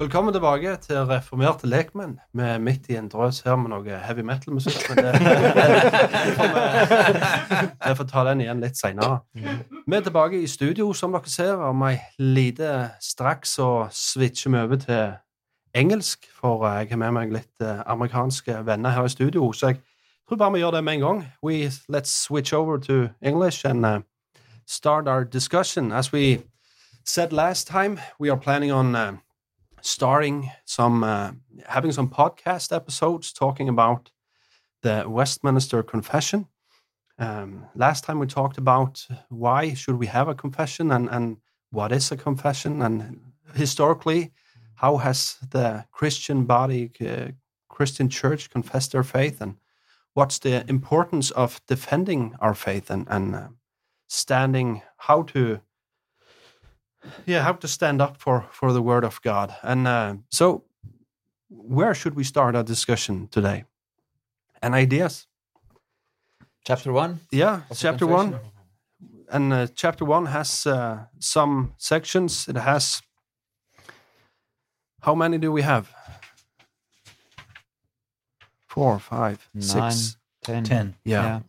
Velkommen 0.00 0.32
tilbake 0.32 0.76
til 0.76 0.96
Reformerte 0.96 1.66
lekmenn. 1.66 2.20
Vi 2.32 2.42
er 2.42 2.58
midt 2.58 2.84
i 2.88 2.94
en 2.96 3.08
drøs 3.10 3.40
her 3.40 3.56
med 3.58 3.72
noe 3.72 3.96
heavy 3.98 4.22
metal-musikk. 4.22 4.84
Men 4.94 5.04
det, 5.04 5.14
vi 7.88 7.94
får, 7.98 8.06
ta 8.06 8.22
den 8.28 8.44
igjen 8.44 8.62
litt 8.62 8.78
seinere. 8.78 9.16
Vi 9.34 9.96
er 9.96 10.06
tilbake 10.06 10.38
i 10.38 10.46
studio, 10.46 10.92
som 10.94 11.18
dere 11.18 11.26
ser. 11.26 11.58
Om 11.58 11.82
ei 11.88 11.98
lite 12.22 12.70
straks 13.02 13.58
så 13.58 13.88
switcher 13.90 14.54
vi 14.54 14.62
over 14.62 14.78
til 14.86 15.18
engelsk, 15.74 16.30
for 16.30 16.62
jeg 16.68 16.94
har 16.94 17.02
med 17.02 17.12
meg 17.18 17.34
litt 17.34 17.66
eh, 17.66 17.82
amerikanske 17.90 18.62
venner 18.70 18.94
her 18.94 19.10
i 19.10 19.10
studio. 19.18 19.50
Så 19.52 19.66
jeg 19.72 19.82
tror 20.28 20.36
bare 20.38 20.52
vi 20.54 20.62
gjør 20.62 20.78
det 20.78 20.84
med 20.84 20.94
en 20.94 21.06
gang. 21.08 21.24
We, 21.42 21.72
let's 21.90 22.14
switch 22.14 22.54
over 22.54 22.78
to 22.86 23.08
English 23.20 23.66
and 23.66 23.86
uh, 23.86 24.00
start 24.66 25.08
our 25.08 25.24
discussion. 25.24 25.90
As 25.92 26.12
we 26.12 26.38
said 27.04 27.32
last 27.32 27.66
time, 27.66 27.98
we 28.20 28.30
are 28.30 28.38
planning 28.40 28.72
on 28.72 28.94
uh, 28.94 29.12
starting 29.80 30.50
some, 30.64 31.04
uh, 31.04 31.32
having 31.66 31.92
some 31.92 32.08
podcast 32.08 32.74
episodes 32.74 33.32
talking 33.32 33.68
about 33.68 34.10
the 34.82 35.04
Westminster 35.06 35.82
Confession. 35.82 36.46
Um, 37.18 37.66
last 37.74 38.04
time 38.04 38.18
we 38.18 38.26
talked 38.26 38.58
about 38.58 39.06
why 39.28 39.74
should 39.74 39.96
we 39.96 40.06
have 40.06 40.28
a 40.28 40.34
confession 40.34 40.92
and, 40.92 41.08
and 41.10 41.38
what 41.70 41.92
is 41.92 42.12
a 42.12 42.16
confession 42.16 42.82
and 42.82 43.20
historically 43.54 44.32
how 44.78 44.98
has 44.98 45.36
the 45.50 45.84
Christian 45.90 46.44
body, 46.44 46.92
uh, 47.00 47.32
Christian 47.68 48.08
church 48.08 48.48
confessed 48.48 48.92
their 48.92 49.02
faith 49.02 49.40
and 49.40 49.56
what's 50.14 50.38
the 50.38 50.64
importance 50.70 51.32
of 51.32 51.60
defending 51.66 52.36
our 52.38 52.54
faith 52.54 52.88
and, 52.88 53.04
and 53.10 53.34
uh, 53.34 53.48
standing, 54.06 54.82
how 54.96 55.22
to 55.22 55.60
yeah 57.26 57.42
how 57.42 57.52
to 57.52 57.68
stand 57.68 58.00
up 58.00 58.16
for 58.16 58.46
for 58.50 58.72
the 58.72 58.82
word 58.82 59.04
of 59.04 59.20
god. 59.22 59.54
And 59.62 59.86
uh, 59.86 60.14
so 60.30 60.64
where 61.48 61.94
should 61.94 62.14
we 62.14 62.24
start 62.24 62.54
our 62.54 62.64
discussion 62.64 63.28
today? 63.28 63.64
And 64.62 64.74
ideas? 64.74 65.26
Chapter 66.66 66.92
one. 66.92 67.20
yeah 67.30 67.60
chapter 67.74 68.06
one. 68.06 68.38
And 69.30 69.52
uh, 69.52 69.66
chapter 69.74 70.04
one 70.04 70.26
has 70.26 70.66
uh, 70.66 71.04
some 71.18 71.74
sections. 71.76 72.48
It 72.48 72.56
has 72.56 73.02
how 75.00 75.14
many 75.14 75.38
do 75.38 75.52
we 75.52 75.62
have? 75.62 75.92
Four 78.66 78.98
five 78.98 79.48
six 79.58 80.17
Nine, 80.48 80.64
ten. 80.64 80.64
Ten. 80.64 80.94
yeah. 81.04 81.40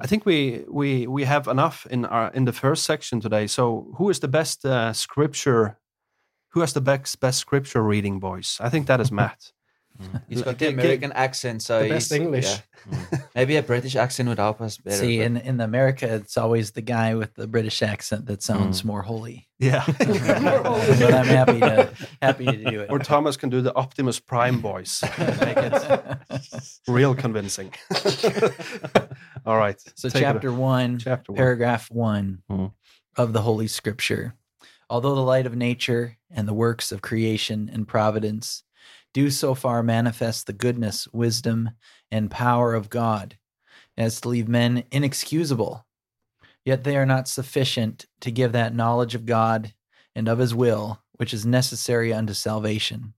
I 0.00 0.06
think 0.06 0.26
we 0.26 0.64
we 0.68 1.06
we 1.06 1.24
have 1.24 1.48
enough 1.48 1.86
in 1.90 2.04
our 2.04 2.30
in 2.34 2.44
the 2.44 2.52
first 2.52 2.84
section 2.84 3.20
today. 3.20 3.46
So, 3.46 3.94
who 3.96 4.10
is 4.10 4.20
the 4.20 4.28
best 4.28 4.64
uh, 4.64 4.92
scripture? 4.92 5.78
Who 6.50 6.60
has 6.60 6.72
the 6.72 6.80
best 6.80 7.20
best 7.20 7.38
scripture 7.38 7.82
reading 7.82 8.20
voice? 8.20 8.58
I 8.60 8.68
think 8.68 8.86
that 8.86 9.00
is 9.00 9.10
Matt. 9.10 9.52
Mm. 10.00 10.22
He's 10.28 10.42
got 10.42 10.58
the 10.58 10.64
Get- 10.66 10.76
get- 10.76 10.84
American 10.84 11.12
accent, 11.12 11.62
so 11.62 11.82
The 11.82 11.88
best 11.90 12.10
he's- 12.10 12.20
English. 12.20 12.46
yeah. 12.90 13.18
Maybe 13.34 13.56
a 13.56 13.62
British 13.62 13.94
accent 13.94 14.28
would 14.28 14.38
help 14.38 14.60
us 14.60 14.76
better. 14.76 14.96
See, 14.96 15.18
but- 15.18 15.26
in, 15.26 15.36
in 15.36 15.60
America, 15.60 16.14
it's 16.14 16.36
always 16.36 16.72
the 16.72 16.80
guy 16.82 17.14
with 17.14 17.34
the 17.34 17.46
British 17.46 17.82
accent 17.82 18.26
that 18.26 18.42
sounds 18.42 18.82
mm. 18.82 18.86
more 18.86 19.02
holy. 19.02 19.48
Yeah. 19.58 19.84
but 19.98 21.14
I'm 21.14 21.26
happy 21.26 21.60
to 21.60 21.92
happy 22.20 22.46
to 22.46 22.56
do 22.70 22.80
it. 22.80 22.90
or 22.90 22.98
Thomas 22.98 23.36
can 23.36 23.48
do 23.50 23.60
the 23.60 23.74
Optimus 23.76 24.18
Prime 24.18 24.60
voice, 24.60 25.02
make 25.18 25.56
it 25.56 26.08
real 26.88 27.14
convincing. 27.14 27.72
All 29.46 29.56
right. 29.56 29.80
So, 29.94 30.08
chapter 30.08 30.52
one, 30.52 30.98
Chapter 30.98 31.32
one. 31.32 31.36
paragraph 31.36 31.90
one 31.90 32.42
Mhm. 32.50 32.72
of 33.16 33.32
the 33.32 33.42
Holy 33.42 33.68
Scripture. 33.68 34.34
Although 34.90 35.14
the 35.14 35.20
light 35.22 35.46
of 35.46 35.54
nature 35.56 36.18
and 36.30 36.46
the 36.46 36.52
works 36.54 36.92
of 36.92 37.00
creation 37.02 37.70
and 37.72 37.86
providence 37.88 38.62
do 39.14 39.30
so 39.30 39.54
far 39.54 39.82
manifest 39.82 40.46
the 40.46 40.52
goodness, 40.52 41.06
wisdom, 41.12 41.70
and 42.10 42.30
power 42.30 42.74
of 42.74 42.90
God 42.90 43.36
as 43.96 44.20
to 44.20 44.28
leave 44.28 44.48
men 44.48 44.84
inexcusable, 44.90 45.86
yet 46.64 46.84
they 46.84 46.96
are 46.96 47.06
not 47.06 47.28
sufficient 47.28 48.06
to 48.20 48.30
give 48.30 48.52
that 48.52 48.74
knowledge 48.74 49.14
of 49.14 49.26
God 49.26 49.74
and 50.14 50.28
of 50.28 50.38
his 50.38 50.54
will 50.54 51.02
which 51.16 51.34
is 51.34 51.46
necessary 51.46 52.12
unto 52.12 52.32
salvation. 52.32 53.14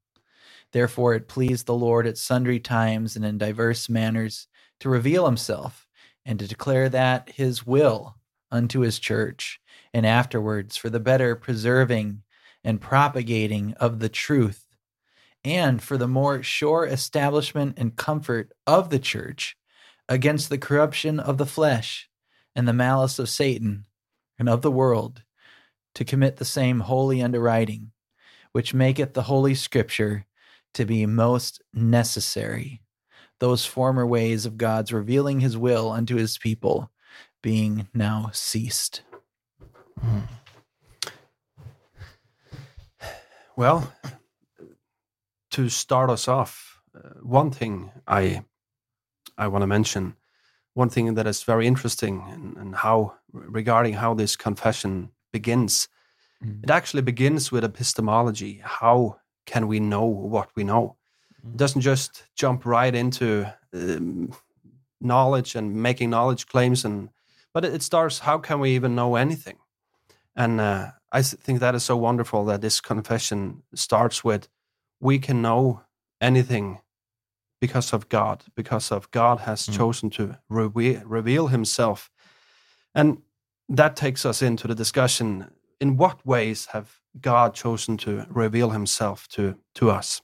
Therefore, 0.72 1.14
it 1.14 1.28
pleased 1.28 1.66
the 1.66 1.74
Lord 1.74 2.06
at 2.06 2.18
sundry 2.18 2.58
times 2.58 3.16
and 3.16 3.24
in 3.24 3.38
diverse 3.38 3.88
manners 3.88 4.48
to 4.80 4.88
reveal 4.88 5.24
himself 5.24 5.86
and 6.26 6.38
to 6.38 6.48
declare 6.48 6.88
that 6.88 7.30
his 7.30 7.66
will 7.66 8.16
unto 8.50 8.80
his 8.80 8.98
church, 8.98 9.60
and 9.92 10.04
afterwards 10.04 10.76
for 10.76 10.90
the 10.90 11.00
better 11.00 11.34
preserving 11.34 12.22
and 12.62 12.80
propagating 12.80 13.74
of 13.74 13.98
the 14.00 14.08
truth, 14.08 14.63
and 15.44 15.82
for 15.82 15.96
the 15.96 16.08
more 16.08 16.42
sure 16.42 16.86
establishment 16.86 17.74
and 17.76 17.96
comfort 17.96 18.52
of 18.66 18.90
the 18.90 18.98
church 18.98 19.56
against 20.08 20.48
the 20.48 20.58
corruption 20.58 21.20
of 21.20 21.38
the 21.38 21.46
flesh 21.46 22.08
and 22.54 22.66
the 22.66 22.72
malice 22.72 23.18
of 23.18 23.28
Satan 23.28 23.86
and 24.38 24.48
of 24.48 24.62
the 24.62 24.70
world, 24.70 25.22
to 25.94 26.04
commit 26.04 26.36
the 26.36 26.44
same 26.44 26.80
wholly 26.80 27.22
unto 27.22 27.38
writing, 27.38 27.92
which 28.52 28.74
maketh 28.74 29.14
the 29.14 29.22
holy 29.22 29.54
scripture 29.54 30.26
to 30.72 30.84
be 30.84 31.06
most 31.06 31.62
necessary 31.72 32.80
those 33.40 33.66
former 33.66 34.06
ways 34.06 34.46
of 34.46 34.56
God's 34.56 34.92
revealing 34.92 35.40
his 35.40 35.56
will 35.56 35.90
unto 35.90 36.16
his 36.16 36.38
people 36.38 36.90
being 37.42 37.88
now 37.92 38.30
ceased. 38.32 39.02
Hmm. 40.00 40.20
Well, 43.56 43.92
to 45.54 45.68
start 45.68 46.10
us 46.10 46.28
off, 46.28 46.80
uh, 46.94 47.20
one 47.22 47.50
thing 47.50 47.90
I 48.06 48.44
I 49.44 49.48
want 49.48 49.62
to 49.62 49.66
mention 49.66 50.16
one 50.76 50.90
thing 50.90 51.14
that 51.14 51.26
is 51.26 51.44
very 51.44 51.66
interesting 51.66 52.24
and, 52.32 52.56
and 52.56 52.74
how 52.74 53.14
regarding 53.32 53.94
how 53.94 54.14
this 54.14 54.36
confession 54.36 55.10
begins, 55.32 55.88
Mm. 56.44 56.62
it 56.64 56.70
actually 56.70 57.02
begins 57.02 57.52
with 57.52 57.64
epistemology. 57.64 58.60
How 58.62 59.20
can 59.46 59.68
we 59.68 59.78
know 59.80 60.04
what 60.04 60.50
we 60.56 60.64
know? 60.64 60.96
It 61.44 61.56
doesn't 61.56 61.82
just 61.82 62.24
jump 62.34 62.64
right 62.66 62.94
into 62.94 63.46
um, 63.72 64.32
knowledge 65.00 65.54
and 65.58 65.74
making 65.74 66.10
knowledge 66.10 66.46
claims, 66.46 66.84
and 66.84 67.10
but 67.52 67.64
it, 67.64 67.74
it 67.74 67.82
starts. 67.82 68.18
How 68.20 68.38
can 68.38 68.60
we 68.60 68.74
even 68.76 68.94
know 68.94 69.16
anything? 69.16 69.58
And 70.34 70.60
uh, 70.60 70.90
I 71.12 71.22
think 71.22 71.60
that 71.60 71.74
is 71.74 71.84
so 71.84 71.96
wonderful 71.96 72.44
that 72.46 72.60
this 72.60 72.80
confession 72.80 73.62
starts 73.74 74.24
with, 74.24 74.48
"We 75.04 75.18
can 75.18 75.42
know 75.42 75.82
anything 76.20 76.80
because 77.60 77.92
of 77.96 78.08
God, 78.08 78.44
because 78.54 78.94
of 78.94 79.10
God 79.10 79.40
has 79.40 79.66
Mm. 79.68 79.76
chosen 79.76 80.10
to 80.10 80.22
reve- 80.48 81.02
reveal 81.06 81.48
Himself," 81.48 82.10
and 82.94 83.22
that 83.76 83.96
takes 83.96 84.24
us 84.24 84.42
into 84.42 84.66
the 84.68 84.74
discussion: 84.74 85.50
in 85.80 85.96
what 85.98 86.24
ways 86.26 86.66
have 86.72 86.86
God 87.20 87.54
chosen 87.54 87.96
to 87.98 88.26
reveal 88.30 88.70
Himself 88.70 89.28
to 89.28 89.42
to 89.74 89.90
us? 89.98 90.22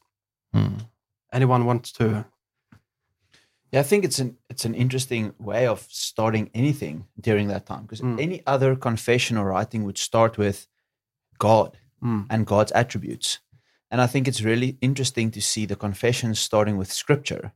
Anyone 1.33 1.65
wants 1.65 1.93
to? 1.93 2.25
Yeah, 3.73 3.81
I 3.81 3.85
think 3.85 4.05
it's 4.05 4.19
an 4.19 4.37
it's 4.49 4.65
an 4.65 4.75
interesting 4.75 5.35
way 5.39 5.67
of 5.69 5.87
starting 5.91 6.51
anything 6.55 7.07
during 7.21 7.49
that 7.49 7.67
time 7.67 7.83
because 7.83 8.01
Mm. 8.05 8.21
any 8.21 8.43
other 8.47 8.77
confession 8.77 9.37
or 9.39 9.47
writing 9.47 9.85
would 9.85 9.99
start 9.99 10.39
with 10.39 10.67
God 11.39 11.79
Mm. 12.03 12.27
and 12.31 12.47
God's 12.47 12.73
attributes. 12.73 13.39
And 13.91 14.01
I 14.01 14.07
think 14.07 14.29
it's 14.29 14.43
really 14.43 14.77
interesting 14.81 15.31
to 15.33 15.41
see 15.41 15.67
the 15.67 15.77
confession 15.77 16.35
starting 16.35 16.77
with 16.77 16.93
scripture 16.93 17.53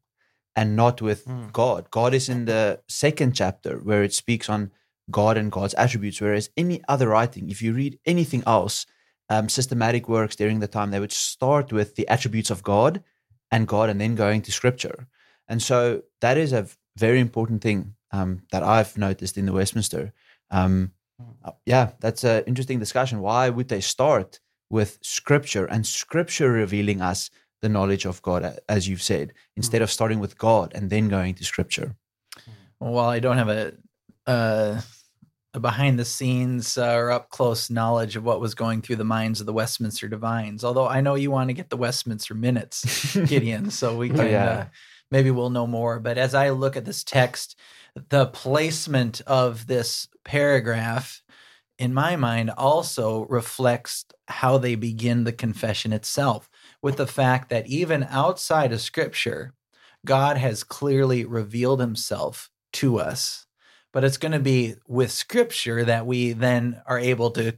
and 0.57 0.77
not 0.77 1.01
with 1.01 1.27
Mm. 1.27 1.53
God. 1.53 1.91
God 1.91 2.15
is 2.15 2.29
in 2.29 2.45
the 2.45 2.81
second 2.89 3.35
chapter 3.35 3.79
where 3.79 4.03
it 4.03 4.15
speaks 4.15 4.49
on 4.49 4.71
God 5.11 5.37
and 5.37 5.53
God's 5.53 5.75
attributes, 5.75 6.21
whereas 6.21 6.51
any 6.57 6.81
other 6.89 7.09
writing, 7.09 7.51
if 7.51 7.61
you 7.63 7.73
read 7.73 7.99
anything 8.07 8.43
else, 8.47 8.87
um, 9.29 9.49
systematic 9.49 10.09
works 10.09 10.37
during 10.37 10.61
the 10.61 10.69
time, 10.69 10.91
they 10.91 11.01
would 11.01 11.13
start 11.13 11.73
with 11.73 11.97
the 11.97 12.09
attributes 12.09 12.51
of 12.51 12.63
God 12.63 13.03
and 13.51 13.69
God 13.69 13.91
and 13.91 14.01
then 14.01 14.15
going 14.15 14.43
to 14.43 14.53
scripture. 14.53 15.07
And 15.49 15.63
so 15.63 16.03
that 16.21 16.37
is 16.39 16.53
a 16.53 16.67
very 16.97 17.21
important 17.21 17.63
thing 17.63 17.95
um, 18.13 18.43
that 18.51 18.63
I've 18.63 18.97
noticed 18.97 19.37
in 19.37 19.47
the 19.47 19.53
Westminster. 19.53 20.13
Um, 20.51 20.93
uh, 21.45 21.53
yeah, 21.67 21.93
that's 22.01 22.25
an 22.25 22.45
interesting 22.47 22.79
discussion. 22.79 23.21
Why 23.21 23.49
would 23.51 23.69
they 23.69 23.81
start 23.81 24.41
with 24.75 24.99
scripture 25.03 25.67
and 25.67 25.87
scripture 25.87 26.51
revealing 26.51 27.01
us 27.01 27.31
the 27.63 27.69
knowledge 27.69 28.05
of 28.07 28.21
God, 28.23 28.59
as 28.69 28.89
you've 28.89 29.07
said, 29.13 29.33
instead 29.57 29.83
of 29.83 29.91
starting 29.91 30.19
with 30.19 30.37
God 30.37 30.73
and 30.75 30.91
then 30.91 31.09
going 31.09 31.35
to 31.37 31.45
scripture? 31.45 31.95
Well, 32.81 32.93
while 32.93 33.09
I 33.09 33.21
don't 33.21 33.39
have 33.39 33.49
a, 33.49 33.73
uh, 34.27 34.81
a 35.55 35.61
behind 35.61 35.99
the 35.99 36.05
scenes 36.05 36.77
uh, 36.77 36.93
or 36.97 37.13
up 37.13 37.31
close 37.31 37.71
knowledge 37.71 38.17
of 38.17 38.25
what 38.25 38.41
was 38.41 38.55
going 38.55 38.83
through 38.83 38.97
the 38.97 39.05
minds 39.19 39.39
of 39.41 39.47
the 39.47 39.53
Westminster 39.53 40.09
divines, 40.09 40.65
although 40.65 40.89
I 40.89 41.01
know 41.01 41.15
you 41.15 41.31
want 41.31 41.49
to 41.51 41.55
get 41.55 41.71
the 41.71 41.77
Westminster 41.77 42.35
minutes, 42.35 43.17
Gideon, 43.31 43.71
so 43.71 43.97
we 43.97 44.11
Oh, 44.11 44.15
can 44.17 44.27
yeah. 44.27 44.45
uh, 44.45 44.67
maybe 45.13 45.31
we'll 45.31 45.51
know 45.51 45.69
more. 45.69 46.01
But 46.01 46.19
as 46.19 46.35
I 46.35 46.51
look 46.51 46.77
at 46.77 46.85
this 46.85 47.05
text, 47.05 47.57
the 48.09 48.27
placement 48.27 49.21
of 49.27 49.69
this 49.69 50.09
paragraph 50.25 51.23
in 51.79 51.93
my 51.93 52.17
mind 52.17 52.51
also 52.51 53.27
reflects 53.27 54.05
how 54.29 54.59
they 54.59 54.75
begin 54.75 55.25
the 55.25 55.33
confession 55.33 55.93
itself 55.93 56.49
with 56.81 56.97
the 56.97 57.07
fact 57.07 57.51
that 57.51 57.67
even 57.67 58.05
outside 58.05 58.73
of 58.73 58.81
scripture 58.81 59.55
God 60.05 60.37
has 60.37 60.65
clearly 60.65 61.25
revealed 61.25 61.81
himself 61.81 62.51
to 62.75 62.99
us. 62.99 63.47
But 63.93 64.05
it's 64.05 64.19
going 64.19 64.33
to 64.33 64.41
be 64.41 64.75
with 64.87 65.11
scripture 65.11 65.85
that 65.85 66.07
we 66.07 66.33
then 66.33 66.83
are 66.87 66.99
able 66.99 67.31
to 67.33 67.57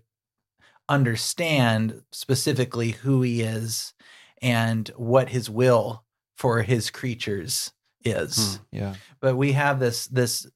understand 0.89 2.03
specifically 2.13 2.91
who 2.93 3.23
he 3.23 3.43
is 3.43 3.95
and 4.43 4.89
what 4.97 5.31
his 5.31 5.49
will 5.49 6.05
for 6.37 6.63
his 6.63 6.91
creatures 6.91 7.73
is. 8.05 8.57
Hmm, 8.57 8.77
yeah. 8.77 8.95
But 9.21 9.37
we 9.37 9.53
have 9.53 9.81
this 9.81 10.07
this 10.09 10.47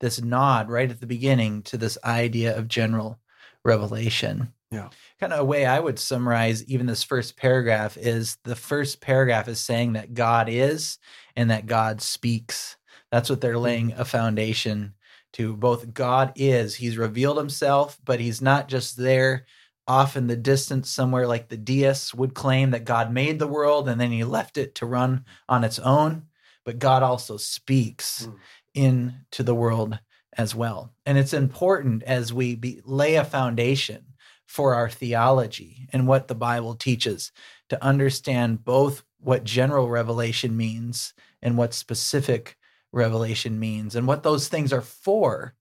this 0.00 0.20
nod 0.20 0.68
right 0.68 0.90
at 0.90 1.00
the 1.00 1.06
beginning 1.06 1.62
to 1.62 1.76
this 1.76 1.96
idea 2.04 2.56
of 2.56 2.68
general 2.68 3.20
revelation. 3.64 4.52
Yeah. 4.70 4.88
Kind 5.18 5.32
of 5.32 5.40
a 5.40 5.44
way 5.44 5.66
I 5.66 5.80
would 5.80 5.98
summarize 5.98 6.64
even 6.64 6.86
this 6.86 7.02
first 7.02 7.36
paragraph 7.36 7.96
is 7.96 8.38
the 8.44 8.56
first 8.56 9.00
paragraph 9.00 9.48
is 9.48 9.60
saying 9.60 9.94
that 9.94 10.14
God 10.14 10.48
is 10.48 10.98
and 11.36 11.50
that 11.50 11.66
God 11.66 12.00
speaks. 12.00 12.76
That's 13.10 13.28
what 13.28 13.40
they're 13.40 13.58
laying 13.58 13.92
a 13.92 14.04
foundation 14.04 14.94
to. 15.34 15.56
Both 15.56 15.92
God 15.92 16.32
is, 16.36 16.76
he's 16.76 16.96
revealed 16.96 17.36
himself, 17.36 17.98
but 18.04 18.20
he's 18.20 18.40
not 18.40 18.68
just 18.68 18.96
there 18.96 19.46
off 19.88 20.16
in 20.16 20.28
the 20.28 20.36
distance 20.36 20.88
somewhere 20.88 21.26
like 21.26 21.48
the 21.48 21.56
deists 21.56 22.14
would 22.14 22.32
claim 22.32 22.70
that 22.70 22.84
God 22.84 23.12
made 23.12 23.40
the 23.40 23.48
world 23.48 23.88
and 23.88 24.00
then 24.00 24.12
he 24.12 24.22
left 24.22 24.56
it 24.56 24.76
to 24.76 24.86
run 24.86 25.24
on 25.48 25.64
its 25.64 25.80
own. 25.80 26.26
But 26.64 26.78
God 26.78 27.02
also 27.02 27.36
speaks 27.36 28.26
Mm. 28.26 28.36
Into 28.74 29.42
the 29.42 29.54
world 29.54 29.98
as 30.36 30.54
well. 30.54 30.92
And 31.04 31.18
it's 31.18 31.32
important 31.32 32.02
as 32.04 32.32
we 32.32 32.54
be, 32.54 32.80
lay 32.84 33.16
a 33.16 33.24
foundation 33.24 34.04
for 34.46 34.74
our 34.74 34.88
theology 34.88 35.88
and 35.92 36.06
what 36.06 36.28
the 36.28 36.34
Bible 36.34 36.74
teaches 36.74 37.32
to 37.68 37.82
understand 37.84 38.64
both 38.64 39.04
what 39.18 39.44
general 39.44 39.88
revelation 39.88 40.56
means 40.56 41.14
and 41.42 41.56
what 41.56 41.74
specific 41.74 42.56
revelation 42.92 43.58
means 43.58 43.94
and 43.94 44.06
what 44.06 44.22
those 44.22 44.48
things 44.48 44.72
are 44.72 44.80
for 44.80 45.54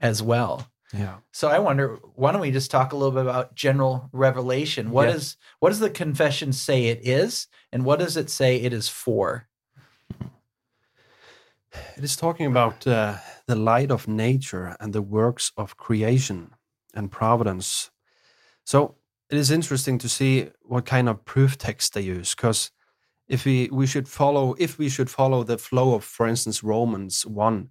as 0.00 0.22
well. 0.22 0.68
Yeah. 0.92 1.16
So 1.32 1.48
I 1.48 1.58
wonder, 1.58 1.98
why 2.14 2.30
don't 2.30 2.40
we 2.40 2.52
just 2.52 2.70
talk 2.70 2.92
a 2.92 2.96
little 2.96 3.10
bit 3.12 3.22
about 3.22 3.56
general 3.56 4.08
revelation? 4.12 4.90
What 4.90 5.08
Yes. 5.08 5.16
is 5.16 5.36
what 5.58 5.70
does 5.70 5.80
the 5.80 5.90
confession 5.90 6.52
say 6.52 6.86
it 6.86 7.00
is, 7.06 7.48
and 7.72 7.84
what 7.84 7.98
does 7.98 8.16
it 8.16 8.30
say 8.30 8.56
it 8.56 8.72
is 8.72 8.88
for? 8.88 9.48
It 11.96 12.04
is 12.04 12.16
talking 12.16 12.46
about 12.46 12.86
uh, 12.86 13.16
the 13.46 13.56
light 13.56 13.90
of 13.90 14.06
nature 14.06 14.76
and 14.80 14.92
the 14.92 15.02
works 15.02 15.52
of 15.56 15.76
creation 15.76 16.50
and 16.94 17.10
providence. 17.10 17.90
So 18.64 18.96
it 19.30 19.38
is 19.38 19.50
interesting 19.50 19.98
to 19.98 20.08
see 20.08 20.50
what 20.62 20.84
kind 20.84 21.08
of 21.08 21.24
proof 21.24 21.56
text 21.56 21.94
they 21.94 22.02
use, 22.02 22.34
because 22.34 22.70
if 23.28 23.44
we 23.44 23.68
we 23.72 23.86
should 23.86 24.08
follow 24.08 24.54
if 24.58 24.78
we 24.78 24.88
should 24.88 25.10
follow 25.10 25.42
the 25.42 25.58
flow 25.58 25.94
of, 25.94 26.04
for 26.04 26.26
instance, 26.28 26.62
Romans 26.62 27.26
one, 27.26 27.70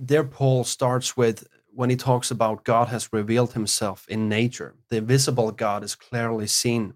there 0.00 0.24
Paul 0.24 0.64
starts 0.64 1.16
with 1.16 1.46
when 1.74 1.90
he 1.90 1.96
talks 1.96 2.30
about 2.30 2.64
God 2.64 2.88
has 2.88 3.12
revealed 3.12 3.54
Himself 3.54 4.06
in 4.08 4.28
nature. 4.28 4.74
The 4.88 5.00
visible 5.00 5.50
God 5.52 5.82
is 5.82 5.94
clearly 5.96 6.46
seen 6.46 6.94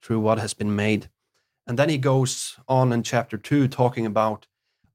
through 0.00 0.20
what 0.20 0.38
has 0.38 0.54
been 0.54 0.74
made, 0.74 1.10
and 1.66 1.78
then 1.78 1.88
he 1.88 1.98
goes 1.98 2.56
on 2.66 2.92
in 2.92 3.02
chapter 3.02 3.36
two 3.36 3.68
talking 3.68 4.06
about 4.06 4.46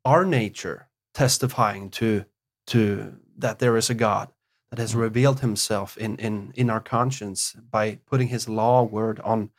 our 0.07 0.23
nature 0.25 0.87
testifying 1.13 1.89
to 1.89 2.23
to 2.67 3.17
that 3.37 3.59
there 3.59 3.77
is 3.77 3.89
a 3.89 3.93
God 3.93 4.29
that 4.69 4.79
has 4.79 4.91
mm-hmm. 4.91 5.01
revealed 5.01 5.39
himself 5.41 5.97
in 5.97 6.15
in 6.17 6.53
in 6.55 6.69
our 6.69 6.79
conscience 6.79 7.55
by 7.69 7.99
putting 8.09 8.29
his 8.29 8.47
law 8.47 8.83
word 8.83 9.19
on 9.19 9.49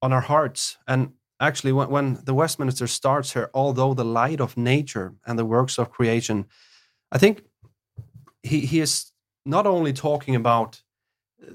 on 0.00 0.12
our 0.12 0.20
hearts. 0.20 0.78
And 0.86 1.12
actually 1.40 1.72
when, 1.72 1.90
when 1.90 2.18
the 2.24 2.34
westminster 2.34 2.86
starts 2.86 3.32
here 3.32 3.50
although 3.52 3.94
the 3.94 4.04
light 4.04 4.40
of 4.40 4.56
nature 4.56 5.14
and 5.26 5.38
the 5.38 5.44
works 5.44 5.78
of 5.78 5.90
creation 5.90 6.46
i 7.12 7.18
think 7.18 7.44
he 8.42 8.60
he 8.60 8.80
is 8.80 9.12
not 9.44 9.66
only 9.66 9.92
talking 9.92 10.34
about 10.34 10.82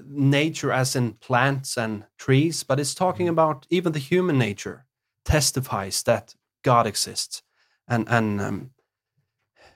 nature 0.06 0.72
as 0.72 0.94
in 0.94 1.12
plants 1.14 1.76
and 1.76 2.04
trees 2.16 2.62
but 2.62 2.78
it's 2.78 2.94
talking 2.94 3.26
mm-hmm. 3.26 3.32
about 3.32 3.66
even 3.70 3.92
the 3.92 4.06
human 4.10 4.38
nature 4.38 4.86
testifies 5.24 6.02
that 6.04 6.36
god 6.62 6.86
exists 6.86 7.42
and 7.88 8.08
and 8.08 8.40
um, 8.40 8.70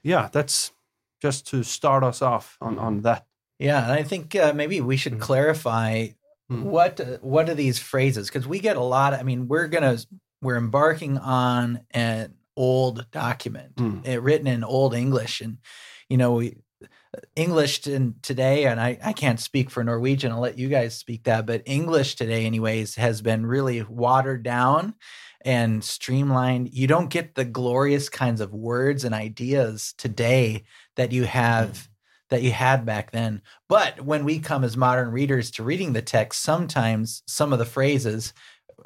yeah, 0.02 0.28
that's 0.32 0.72
just 1.20 1.46
to 1.48 1.62
start 1.62 2.04
us 2.04 2.22
off 2.22 2.56
on 2.60 2.78
on 2.78 3.02
that. 3.02 3.26
Yeah, 3.58 3.82
and 3.84 3.92
I 3.92 4.02
think 4.02 4.34
uh, 4.34 4.52
maybe 4.54 4.80
we 4.80 4.96
should 4.96 5.14
Mhm. 5.14 5.20
clarify 5.20 6.08
Mhm. 6.50 6.62
what 6.62 7.00
uh, 7.00 7.18
what 7.22 7.48
are 7.48 7.54
these 7.54 7.78
phrases 7.78 8.28
because 8.28 8.46
we 8.46 8.60
get 8.60 8.76
a 8.76 8.82
lot. 8.82 9.14
I 9.14 9.22
mean, 9.22 9.48
we're 9.48 9.68
gonna 9.68 9.96
we're 10.42 10.56
embarking 10.58 11.18
on 11.18 11.80
an 11.92 12.34
old 12.56 13.10
document 13.10 13.76
Mm. 13.76 14.06
uh, 14.08 14.20
written 14.20 14.46
in 14.46 14.62
old 14.64 14.94
English, 14.94 15.40
and 15.40 15.58
you 16.08 16.16
know 16.16 16.32
we. 16.34 16.56
English 17.34 17.80
today, 17.80 18.66
and 18.66 18.78
I, 18.78 18.98
I 19.02 19.14
can't 19.14 19.40
speak 19.40 19.70
for 19.70 19.82
Norwegian. 19.82 20.30
I'll 20.32 20.40
let 20.40 20.58
you 20.58 20.68
guys 20.68 20.94
speak 20.94 21.24
that. 21.24 21.46
But 21.46 21.62
English 21.64 22.16
today, 22.16 22.44
anyways, 22.44 22.96
has 22.96 23.22
been 23.22 23.46
really 23.46 23.82
watered 23.82 24.42
down 24.42 24.94
and 25.46 25.82
streamlined. 25.82 26.74
You 26.74 26.88
don't 26.88 27.08
get 27.08 27.36
the 27.36 27.44
glorious 27.44 28.08
kinds 28.08 28.40
of 28.40 28.52
words 28.52 29.04
and 29.04 29.14
ideas 29.14 29.94
today 29.96 30.64
that 30.96 31.12
you 31.12 31.24
have 31.24 31.88
that 32.28 32.42
you 32.42 32.50
had 32.50 32.84
back 32.84 33.12
then. 33.12 33.40
But 33.68 34.00
when 34.00 34.24
we 34.24 34.40
come 34.40 34.64
as 34.64 34.76
modern 34.76 35.12
readers 35.12 35.52
to 35.52 35.62
reading 35.62 35.92
the 35.92 36.02
text, 36.02 36.42
sometimes 36.42 37.22
some 37.26 37.52
of 37.52 37.60
the 37.60 37.64
phrases 37.64 38.34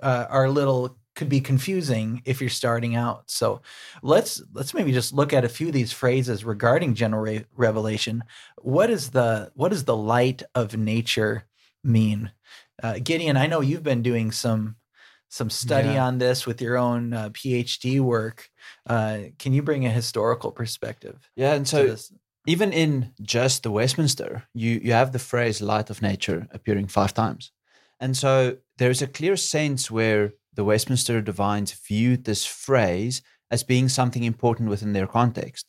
uh, 0.03 0.27
are 0.29 0.45
a 0.45 0.51
little 0.51 0.99
could 1.17 1.31
be 1.31 1.41
confusing 1.41 2.23
if 2.27 2.41
you're 2.41 2.51
starting 2.51 2.95
out. 2.95 3.25
So 3.31 3.63
let's 4.03 4.43
let's 4.53 4.75
maybe 4.75 4.93
just 4.93 5.15
look 5.15 5.33
at 5.33 5.47
a 5.47 5.49
few 5.49 5.69
of 5.69 5.73
these 5.73 5.93
phrases 5.93 6.45
regarding 6.45 6.95
general 6.95 7.23
re- 7.23 7.47
revelation. 7.57 8.23
What 8.59 8.91
is 8.91 9.11
the 9.11 9.51
what 9.55 9.71
does 9.71 9.85
the 9.85 9.97
light 9.97 10.43
of 10.55 10.77
nature 10.77 11.45
mean? 11.83 12.31
Uh, 12.83 12.99
Gideon, 13.03 13.39
I 13.39 13.47
know 13.47 13.63
you've 13.63 13.83
been 13.83 14.03
doing 14.03 14.31
some 14.31 14.77
some 15.31 15.51
study 15.51 15.97
Yeah. 15.97 16.07
on 16.07 16.19
this 16.19 16.47
with 16.47 16.61
your 16.61 16.77
own 16.77 17.15
uh, 17.15 17.31
PhD 17.31 18.01
work. 18.01 18.51
Uh, 18.87 19.19
can 19.39 19.53
you 19.55 19.63
bring 19.63 19.87
a 19.87 19.91
historical 19.91 20.53
perspective 20.53 21.31
Yeah, 21.37 21.55
and 21.55 21.67
so 21.67 21.97
even 22.47 22.73
in 22.73 23.13
just 23.23 23.63
the 23.63 23.71
Westminster, 23.71 24.45
you 24.55 24.81
you 24.85 24.93
have 24.93 25.13
the 25.13 25.19
phrase 25.19 25.61
"light 25.65 25.91
of 25.91 26.03
nature" 26.03 26.47
appearing 26.51 26.89
five 26.89 27.13
times, 27.15 27.53
and 28.01 28.17
so 28.17 28.59
there 28.79 28.91
is 28.91 29.03
a 29.03 29.07
clear 29.07 29.37
sense 29.37 29.91
where 29.91 30.33
the 30.55 30.65
Westminster 30.65 31.21
divines 31.23 31.73
viewed 31.73 32.25
this 32.25 32.45
phrase 32.47 33.23
as 33.51 33.63
being 33.65 33.89
something 33.89 34.25
important 34.25 34.71
within 34.71 34.93
their 34.93 35.07
context, 35.07 35.67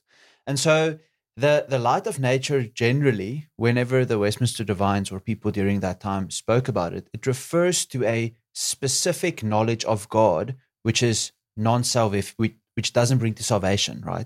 and 0.48 0.60
so 0.60 0.98
the 1.38 1.66
the 1.70 1.80
light 1.80 2.08
of 2.08 2.20
nature 2.20 2.64
generally, 2.64 3.48
whenever 3.58 4.06
the 4.06 4.18
Westminster 4.20 4.64
divines 4.66 5.12
or 5.12 5.20
people 5.20 5.52
during 5.52 5.82
that 5.82 6.00
time 6.00 6.30
spoke 6.30 6.68
about 6.70 6.94
it, 6.94 7.10
it 7.14 7.26
refers 7.28 7.86
to 7.88 8.04
a 8.06 8.34
specific 8.54 9.44
knowledge 9.44 9.86
of 9.86 10.10
God, 10.10 10.56
which 10.84 11.04
is 11.04 11.32
non-salvific, 11.58 12.34
which, 12.38 12.56
which 12.76 12.94
doesn't 12.94 13.18
bring 13.18 13.34
to 13.36 13.44
salvation, 13.44 14.02
right? 14.06 14.26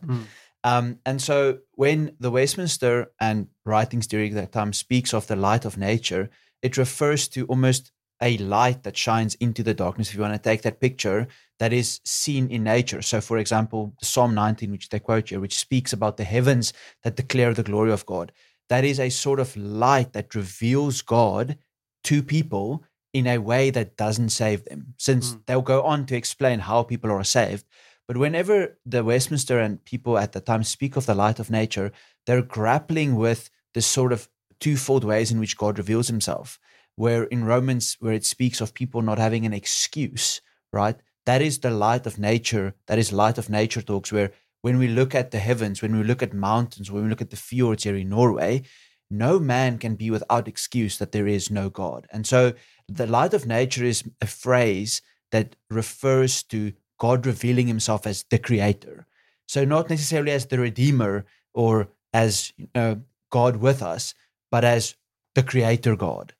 Um, 0.63 1.00
and 1.05 1.22
so 1.22 1.60
when 1.74 2.15
the 2.20 2.32
Westminster 2.32 3.12
and 3.20 3.48
writings 3.65 4.08
during 4.08 4.34
that 4.34 4.51
time 4.51 4.74
speaks 4.74 5.13
of 5.13 5.27
the 5.27 5.36
light 5.36 5.63
of 5.63 5.77
nature, 5.77 6.29
it 6.63 6.77
refers 6.77 7.27
to 7.29 7.46
almost 7.46 7.91
a 8.22 8.38
light 8.38 8.84
that 8.84 8.98
shines 8.98 9.36
into 9.36 9.62
the 9.62 9.74
darkness. 9.74 10.10
If 10.10 10.15
you 10.15 10.22
want 10.22 10.34
to 10.34 10.39
take 10.39 10.63
that 10.63 10.79
picture 10.79 11.27
that 11.60 11.72
is 11.72 12.01
seen 12.03 12.50
in 12.50 12.63
nature. 12.63 13.01
So, 13.01 13.22
for 13.22 13.38
example, 13.38 13.94
Psalm 14.01 14.34
19, 14.34 14.72
which 14.72 14.89
they 14.89 15.00
quote 15.00 15.29
here, 15.29 15.39
which 15.39 15.58
speaks 15.58 15.94
about 15.94 16.17
the 16.17 16.24
heavens 16.24 16.74
that 17.03 17.15
declare 17.15 17.53
the 17.53 17.63
glory 17.63 17.91
of 17.91 18.05
God, 18.05 18.32
that 18.70 18.84
is 18.84 19.00
a 19.00 19.10
sort 19.10 19.39
of 19.39 19.55
light 19.55 20.13
that 20.13 20.34
reveals 20.34 21.01
God 21.01 21.58
to 22.05 22.24
people 22.24 22.84
in 23.15 23.27
a 23.27 23.38
way 23.38 23.69
that 23.69 23.95
doesn't 23.95 24.27
save 24.27 24.65
them, 24.65 24.93
since 24.98 25.31
hmm. 25.31 25.39
they'll 25.45 25.62
go 25.62 25.84
on 25.84 26.05
to 26.05 26.17
explain 26.17 26.60
how 26.60 26.84
people 26.84 27.10
are 27.10 27.24
saved. 27.24 27.63
But 28.10 28.17
whenever 28.17 28.77
the 28.86 29.05
Westminster 29.05 29.57
and 29.57 29.84
people 29.86 30.17
at 30.17 30.34
the 30.34 30.41
time 30.41 30.63
speak 30.65 30.98
of 30.98 31.05
the 31.05 31.15
light 31.15 31.39
of 31.39 31.50
nature, 31.50 31.93
they're 32.25 32.41
grappling 32.41 33.15
with 33.15 33.50
this 33.74 33.86
sort 33.86 34.12
of 34.12 34.27
twofold 34.60 35.05
ways 35.05 35.31
in 35.31 35.39
which 35.39 35.55
God 35.55 35.77
reveals 35.77 36.10
himself. 36.10 36.60
Where 36.98 37.24
in 37.24 37.45
Romans, 37.45 37.95
where 38.01 38.12
it 38.12 38.25
speaks 38.25 38.60
of 38.60 38.74
people 38.74 39.01
not 39.01 39.17
having 39.17 39.45
an 39.45 39.53
excuse, 39.53 40.41
right? 40.74 40.98
That 41.25 41.41
is 41.41 41.60
the 41.60 41.72
light 41.72 42.05
of 42.05 42.19
nature. 42.19 42.75
That 42.88 43.00
is 43.00 43.13
light 43.13 43.38
of 43.38 43.50
nature 43.50 43.81
talks, 43.81 44.12
where 44.12 44.31
when 44.62 44.77
we 44.77 44.89
look 44.89 45.15
at 45.15 45.31
the 45.31 45.39
heavens, 45.39 45.81
when 45.81 45.95
we 45.98 46.03
look 46.03 46.22
at 46.22 46.34
mountains, 46.34 46.91
when 46.91 47.03
we 47.03 47.10
look 47.10 47.22
at 47.22 47.29
the 47.29 47.38
fjords 47.38 47.86
here 47.86 47.95
in 47.95 48.10
Norway, 48.10 48.63
no 49.10 49.39
man 49.39 49.77
can 49.77 49.95
be 49.95 50.10
without 50.10 50.48
excuse 50.48 50.98
that 50.98 51.12
there 51.12 51.27
is 51.27 51.51
no 51.51 51.69
God. 51.69 52.07
And 52.12 52.25
so 52.25 52.53
the 52.88 53.08
light 53.08 53.34
of 53.34 53.46
nature 53.46 53.84
is 53.84 54.04
a 54.22 54.27
phrase 54.27 55.01
that 55.32 55.56
refers 55.70 56.44
to 56.44 56.74
God 57.00 57.25
revealing 57.25 57.68
himself 57.68 58.08
as 58.08 58.24
the 58.30 58.38
creator. 58.38 59.06
So 59.48 59.65
not 59.65 59.89
necessarily 59.89 60.32
as 60.32 60.46
the 60.48 60.60
redeemer 60.60 61.25
or 61.54 61.89
as 62.13 62.54
you 62.58 62.68
know 62.74 63.01
God 63.32 63.58
with 63.58 63.82
us, 63.82 64.13
but 64.51 64.63
as 64.63 64.96
the 65.34 65.44
creator 65.44 65.96
God. 65.96 66.34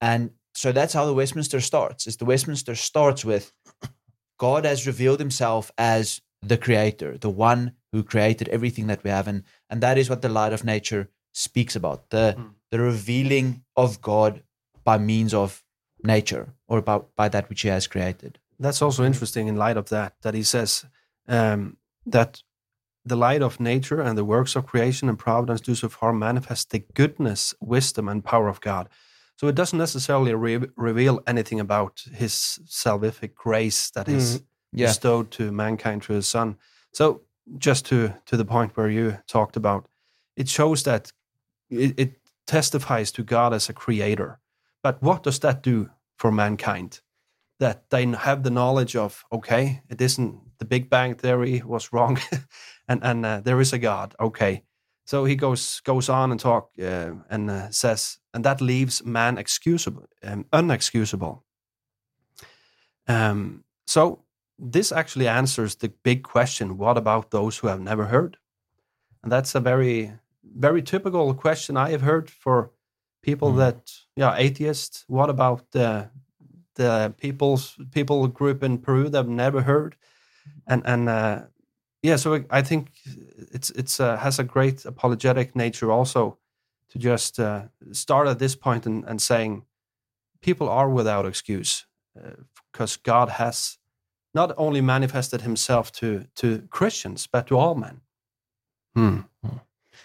And 0.00 0.30
so 0.54 0.72
that's 0.72 0.94
how 0.94 1.06
the 1.06 1.14
Westminster 1.14 1.60
starts. 1.60 2.06
Is 2.06 2.16
the 2.16 2.24
Westminster 2.24 2.74
starts 2.74 3.24
with 3.24 3.52
God 4.38 4.64
has 4.64 4.86
revealed 4.86 5.20
himself 5.20 5.70
as 5.76 6.20
the 6.42 6.56
creator, 6.56 7.18
the 7.18 7.30
one 7.30 7.72
who 7.92 8.02
created 8.02 8.48
everything 8.48 8.86
that 8.86 9.02
we 9.04 9.10
have 9.10 9.28
and 9.28 9.42
and 9.68 9.82
that 9.82 9.98
is 9.98 10.08
what 10.08 10.22
the 10.22 10.28
light 10.28 10.52
of 10.52 10.64
nature 10.64 11.10
speaks 11.34 11.76
about. 11.76 12.10
The 12.10 12.34
hmm. 12.38 12.46
the 12.70 12.80
revealing 12.80 13.62
of 13.76 14.00
God 14.00 14.42
by 14.84 14.98
means 14.98 15.34
of 15.34 15.62
nature 16.02 16.54
or 16.68 16.82
by, 16.82 17.00
by 17.16 17.28
that 17.28 17.48
which 17.48 17.62
he 17.62 17.68
has 17.68 17.86
created. 17.86 18.38
That's 18.58 18.82
also 18.82 19.04
interesting 19.04 19.48
in 19.48 19.56
light 19.56 19.76
of 19.76 19.88
that, 19.90 20.14
that 20.22 20.34
he 20.34 20.42
says 20.42 20.84
um, 21.28 21.76
that 22.06 22.42
the 23.04 23.16
light 23.16 23.42
of 23.42 23.60
nature 23.60 24.00
and 24.00 24.18
the 24.18 24.24
works 24.24 24.56
of 24.56 24.66
creation 24.66 25.08
and 25.08 25.18
providence 25.18 25.60
do 25.60 25.74
so 25.74 25.88
far 25.88 26.12
manifest 26.12 26.70
the 26.70 26.84
goodness, 26.94 27.54
wisdom, 27.60 28.08
and 28.08 28.24
power 28.24 28.48
of 28.48 28.60
God. 28.60 28.88
So 29.36 29.46
it 29.46 29.54
doesn't 29.54 29.78
necessarily 29.78 30.34
re- 30.34 30.68
reveal 30.76 31.20
anything 31.26 31.60
about 31.60 32.02
his 32.12 32.58
salvific 32.66 33.34
grace 33.34 33.90
that 33.90 34.08
is 34.08 34.42
Yeah. 34.72 34.88
bestowed 34.88 35.30
to 35.30 35.52
mankind 35.52 36.02
through 36.02 36.16
his 36.16 36.26
Son. 36.28 36.56
So 36.92 37.22
just 37.56 37.86
to 37.86 38.12
to 38.26 38.36
the 38.36 38.44
point 38.44 38.76
where 38.76 38.90
you 38.90 39.18
talked 39.26 39.56
about, 39.56 39.86
it 40.36 40.48
shows 40.48 40.82
that 40.82 41.12
it, 41.70 41.94
it 41.98 42.10
testifies 42.46 43.12
to 43.12 43.22
God 43.22 43.52
as 43.54 43.68
a 43.68 43.72
creator. 43.72 44.40
But 44.82 45.02
what 45.02 45.22
does 45.22 45.38
that 45.40 45.62
do 45.62 45.90
for 46.16 46.30
mankind? 46.30 47.00
That 47.58 47.90
they 47.90 48.06
have 48.06 48.42
the 48.42 48.50
knowledge 48.50 48.94
of 48.96 49.24
okay, 49.32 49.82
it 49.88 50.00
isn't 50.00 50.58
the 50.58 50.64
Big 50.64 50.88
Bang 50.88 51.14
theory 51.14 51.62
was 51.64 51.92
wrong, 51.92 52.18
and 52.88 53.02
and 53.02 53.26
uh, 53.26 53.40
there 53.40 53.60
is 53.60 53.72
a 53.72 53.78
God. 53.78 54.14
Okay, 54.20 54.62
so 55.04 55.24
he 55.24 55.34
goes 55.34 55.80
goes 55.80 56.08
on 56.08 56.30
and 56.30 56.40
talk 56.40 56.70
uh, 56.80 57.12
and 57.28 57.50
uh, 57.50 57.70
says, 57.70 58.18
and 58.32 58.44
that 58.44 58.60
leaves 58.60 59.04
man 59.04 59.38
excusable, 59.38 60.06
um, 60.22 60.44
unexcusable. 60.52 61.42
Um, 63.08 63.64
so 63.86 64.24
this 64.58 64.92
actually 64.92 65.26
answers 65.26 65.76
the 65.76 65.92
big 66.04 66.22
question: 66.22 66.78
What 66.78 66.96
about 66.96 67.30
those 67.30 67.58
who 67.58 67.66
have 67.66 67.80
never 67.80 68.06
heard? 68.06 68.36
And 69.22 69.32
that's 69.32 69.54
a 69.56 69.60
very 69.60 70.12
very 70.56 70.82
typical 70.82 71.34
question 71.34 71.76
I 71.76 71.90
have 71.90 72.02
heard 72.02 72.30
for 72.30 72.70
people 73.30 73.52
that 73.52 73.92
yeah 74.16 74.34
atheists. 74.36 75.04
What 75.08 75.30
about 75.30 75.70
the 75.70 76.10
the 76.74 77.14
people's 77.20 77.76
people 77.90 78.28
group 78.28 78.62
in 78.62 78.78
Peru 78.78 79.08
that 79.10 79.18
have 79.18 79.28
never 79.28 79.62
heard? 79.62 79.96
And 80.66 80.82
and 80.86 81.08
uh, 81.08 81.40
yeah, 82.02 82.16
so 82.16 82.44
I 82.50 82.62
think 82.62 82.90
it's 83.54 83.70
it's 83.70 84.00
uh, 84.00 84.16
has 84.16 84.38
a 84.38 84.44
great 84.44 84.84
apologetic 84.84 85.54
nature 85.54 85.92
also 85.92 86.38
to 86.92 86.98
just 86.98 87.38
uh, 87.38 87.62
start 87.92 88.28
at 88.28 88.38
this 88.38 88.56
point 88.56 88.86
and, 88.86 89.04
and 89.04 89.20
saying 89.20 89.64
people 90.40 90.68
are 90.68 90.88
without 90.88 91.26
excuse 91.26 91.86
because 92.72 92.96
God 92.96 93.28
has 93.28 93.78
not 94.34 94.52
only 94.56 94.80
manifested 94.80 95.42
Himself 95.42 95.90
to 95.92 96.24
to 96.34 96.62
Christians 96.70 97.28
but 97.28 97.46
to 97.46 97.58
all 97.58 97.74
men. 97.74 98.00
Hmm. 98.94 99.20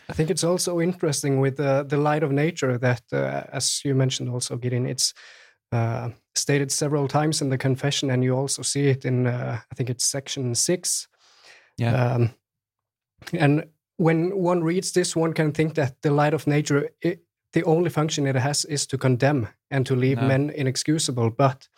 I 0.09 0.13
think 0.13 0.29
it's 0.29 0.43
also 0.43 0.79
interesting 0.79 1.39
with 1.41 1.59
uh, 1.59 1.83
the 1.83 1.97
light 1.97 2.23
of 2.23 2.31
nature 2.31 2.77
that, 2.77 3.01
uh, 3.11 3.43
as 3.51 3.81
you 3.85 3.95
mentioned, 3.95 4.29
also 4.29 4.57
Gideon, 4.57 4.85
it's 4.85 5.13
uh, 5.71 6.09
stated 6.35 6.71
several 6.71 7.07
times 7.07 7.41
in 7.41 7.49
the 7.49 7.57
confession, 7.57 8.11
and 8.11 8.23
you 8.23 8.37
also 8.37 8.61
see 8.61 8.89
it 8.89 9.05
in, 9.05 9.27
uh, 9.27 9.59
I 9.71 9.75
think 9.75 9.89
it's 9.89 10.05
section 10.05 10.55
six. 10.55 11.07
Yeah. 11.77 12.15
Um, 12.15 12.29
and 13.31 13.65
when 13.97 14.31
one 14.43 14.63
reads 14.63 14.91
this, 14.91 15.15
one 15.15 15.33
can 15.33 15.51
think 15.51 15.75
that 15.75 16.01
the 16.01 16.11
light 16.11 16.33
of 16.33 16.47
nature, 16.47 16.89
it, 17.01 17.23
the 17.53 17.63
only 17.63 17.89
function 17.89 18.27
it 18.27 18.35
has 18.35 18.65
is 18.65 18.87
to 18.87 18.97
condemn 18.97 19.47
and 19.71 19.85
to 19.85 19.95
leave 19.95 20.21
No. 20.21 20.27
men 20.27 20.49
inexcusable. 20.49 21.29
But 21.29 21.69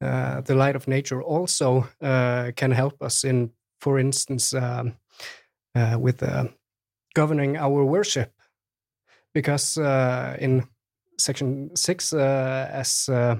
uh, 0.00 0.40
the 0.40 0.54
light 0.54 0.76
of 0.76 0.88
nature 0.88 1.22
also 1.22 1.88
uh, 2.00 2.52
can 2.56 2.72
help 2.72 3.02
us 3.02 3.24
in, 3.24 3.52
for 3.80 3.98
instance, 3.98 4.52
um, 4.52 4.96
uh, 5.74 5.96
with 5.98 6.22
uh, 6.22 6.48
governing 7.14 7.56
our 7.56 7.84
worship. 7.84 8.32
Because 9.34 9.78
uh, 9.78 10.36
in 10.40 10.64
section 11.18 11.70
six, 11.76 12.12
uh, 12.12 12.68
as 12.72 13.08
uh, 13.08 13.36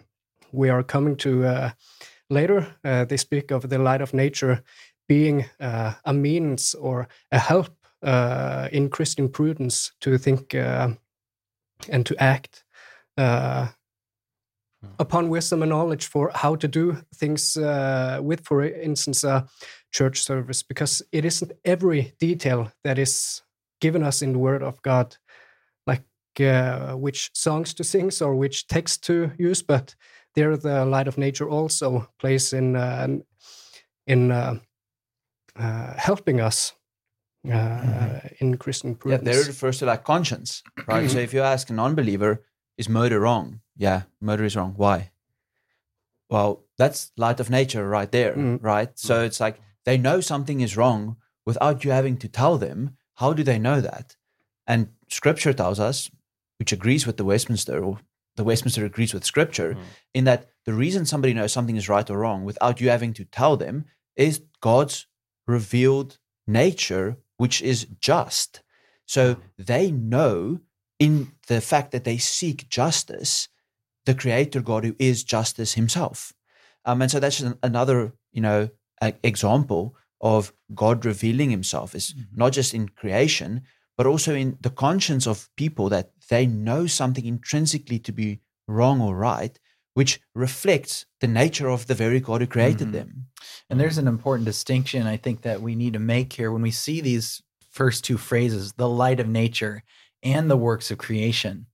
we 0.53 0.71
are 0.71 0.83
coming 0.83 1.17
to 1.17 1.45
uh, 1.45 1.71
later, 2.31 2.67
uh, 2.85 3.05
they 3.05 3.17
speak 3.19 3.51
of 3.51 3.69
the 3.69 3.79
light 3.79 4.03
of 4.03 4.15
nature 4.15 4.63
being 5.09 5.45
uh, 5.61 5.93
a 6.05 6.13
means 6.13 6.75
or 6.75 7.09
a 7.31 7.39
help 7.39 7.77
uh, 8.03 8.69
in 8.73 8.89
Christian 8.89 9.29
prudence 9.29 9.93
to 10.01 10.19
think 10.19 10.55
and 11.89 12.07
to 12.07 12.15
act 12.19 12.65
uh, 13.19 13.69
upon 14.99 15.29
wisdom 15.29 15.63
and 15.63 15.71
knowledge 15.71 16.07
for 16.07 16.31
how 16.35 16.57
to 16.57 16.69
do 16.69 16.97
things 17.15 17.57
uh, 17.57 18.19
with, 18.23 18.45
for 18.45 18.65
instance, 18.65 19.25
a 19.25 19.47
church 19.91 20.23
service, 20.23 20.63
because 20.63 21.03
it 21.13 21.25
isn't 21.25 21.53
every 21.65 22.15
detail 22.19 22.73
that 22.85 22.99
is 22.99 23.43
given 23.83 24.03
us 24.03 24.23
in 24.23 24.33
the 24.33 24.39
Word 24.39 24.63
of 24.63 24.81
God, 24.83 25.17
like 25.87 26.05
uh, 26.41 26.95
which 26.97 27.31
songs 27.35 27.75
to 27.75 27.85
sing 27.85 28.11
or 28.23 28.35
which 28.35 28.67
text 28.67 29.05
to 29.07 29.33
use, 29.39 29.63
but 29.67 29.97
there 30.35 30.57
the 30.57 30.85
light 30.85 31.09
of 31.09 31.19
nature 31.19 31.49
also 31.51 32.07
plays 32.19 32.53
in 32.53 32.77
uh, 32.77 33.07
in 34.07 34.31
uh, 34.33 34.55
uh, 35.57 35.95
helping 35.97 36.41
us 36.41 36.73
uh, 37.53 38.21
in 38.41 38.57
Christian 38.57 38.91
Yeah, 38.91 38.99
prudence. 38.99 39.25
there 39.25 39.41
it 39.43 39.47
refers 39.49 39.79
to 39.79 39.87
like 39.87 40.05
conscience, 40.05 40.63
right? 40.87 41.11
so 41.11 41.19
if 41.27 41.35
you 41.35 41.43
ask 41.43 41.71
a 41.71 41.73
non-believer, 41.75 42.45
is 42.79 42.89
murder 42.89 43.21
wrong? 43.21 43.61
Yeah, 43.77 44.03
murder 44.21 44.45
is 44.45 44.57
wrong. 44.57 44.75
Why? 44.77 45.11
Well, 46.31 46.65
That's 46.79 47.13
light 47.17 47.41
of 47.41 47.51
nature 47.51 47.89
right 47.89 48.11
there, 48.11 48.35
Mm. 48.35 48.59
right? 48.63 48.99
So 48.99 49.23
it's 49.25 49.41
like 49.41 49.61
they 49.85 49.99
know 49.99 50.21
something 50.21 50.61
is 50.63 50.77
wrong 50.77 51.17
without 51.47 51.85
you 51.85 51.93
having 51.93 52.17
to 52.19 52.29
tell 52.29 52.59
them. 52.59 52.97
How 53.17 53.33
do 53.33 53.43
they 53.43 53.59
know 53.59 53.81
that? 53.81 54.17
And 54.67 54.89
scripture 55.09 55.53
tells 55.53 55.79
us, 55.81 56.11
which 56.59 56.73
agrees 56.73 57.07
with 57.07 57.17
the 57.17 57.25
Westminster, 57.25 57.85
or 57.85 57.99
the 58.37 58.45
Westminster 58.45 58.85
agrees 58.85 59.13
with 59.13 59.25
scripture, 59.25 59.77
in 60.15 60.25
that 60.25 60.47
the 60.65 60.73
reason 60.73 61.05
somebody 61.05 61.35
knows 61.35 61.53
something 61.53 61.77
is 61.77 61.89
right 61.89 62.09
or 62.09 62.19
wrong 62.19 62.45
without 62.45 62.81
you 62.81 62.89
having 62.89 63.13
to 63.15 63.25
tell 63.25 63.57
them 63.57 63.85
is 64.17 64.43
God's 64.61 65.07
revealed 65.47 66.19
nature, 66.47 67.17
which 67.37 67.61
is 67.63 67.87
just. 68.01 68.63
So 69.07 69.37
they 69.59 69.91
know 69.91 70.61
in 70.99 71.33
the 71.49 71.61
fact 71.61 71.91
that 71.91 72.05
they 72.05 72.19
seek 72.19 72.69
justice, 72.69 73.49
the 74.07 74.15
creator 74.15 74.61
God 74.61 74.85
who 74.85 74.95
is 74.99 75.25
justice 75.25 75.75
himself. 75.75 76.33
Um, 76.85 77.03
and 77.03 77.11
so 77.11 77.21
that's 77.21 77.41
an, 77.41 77.59
another, 77.63 78.13
you 78.33 78.41
know, 78.41 78.71
example 79.25 79.97
of 80.23 80.53
God 80.75 81.05
revealing 81.05 81.51
himself 81.51 81.95
is 81.95 82.15
not 82.35 82.53
just 82.53 82.73
in 82.73 82.89
creation, 82.89 83.63
but 83.97 84.07
also 84.07 84.35
in 84.35 84.57
the 84.61 84.71
conscience 84.71 85.27
of 85.27 85.51
people 85.57 85.89
that 85.91 86.13
they 86.31 86.47
know 86.47 86.87
something 86.87 87.27
intrinsically 87.27 87.99
to 87.99 88.13
be 88.13 88.41
wrong 88.69 89.01
or 89.01 89.17
right, 89.17 89.59
which 89.95 90.21
reflects 90.35 91.05
the 91.21 91.27
nature 91.27 91.69
of 91.69 91.87
the 91.87 91.95
very 91.95 92.21
God 92.21 92.41
who 92.41 92.47
created 92.47 92.89
Mhm. 92.89 92.93
them. 92.93 93.27
And 93.69 93.81
there's 93.81 93.99
an 93.99 94.09
important 94.09 94.47
distinction 94.47 95.07
I 95.07 95.17
think 95.17 95.43
that 95.43 95.61
we 95.61 95.75
need 95.75 95.93
to 95.95 95.99
make 95.99 96.33
here 96.33 96.53
when 96.53 96.63
we 96.63 96.71
see 96.71 97.01
these 97.01 97.43
first 97.71 98.05
two 98.05 98.17
phrases, 98.17 98.75
the 98.75 98.89
light 98.89 99.21
of 99.21 99.29
nature 99.29 99.83
and 100.23 100.51
the 100.51 100.57
works 100.57 100.91
of 100.91 100.99
creation, 100.99 101.67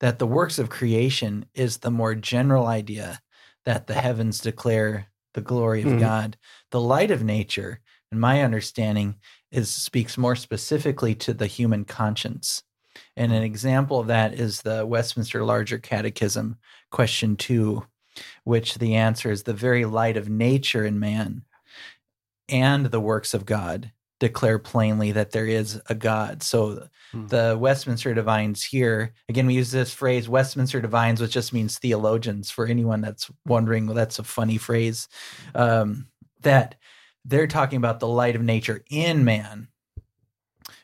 that 0.00 0.18
the 0.18 0.26
works 0.26 0.58
of 0.58 0.70
creation 0.70 1.46
is 1.54 1.78
the 1.78 1.90
more 1.90 2.14
general 2.14 2.66
idea 2.66 3.20
that 3.64 3.86
the 3.86 3.94
heavens 3.94 4.38
declare 4.38 5.08
the 5.34 5.40
glory 5.40 5.82
of 5.82 5.90
Mhm. 5.90 6.00
God. 6.00 6.38
The 6.70 6.80
light 6.80 7.10
of 7.10 7.22
nature, 7.22 7.80
in 8.12 8.20
my 8.20 8.42
understanding, 8.42 9.16
is 9.50 9.70
speaks 9.70 10.18
more 10.18 10.36
specifically 10.36 11.14
to 11.16 11.32
the 11.32 11.46
human 11.46 11.84
conscience. 11.84 12.62
And 13.16 13.32
an 13.32 13.42
example 13.42 14.00
of 14.00 14.08
that 14.08 14.34
is 14.34 14.62
the 14.62 14.84
Westminster 14.84 15.44
Larger 15.44 15.78
Catechism, 15.78 16.56
question 16.90 17.36
two, 17.36 17.86
which 18.44 18.74
the 18.76 18.96
answer 18.96 19.30
is 19.30 19.42
the 19.42 19.54
very 19.54 19.84
light 19.84 20.16
of 20.16 20.28
nature 20.28 20.84
in 20.84 20.98
man 20.98 21.44
and 22.48 22.86
the 22.86 23.00
works 23.00 23.34
of 23.34 23.46
God 23.46 23.92
declare 24.20 24.58
plainly 24.58 25.12
that 25.12 25.30
there 25.30 25.46
is 25.46 25.80
a 25.88 25.94
God. 25.94 26.42
So 26.42 26.88
Hmm. 27.12 27.26
the 27.28 27.56
Westminster 27.58 28.12
Divines 28.12 28.62
here, 28.62 29.14
again, 29.30 29.46
we 29.46 29.54
use 29.54 29.70
this 29.70 29.94
phrase 29.94 30.28
Westminster 30.28 30.80
Divines, 30.80 31.20
which 31.22 31.30
just 31.32 31.54
means 31.54 31.78
theologians 31.78 32.50
for 32.50 32.66
anyone 32.66 33.00
that's 33.00 33.30
wondering. 33.46 33.86
Well, 33.86 33.94
that's 33.94 34.18
a 34.18 34.24
funny 34.24 34.58
phrase. 34.58 35.08
Um, 35.54 36.08
that 36.42 36.74
they're 37.28 37.46
talking 37.46 37.76
about 37.76 38.00
the 38.00 38.08
light 38.08 38.34
of 38.34 38.42
nature 38.42 38.82
in 38.90 39.24
man, 39.24 39.68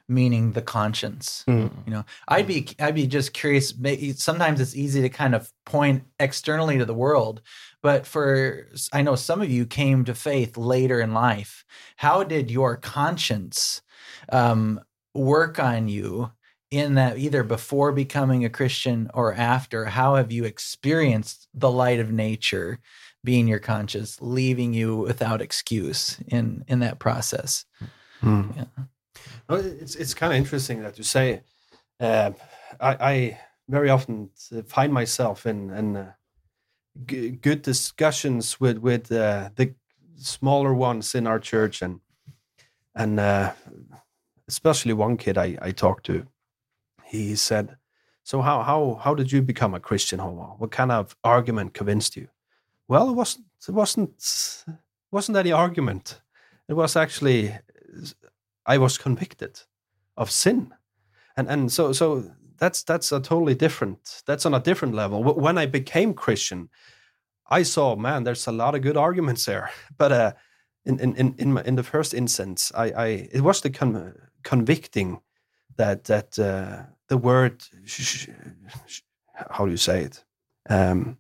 meaning 0.08 0.52
the 0.52 0.62
conscience 0.62 1.44
Mm. 1.48 1.70
you 1.86 1.92
know? 1.92 2.04
I'd 2.28 2.46
be 2.46 2.68
i'd 2.78 2.94
be 2.94 3.06
just 3.06 3.32
curious 3.32 3.72
sometimes 4.16 4.60
it's 4.60 4.76
easy 4.76 5.00
to 5.02 5.08
kind 5.08 5.34
of 5.34 5.50
point 5.64 6.04
externally 6.20 6.76
to 6.78 6.84
the 6.84 6.94
world 6.94 7.40
but 7.82 8.06
for 8.06 8.68
i 8.92 9.00
know 9.02 9.14
some 9.16 9.40
of 9.40 9.50
you 9.50 9.64
came 9.66 10.04
to 10.04 10.14
faith 10.14 10.56
later 10.56 11.00
in 11.00 11.14
life. 11.14 11.64
How 11.96 12.22
did 12.24 12.50
your 12.50 12.76
conscience 12.76 13.82
um, 14.30 14.80
work 15.14 15.58
on 15.58 15.88
you 15.88 16.32
in 16.70 16.94
that 16.94 17.18
either 17.18 17.42
before 17.44 17.92
becoming 17.92 18.44
a 18.44 18.50
christian 18.50 19.10
or 19.14 19.32
after? 19.34 19.86
How 19.86 20.16
have 20.16 20.30
you 20.32 20.44
experienced 20.44 21.48
the 21.54 21.70
light 21.70 22.00
of 22.00 22.10
nature 22.12 22.78
being 23.24 23.48
your 23.48 23.58
conscience 23.58 24.18
leaving 24.20 24.74
you 24.74 24.96
without 24.96 25.40
excuse 25.40 26.18
in 26.28 26.64
in 26.68 26.80
that 26.80 26.98
process 26.98 27.64
Yeah. 28.56 28.86
No, 29.48 29.56
it's 29.56 29.94
it's 29.96 30.14
kind 30.14 30.32
of 30.32 30.38
interesting 30.38 30.82
that 30.82 30.98
you 30.98 31.04
say. 31.04 31.42
Uh, 32.00 32.32
I, 32.80 32.96
I 33.12 33.40
very 33.68 33.90
often 33.90 34.30
find 34.66 34.92
myself 34.92 35.46
in 35.46 35.70
in 35.70 35.96
uh, 35.96 36.12
g- 37.06 37.30
good 37.30 37.62
discussions 37.62 38.60
with 38.60 38.78
with 38.78 39.12
uh, 39.12 39.50
the 39.56 39.74
smaller 40.16 40.74
ones 40.74 41.14
in 41.14 41.26
our 41.26 41.38
church, 41.38 41.82
and 41.82 42.00
and 42.94 43.20
uh, 43.20 43.52
especially 44.48 44.94
one 44.94 45.16
kid 45.16 45.36
I, 45.38 45.58
I 45.60 45.72
talked 45.72 46.06
to. 46.06 46.26
He 47.04 47.36
said, 47.36 47.76
"So 48.22 48.40
how 48.40 48.62
how 48.62 49.00
how 49.04 49.14
did 49.14 49.32
you 49.32 49.42
become 49.42 49.74
a 49.74 49.80
Christian, 49.80 50.18
Homo? 50.18 50.56
What 50.58 50.70
kind 50.70 50.90
of 50.92 51.16
argument 51.22 51.74
convinced 51.74 52.16
you?" 52.16 52.28
Well, 52.88 53.08
it 53.08 53.14
wasn't 53.14 53.46
it 53.68 53.74
wasn't 53.74 54.64
wasn't 55.10 55.38
any 55.38 55.52
argument. 55.52 56.20
It 56.68 56.74
was 56.74 56.96
actually 56.96 57.56
I 58.66 58.78
was 58.78 58.98
convicted 58.98 59.60
of 60.16 60.30
sin, 60.30 60.74
and 61.36 61.48
and 61.48 61.72
so 61.72 61.92
so 61.92 62.24
that's 62.58 62.82
that's 62.82 63.12
a 63.12 63.20
totally 63.20 63.54
different. 63.54 64.22
That's 64.26 64.46
on 64.46 64.54
a 64.54 64.60
different 64.60 64.94
level. 64.94 65.22
When 65.22 65.58
I 65.58 65.66
became 65.66 66.14
Christian, 66.14 66.68
I 67.48 67.62
saw 67.62 67.96
man, 67.96 68.24
there's 68.24 68.46
a 68.46 68.52
lot 68.52 68.74
of 68.74 68.82
good 68.82 68.96
arguments 68.96 69.44
there, 69.44 69.70
but 69.98 70.12
uh, 70.12 70.32
in 70.84 71.00
in 71.00 71.16
in 71.16 71.34
in, 71.38 71.52
my, 71.52 71.62
in 71.64 71.76
the 71.76 71.82
first 71.82 72.14
instance, 72.14 72.72
I 72.74 72.90
I 72.90 73.06
it 73.32 73.40
was 73.40 73.60
the 73.60 73.70
con- 73.70 74.14
convicting 74.42 75.20
that 75.76 76.04
that 76.04 76.38
uh, 76.38 76.82
the 77.08 77.16
word 77.16 77.62
how 79.50 79.64
do 79.64 79.70
you 79.70 79.76
say 79.76 80.02
it 80.02 80.24
um, 80.70 81.18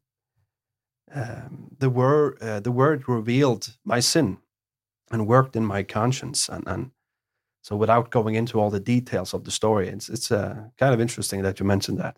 um, 1.14 1.68
the 1.78 1.90
word 1.90 2.42
uh, 2.42 2.60
the 2.60 2.72
word 2.72 3.08
revealed 3.08 3.76
my 3.84 4.00
sin 4.00 4.38
and 5.10 5.26
worked 5.26 5.56
in 5.56 5.64
my 5.64 5.82
conscience 5.82 6.48
and 6.48 6.64
and 6.66 6.90
so 7.62 7.76
without 7.76 8.10
going 8.10 8.34
into 8.34 8.60
all 8.60 8.70
the 8.70 8.80
details 8.80 9.34
of 9.34 9.44
the 9.44 9.50
story 9.50 9.88
it's 9.88 10.08
it's 10.08 10.30
uh, 10.30 10.64
kind 10.78 10.94
of 10.94 11.00
interesting 11.00 11.42
that 11.42 11.58
you 11.60 11.66
mentioned 11.66 11.98
that 11.98 12.16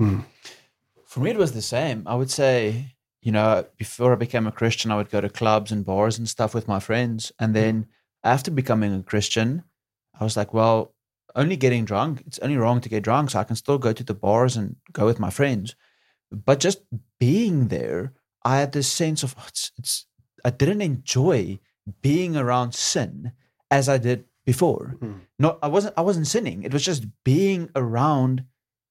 Hmm. 0.00 0.20
For 1.04 1.20
me, 1.20 1.30
it 1.30 1.36
was 1.36 1.52
the 1.52 1.60
same. 1.60 2.04
I 2.06 2.14
would 2.14 2.30
say, 2.30 2.96
you 3.20 3.30
know, 3.32 3.66
before 3.76 4.14
I 4.14 4.16
became 4.16 4.46
a 4.46 4.52
Christian, 4.52 4.90
I 4.90 4.96
would 4.96 5.10
go 5.10 5.20
to 5.20 5.28
clubs 5.28 5.70
and 5.70 5.84
bars 5.84 6.16
and 6.16 6.26
stuff 6.26 6.54
with 6.54 6.66
my 6.66 6.80
friends. 6.80 7.32
And 7.38 7.54
then 7.54 7.86
after 8.24 8.50
becoming 8.50 8.94
a 8.94 9.02
Christian, 9.02 9.62
I 10.18 10.24
was 10.24 10.38
like, 10.38 10.54
well, 10.54 10.94
only 11.36 11.56
getting 11.56 11.84
drunk, 11.84 12.22
it's 12.26 12.38
only 12.38 12.56
wrong 12.56 12.80
to 12.80 12.88
get 12.88 13.02
drunk. 13.02 13.30
So 13.30 13.40
I 13.40 13.44
can 13.44 13.56
still 13.56 13.76
go 13.76 13.92
to 13.92 14.02
the 14.02 14.14
bars 14.14 14.56
and 14.56 14.76
go 14.90 15.04
with 15.04 15.20
my 15.20 15.28
friends. 15.28 15.76
But 16.30 16.60
just 16.60 16.82
being 17.18 17.68
there, 17.68 18.12
I 18.44 18.58
had 18.58 18.72
this 18.72 18.90
sense 18.90 19.22
of, 19.22 19.34
oh, 19.38 19.44
it's, 19.48 19.72
it's, 19.78 20.06
I 20.44 20.50
didn't 20.50 20.82
enjoy 20.82 21.58
being 22.02 22.36
around 22.36 22.74
sin 22.74 23.32
as 23.70 23.88
I 23.88 23.98
did 23.98 24.24
before. 24.46 24.96
Hmm. 25.00 25.12
Not, 25.38 25.58
I 25.62 25.68
wasn't, 25.68 25.94
I 25.96 26.02
wasn't 26.02 26.26
sinning. 26.26 26.62
It 26.62 26.72
was 26.72 26.84
just 26.84 27.04
being 27.24 27.70
around 27.74 28.44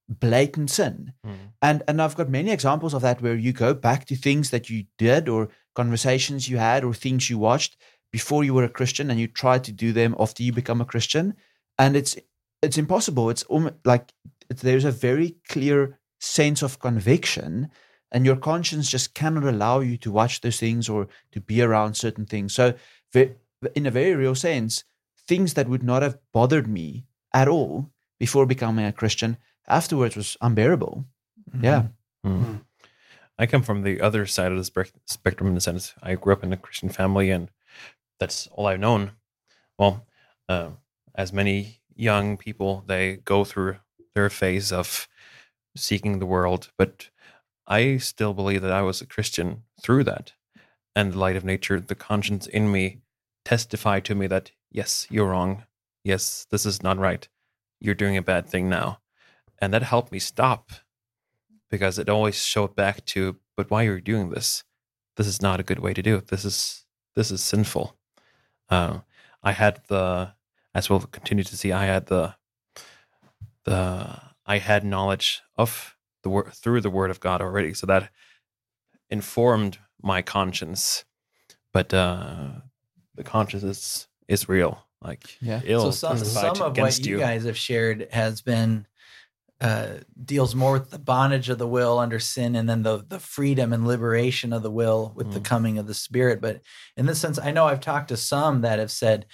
blatant 0.09 0.71
sin. 0.71 1.13
And 1.61 1.83
and 1.87 2.01
I've 2.01 2.15
got 2.15 2.29
many 2.29 2.51
examples 2.51 2.93
of 2.93 3.01
that 3.03 3.21
where 3.21 3.35
you 3.35 3.53
go 3.53 3.73
back 3.73 4.05
to 4.05 4.15
things 4.15 4.49
that 4.49 4.69
you 4.69 4.85
did 4.97 5.29
or 5.29 5.49
conversations 5.75 6.49
you 6.49 6.57
had 6.57 6.83
or 6.83 6.93
things 6.93 7.29
you 7.29 7.37
watched 7.37 7.77
before 8.11 8.43
you 8.43 8.53
were 8.53 8.63
a 8.63 8.69
Christian 8.69 9.11
and 9.11 9.19
you 9.19 9.27
try 9.27 9.59
to 9.59 9.71
do 9.71 9.93
them 9.93 10.15
after 10.19 10.41
you 10.41 10.51
become 10.51 10.81
a 10.81 10.85
Christian 10.85 11.35
and 11.77 11.95
it's 11.95 12.17
it's 12.61 12.77
impossible 12.77 13.29
it's 13.29 13.43
almost 13.43 13.75
like 13.85 14.11
it's, 14.49 14.63
there's 14.63 14.85
a 14.85 14.91
very 14.91 15.35
clear 15.47 15.98
sense 16.19 16.61
of 16.61 16.79
conviction 16.79 17.69
and 18.11 18.25
your 18.25 18.35
conscience 18.35 18.89
just 18.89 19.13
cannot 19.13 19.43
allow 19.43 19.79
you 19.79 19.97
to 19.97 20.11
watch 20.11 20.41
those 20.41 20.59
things 20.59 20.89
or 20.89 21.07
to 21.31 21.39
be 21.39 21.61
around 21.61 21.93
certain 21.95 22.25
things. 22.25 22.53
So 22.53 22.73
in 23.13 23.85
a 23.85 23.91
very 23.91 24.15
real 24.15 24.35
sense 24.35 24.83
things 25.27 25.53
that 25.53 25.69
would 25.69 25.83
not 25.83 26.01
have 26.01 26.17
bothered 26.33 26.67
me 26.67 27.05
at 27.33 27.47
all 27.47 27.91
before 28.19 28.45
becoming 28.47 28.85
a 28.85 28.91
Christian 28.91 29.37
afterwards 29.67 30.15
was 30.15 30.35
unbearable. 30.41 31.05
Yeah. 31.61 31.83
Mm. 32.25 32.61
I 33.37 33.45
come 33.45 33.61
from 33.61 33.83
the 33.83 34.01
other 34.01 34.25
side 34.25 34.51
of 34.51 34.57
the 34.57 34.63
spec- 34.63 34.91
spectrum 35.05 35.47
in 35.47 35.55
the 35.55 35.61
sense 35.61 35.93
I 36.01 36.15
grew 36.15 36.33
up 36.33 36.43
in 36.43 36.51
a 36.51 36.57
Christian 36.57 36.89
family, 36.89 37.29
and 37.29 37.49
that's 38.19 38.47
all 38.47 38.67
I've 38.67 38.79
known. 38.79 39.11
Well, 39.77 40.05
uh, 40.49 40.71
as 41.15 41.31
many 41.31 41.79
young 41.95 42.35
people, 42.35 42.83
they 42.87 43.17
go 43.17 43.45
through 43.45 43.77
their 44.15 44.29
phase 44.29 44.71
of 44.73 45.07
seeking 45.75 46.19
the 46.19 46.25
world, 46.25 46.71
but 46.77 47.09
I 47.67 47.97
still 47.97 48.33
believe 48.33 48.61
that 48.61 48.71
I 48.71 48.81
was 48.81 49.01
a 49.01 49.05
Christian 49.05 49.63
through 49.81 50.03
that. 50.05 50.33
And 50.95 51.13
the 51.13 51.19
light 51.19 51.35
of 51.35 51.45
nature, 51.45 51.79
the 51.79 51.95
conscience 51.95 52.47
in 52.47 52.71
me, 52.71 52.99
testified 53.45 54.05
to 54.05 54.15
me 54.15 54.27
that 54.27 54.51
yes, 54.71 55.07
you're 55.09 55.29
wrong. 55.29 55.63
Yes, 56.03 56.47
this 56.49 56.65
is 56.65 56.81
not 56.81 56.97
right. 56.97 57.27
You're 57.79 57.95
doing 57.95 58.17
a 58.17 58.21
bad 58.21 58.47
thing 58.47 58.69
now, 58.69 58.99
and 59.59 59.73
that 59.73 59.83
helped 59.83 60.11
me 60.11 60.19
stop 60.19 60.71
because 61.69 61.99
it 61.99 62.09
always 62.09 62.43
showed 62.43 62.75
back 62.75 63.05
to 63.05 63.37
but 63.55 63.69
why 63.69 63.85
are 63.85 63.95
you 63.95 64.01
doing 64.01 64.29
this 64.29 64.63
this 65.17 65.27
is 65.27 65.41
not 65.41 65.59
a 65.59 65.63
good 65.63 65.79
way 65.79 65.93
to 65.93 66.01
do 66.01 66.15
it 66.15 66.27
this 66.27 66.43
is 66.45 66.85
this 67.15 67.31
is 67.31 67.41
sinful 67.41 67.97
uh, 68.69 68.99
i 69.43 69.51
had 69.51 69.81
the 69.87 70.33
as 70.73 70.89
we'll 70.89 70.99
continue 70.99 71.43
to 71.43 71.57
see 71.57 71.71
i 71.71 71.85
had 71.85 72.07
the 72.07 72.35
the 73.65 74.19
i 74.49 74.57
had 74.57 74.83
knowledge 74.83 75.41
of 75.55 75.95
the 76.23 76.29
word 76.29 76.51
through 76.53 76.81
the 76.81 76.89
word 76.89 77.09
of 77.11 77.21
god 77.21 77.41
already 77.41 77.73
so 77.73 77.85
that 77.87 78.09
informed 79.09 79.79
my 80.01 80.21
conscience, 80.21 81.03
but 81.73 81.93
uh, 81.93 82.49
the 83.15 83.23
conscience 83.23 83.63
is 83.63 84.07
is 84.27 84.47
real. 84.47 84.85
Like 85.01 85.37
Yeah. 85.41 85.61
it'll 85.63 85.91
so 85.91 86.15
some, 86.15 86.17
some 86.17 86.49
of 86.51 86.59
what 86.59 86.71
against 86.71 87.05
you 87.05 87.19
guys 87.19 87.45
have 87.45 87.57
shared 87.57 88.07
has 88.11 88.41
been 88.41 88.85
uh, 89.61 89.97
deals 90.23 90.55
more 90.55 90.73
with 90.73 90.89
the 90.89 90.99
bondage 90.99 91.49
of 91.49 91.57
the 91.57 91.67
will 91.67 91.99
under 91.99 92.19
sin 92.19 92.55
and 92.55 92.69
then 92.69 92.83
the 92.83 93.03
the 93.07 93.19
freedom 93.19 93.73
and 93.73 93.85
liberation 93.87 94.53
of 94.53 94.63
the 94.63 94.71
will 94.71 95.11
with 95.15 95.31
the 95.33 95.39
Mm. 95.39 95.45
coming 95.45 95.77
of 95.77 95.85
the 95.87 95.93
spirit 95.93 96.39
but 96.39 96.61
in 96.95 97.05
this 97.05 97.19
sense 97.19 97.37
i 97.37 97.51
know 97.51 97.65
i've 97.65 97.81
talked 97.81 98.07
to 98.07 98.15
some 98.15 98.61
that 98.61 98.79
have 98.79 98.91
said 98.91 99.25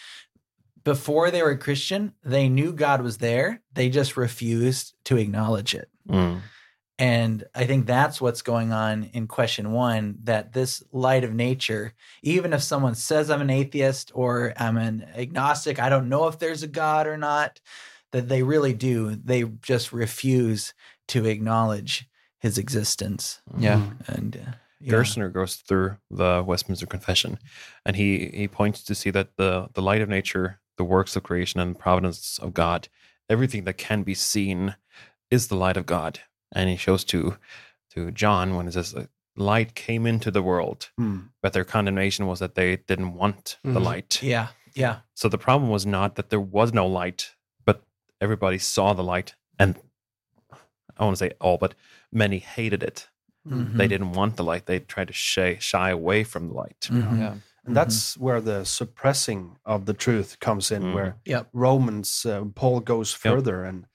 before 0.86 1.30
they 1.32 1.44
were 1.44 1.58
christian 1.58 2.14
they 2.24 2.48
knew 2.48 2.72
god 2.72 3.02
was 3.02 3.18
there 3.18 3.62
they 3.74 3.90
just 3.90 4.16
refused 4.16 4.94
to 5.04 5.18
acknowledge 5.18 5.76
it 5.76 5.90
Mm. 6.08 6.42
and 7.00 7.44
I 7.56 7.66
think 7.66 7.88
that's 7.88 8.22
what's 8.22 8.42
going 8.44 8.72
on 8.72 9.10
in 9.14 9.28
question 9.28 9.72
one 9.74 10.20
that 10.24 10.54
this 10.54 10.82
light 10.92 11.24
of 11.26 11.34
nature, 11.34 11.94
even 12.24 12.54
if 12.54 12.62
someone 12.62 12.96
says 12.96 13.30
I'm 13.30 13.42
an 13.42 13.50
atheist 13.50 14.12
or 14.14 14.54
I'm 14.56 14.78
an 14.78 15.06
agnostic, 15.16 15.80
I 15.80 15.90
don't 15.90 16.08
know 16.10 16.28
if 16.28 16.38
there's 16.40 16.64
a 16.64 16.68
God 16.68 17.08
or 17.08 17.18
not, 17.18 17.60
that 18.12 18.30
they 18.30 18.44
really 18.44 18.74
do. 18.74 19.16
They 19.16 19.44
just 19.62 19.92
refuse 19.92 20.74
to 21.10 21.26
acknowledge 21.26 22.08
his 22.40 22.58
existence. 22.60 23.42
Yeah. 23.58 23.82
And 24.08 24.38
uh, 24.38 24.52
yeah. 24.80 24.94
Gerstner 24.94 25.34
goes 25.34 25.56
through 25.56 25.98
the 26.12 26.44
Westminster 26.46 26.86
Confession, 26.86 27.40
and 27.86 27.96
he 27.96 28.30
he 28.32 28.48
points 28.48 28.84
to 28.84 28.94
see 28.96 29.10
that 29.10 29.36
the 29.38 29.68
the 29.74 29.82
light 29.82 30.02
of 30.02 30.08
nature, 30.10 30.60
the 30.78 30.84
works 30.84 31.16
of 31.16 31.24
creation, 31.24 31.60
and 31.60 31.78
providence 31.78 32.38
of 32.40 32.54
God, 32.54 32.88
everything 33.30 33.64
that 33.66 33.78
can 33.78 34.04
be 34.04 34.14
seen, 34.14 34.76
is 35.32 35.48
the 35.48 35.56
light 35.56 35.78
of 35.78 35.86
God. 35.86 36.20
And 36.54 36.70
he 36.70 36.76
shows 36.78 37.04
to 37.06 37.38
to 37.92 38.12
John 38.12 38.56
when 38.56 38.68
it 38.68 38.74
says 38.74 38.94
light 39.38 39.74
came 39.74 40.06
into 40.06 40.30
the 40.32 40.42
world, 40.44 40.90
Hmm. 40.98 41.20
but 41.42 41.54
their 41.54 41.64
condemnation 41.64 42.28
was 42.28 42.40
that 42.40 42.56
they 42.56 42.76
didn't 42.78 43.14
want 43.14 43.58
the 43.64 43.80
Mhm. 43.80 43.84
light. 43.84 44.24
Yeah. 44.24 44.50
Yeah. 44.74 45.00
So 45.14 45.30
the 45.30 45.38
problem 45.38 45.70
was 45.70 45.86
not 45.86 46.16
that 46.16 46.30
there 46.30 46.40
was 46.42 46.74
no 46.74 46.86
light, 46.88 47.36
but 47.66 47.82
everybody 48.20 48.58
saw 48.58 48.94
the 48.94 49.04
light, 49.04 49.36
and 49.58 49.80
I 50.98 51.04
want 51.06 51.18
to 51.18 51.26
say 51.26 51.32
all, 51.42 51.58
but 51.58 51.74
many 52.12 52.40
hated 52.40 52.84
it. 52.84 53.10
Mhm. 53.48 53.78
They 53.78 53.88
didn't 53.88 54.14
want 54.14 54.36
the 54.38 54.44
light. 54.44 54.66
They 54.66 54.80
tried 54.80 55.08
to 55.08 55.14
shy 55.14 55.58
shy 55.60 55.90
away 55.90 56.24
from 56.24 56.48
the 56.50 56.54
light. 56.54 56.88
Mhm. 56.92 57.20
Yeah. 57.20 57.36
And 57.66 57.76
that's 57.76 58.16
where 58.18 58.42
the 58.42 58.64
suppressing 58.64 59.58
of 59.66 59.86
the 59.86 59.94
truth 59.94 60.40
comes 60.40 60.72
in, 60.72 60.84
Mm. 60.84 60.94
where 60.94 61.16
Yep. 61.26 61.50
Romans 61.54 62.26
uh, 62.26 62.44
Paul 62.54 62.80
goes 62.80 63.12
Yep. 63.14 63.20
further, 63.34 63.64
and 63.64 63.86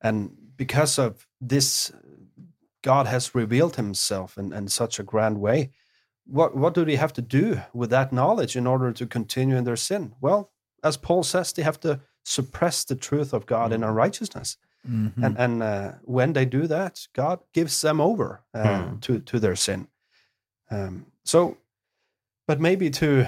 and 0.00 0.36
because 0.56 0.98
of 0.98 1.26
this, 1.48 1.92
God 2.82 3.06
has 3.06 3.34
revealed 3.34 3.76
Himself 3.76 4.36
in, 4.38 4.52
in 4.52 4.68
such 4.68 4.98
a 5.00 5.04
grand 5.04 5.38
way. 5.40 5.70
What 6.26 6.56
what 6.56 6.74
do 6.74 6.84
they 6.84 6.96
have 6.96 7.12
to 7.12 7.22
do 7.22 7.60
with 7.72 7.90
that 7.90 8.12
knowledge 8.12 8.56
in 8.58 8.66
order 8.66 8.92
to 8.92 9.06
continue 9.06 9.56
in 9.56 9.64
their 9.64 9.76
sin? 9.76 10.14
Well, 10.20 10.50
as 10.82 10.96
Paul 10.96 11.22
says, 11.22 11.52
they 11.52 11.62
have 11.64 11.80
to 11.80 12.00
suppress 12.24 12.84
the 12.84 12.96
truth 12.96 13.32
of 13.32 13.46
God 13.46 13.72
in 13.72 13.82
unrighteousness, 13.84 14.56
and 15.22 15.38
and 15.38 15.62
uh, 15.62 15.92
when 16.02 16.32
they 16.32 16.46
do 16.46 16.66
that, 16.66 17.08
God 17.12 17.38
gives 17.54 17.80
them 17.80 18.00
over 18.00 18.42
uh, 18.54 18.82
Hmm. 18.82 18.98
to 19.00 19.20
to 19.20 19.38
their 19.38 19.56
sin. 19.56 19.88
Um, 20.70 21.06
so, 21.24 21.56
but 22.50 22.58
maybe 22.60 22.90
to 22.90 23.24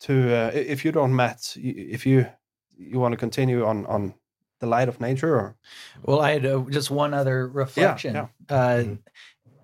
to 0.00 0.12
uh, 0.34 0.50
if 0.52 0.84
you 0.84 0.90
don't, 0.90 1.14
Matt, 1.14 1.56
if 1.56 2.04
you 2.04 2.26
you 2.76 2.98
want 2.98 3.12
to 3.12 3.16
continue 3.16 3.64
on 3.64 3.86
on 3.86 4.14
the 4.58 4.66
light 4.66 4.88
of 4.88 5.00
nature, 5.00 5.32
or 5.36 5.56
Well, 6.02 6.20
I 6.20 6.32
had 6.32 6.44
uh, 6.44 6.64
just 6.68 6.90
one 6.90 7.14
other 7.14 7.46
reflection. 7.46 8.14
yeah. 8.14 8.26
Uh, 8.48 8.82
Mhm. 8.82 8.98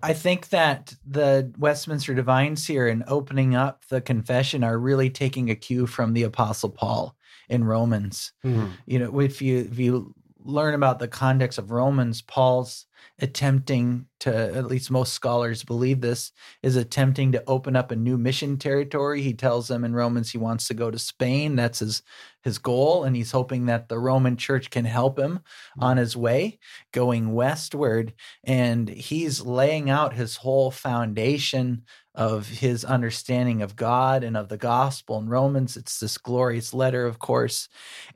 I 0.03 0.13
think 0.13 0.49
that 0.49 0.95
the 1.05 1.51
Westminster 1.57 2.13
Divines 2.15 2.67
here 2.67 2.87
and 2.87 3.03
opening 3.07 3.53
up 3.55 3.83
the 3.89 3.99
confession 4.01 4.63
are 4.63 4.77
really 4.79 5.09
taking 5.09 5.49
a 5.49 5.55
cue 5.55 5.87
from 5.87 6.13
the 6.13 6.23
Apostle 6.23 6.69
Paul 6.69 7.15
in 7.49 7.65
Romans. 7.65 8.31
Mhm. 8.45 8.69
You 8.85 8.99
know, 8.99 9.19
if 9.19 9.41
you 9.41 9.57
if 9.71 9.77
you 9.77 10.13
learn 10.39 10.73
about 10.73 10.99
the 10.99 11.07
context 11.09 11.59
of 11.59 11.69
Romans, 11.71 12.21
Paul's 12.21 12.85
attempting 13.19 14.05
to, 14.19 14.33
at 14.33 14.65
least 14.65 14.91
most 14.91 15.13
scholars 15.13 15.63
believe 15.63 16.01
this, 16.01 16.31
is 16.63 16.75
attempting 16.75 17.31
to 17.31 17.43
open 17.47 17.75
up 17.75 17.91
a 17.91 17.95
new 17.95 18.17
mission 18.17 18.57
territory. 18.57 19.21
He 19.21 19.33
tells 19.33 19.67
them 19.67 19.83
in 19.83 19.93
Romans 19.93 20.31
he 20.31 20.37
wants 20.37 20.67
to 20.67 20.73
go 20.73 20.91
to 20.91 20.99
Spain. 20.99 21.55
That's 21.55 21.79
his 21.79 22.01
his 22.43 22.59
goal, 22.59 23.03
and 23.03 23.15
he's 23.15 23.31
hoping 23.31 23.65
that 23.65 23.89
the 23.89 23.97
Roman 23.97 24.37
Church 24.37 24.69
can 24.69 24.85
help 24.85 25.17
him 25.17 25.39
hmm. 25.75 25.83
on 25.83 25.97
his 25.97 26.15
way 26.15 26.59
going 26.93 27.33
westward. 27.33 28.13
And 28.43 28.87
he's 28.87 29.41
laying 29.41 29.89
out 29.89 30.13
his 30.13 30.37
whole 30.37 30.71
foundation 30.71 31.83
of 32.15 32.47
his 32.47 32.85
understanding 32.85 33.61
of 33.61 33.75
God 33.75 34.23
and 34.23 34.37
of 34.37 34.49
the 34.49 34.57
gospel 34.57 35.19
in 35.19 35.29
Romans. 35.29 35.77
It's 35.77 35.99
this 35.99 36.17
glorious 36.17 36.73
letter, 36.73 37.05
of 37.05 37.19
course. 37.19 37.67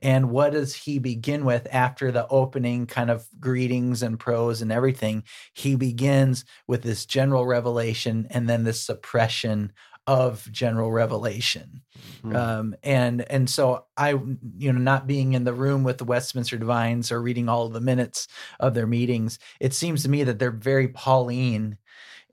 And 0.01 0.29
what 0.31 0.53
does 0.53 0.73
he 0.73 0.99
begin 0.99 1.45
with 1.45 1.67
after 1.71 2.12
the 2.12 2.27
opening 2.27 2.88
kind 2.88 3.12
of 3.12 3.27
greetings 3.39 4.01
and 4.01 4.19
prose 4.19 4.62
and 4.62 4.71
everything? 4.71 5.23
He 5.53 5.75
begins 5.75 6.45
with 6.67 6.81
this 6.81 7.05
general 7.05 7.45
revelation 7.45 8.27
and 8.29 8.49
then 8.49 8.63
this 8.63 8.81
suppression 8.81 9.73
of 10.07 10.51
general 10.51 10.91
revelation. 10.91 11.81
Hmm. 12.23 12.35
Um, 12.35 12.75
and 12.81 13.21
and 13.29 13.47
so 13.47 13.85
I, 13.95 14.09
you 14.57 14.73
know, 14.73 14.79
not 14.79 15.05
being 15.05 15.33
in 15.33 15.43
the 15.43 15.53
room 15.53 15.83
with 15.83 15.99
the 15.99 16.03
Westminster 16.03 16.57
Divines 16.57 17.12
or 17.12 17.21
reading 17.21 17.47
all 17.47 17.69
the 17.69 17.79
minutes 17.79 18.27
of 18.59 18.73
their 18.73 18.88
meetings, 18.88 19.38
it 19.59 19.71
seems 19.73 20.01
to 20.01 20.09
me 20.09 20.23
that 20.23 20.39
they're 20.39 20.49
very 20.49 20.88
Pauline 20.88 21.77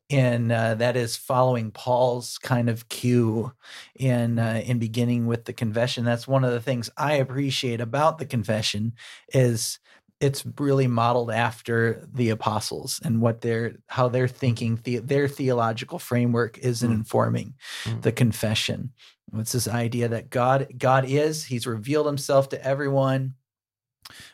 in 0.09 0.53
uh, 0.53 0.75
that 0.77 0.97
is 0.97 1.17
following 1.17 1.71
Paul's 1.73 2.39
kind 2.39 2.69
of 2.71 2.89
cue 2.89 3.53
in 3.97 4.39
uh, 4.39 4.63
in 4.65 4.79
beginning 4.79 5.27
with 5.27 5.45
the 5.47 5.53
confession. 5.53 6.05
That's 6.05 6.29
one 6.29 6.45
of 6.45 6.53
the 6.53 6.61
things 6.61 6.91
I 6.97 7.15
appreciate 7.15 7.81
about 7.81 8.19
the 8.19 8.27
confession 8.27 8.95
is 9.33 9.79
it's 10.21 10.45
really 10.59 10.87
modeled 10.87 11.31
after 11.31 12.07
the 12.13 12.31
apostles 12.31 13.01
and 13.05 13.21
what 13.21 13.41
they're 13.43 13.75
how 13.89 14.09
they're 14.09 14.29
thinking 14.29 14.81
the, 14.85 14.99
their 14.99 15.29
theological 15.29 15.99
framework 15.99 16.57
is 16.59 16.83
in 16.83 16.91
Mm. 16.91 16.95
informing 16.95 17.55
Mm. 17.85 18.01
the 18.03 18.13
confession 18.13 18.93
it's 19.35 19.53
this 19.53 19.69
idea 19.69 20.09
that 20.09 20.31
god 20.31 20.69
god 20.79 21.05
is 21.07 21.45
he's 21.45 21.67
revealed 21.67 22.07
himself 22.07 22.49
to 22.51 22.65
everyone 22.65 23.35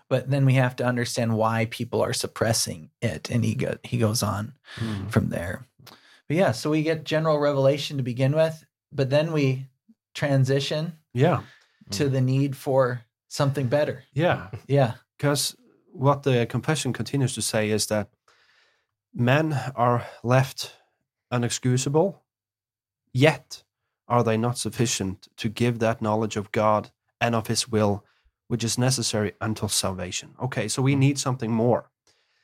but 0.08 0.30
then 0.30 0.44
we 0.44 0.54
have 0.54 0.76
to 0.76 0.84
understand 0.84 1.36
why 1.36 1.66
people 1.70 2.02
are 2.02 2.12
suppressing 2.12 2.90
it 3.00 3.30
and 3.30 3.44
he 3.44 3.54
go, 3.54 3.76
he 3.82 3.98
goes 3.98 4.22
on 4.22 4.54
Hmm. 4.76 5.08
from 5.08 5.28
there. 5.30 5.66
But 6.28 6.36
yeah 6.36 6.52
so 6.52 6.70
we 6.70 6.82
get 6.82 7.04
general 7.04 7.38
revelation 7.38 7.96
to 7.96 8.02
begin 8.02 8.32
with 8.32 8.64
but 8.92 9.10
then 9.10 9.32
we 9.32 9.68
transition 10.14 10.98
yeah, 11.14 11.40
to 11.90 12.08
the 12.08 12.20
need 12.20 12.56
for 12.56 13.02
something 13.28 13.66
better. 13.68 14.04
Yeah, 14.12 14.48
yeah. 14.66 14.94
Because 15.16 15.56
what 15.92 16.22
the 16.22 16.46
confession 16.46 16.92
continues 16.92 17.34
to 17.34 17.42
say 17.42 17.70
is 17.70 17.86
that 17.86 18.08
men 19.14 19.58
are 19.74 20.06
left 20.22 20.76
unexcusable, 21.32 22.16
yet 23.12 23.62
are 24.08 24.22
they 24.22 24.36
not 24.36 24.58
sufficient 24.58 25.28
to 25.36 25.48
give 25.48 25.78
that 25.78 26.02
knowledge 26.02 26.36
of 26.36 26.52
God 26.52 26.90
and 27.20 27.34
of 27.34 27.46
His 27.46 27.68
will, 27.68 28.04
which 28.52 28.64
is 28.64 28.76
necessary 28.76 29.32
until 29.40 29.66
salvation. 29.66 30.34
Okay, 30.38 30.68
so 30.68 30.82
we 30.82 30.94
need 30.94 31.18
something 31.18 31.50
more. 31.50 31.90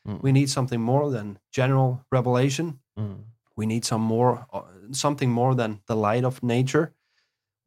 Mm. 0.06 0.22
We 0.22 0.32
need 0.32 0.48
something 0.48 0.80
more 0.80 1.10
than 1.10 1.38
general 1.52 2.02
revelation. 2.10 2.78
Mm. 2.98 3.24
We 3.56 3.66
need 3.66 3.84
some 3.84 4.00
more, 4.00 4.46
uh, 4.50 4.62
something 4.92 5.30
more 5.30 5.54
than 5.54 5.82
the 5.86 5.94
light 5.94 6.24
of 6.24 6.42
nature. 6.42 6.94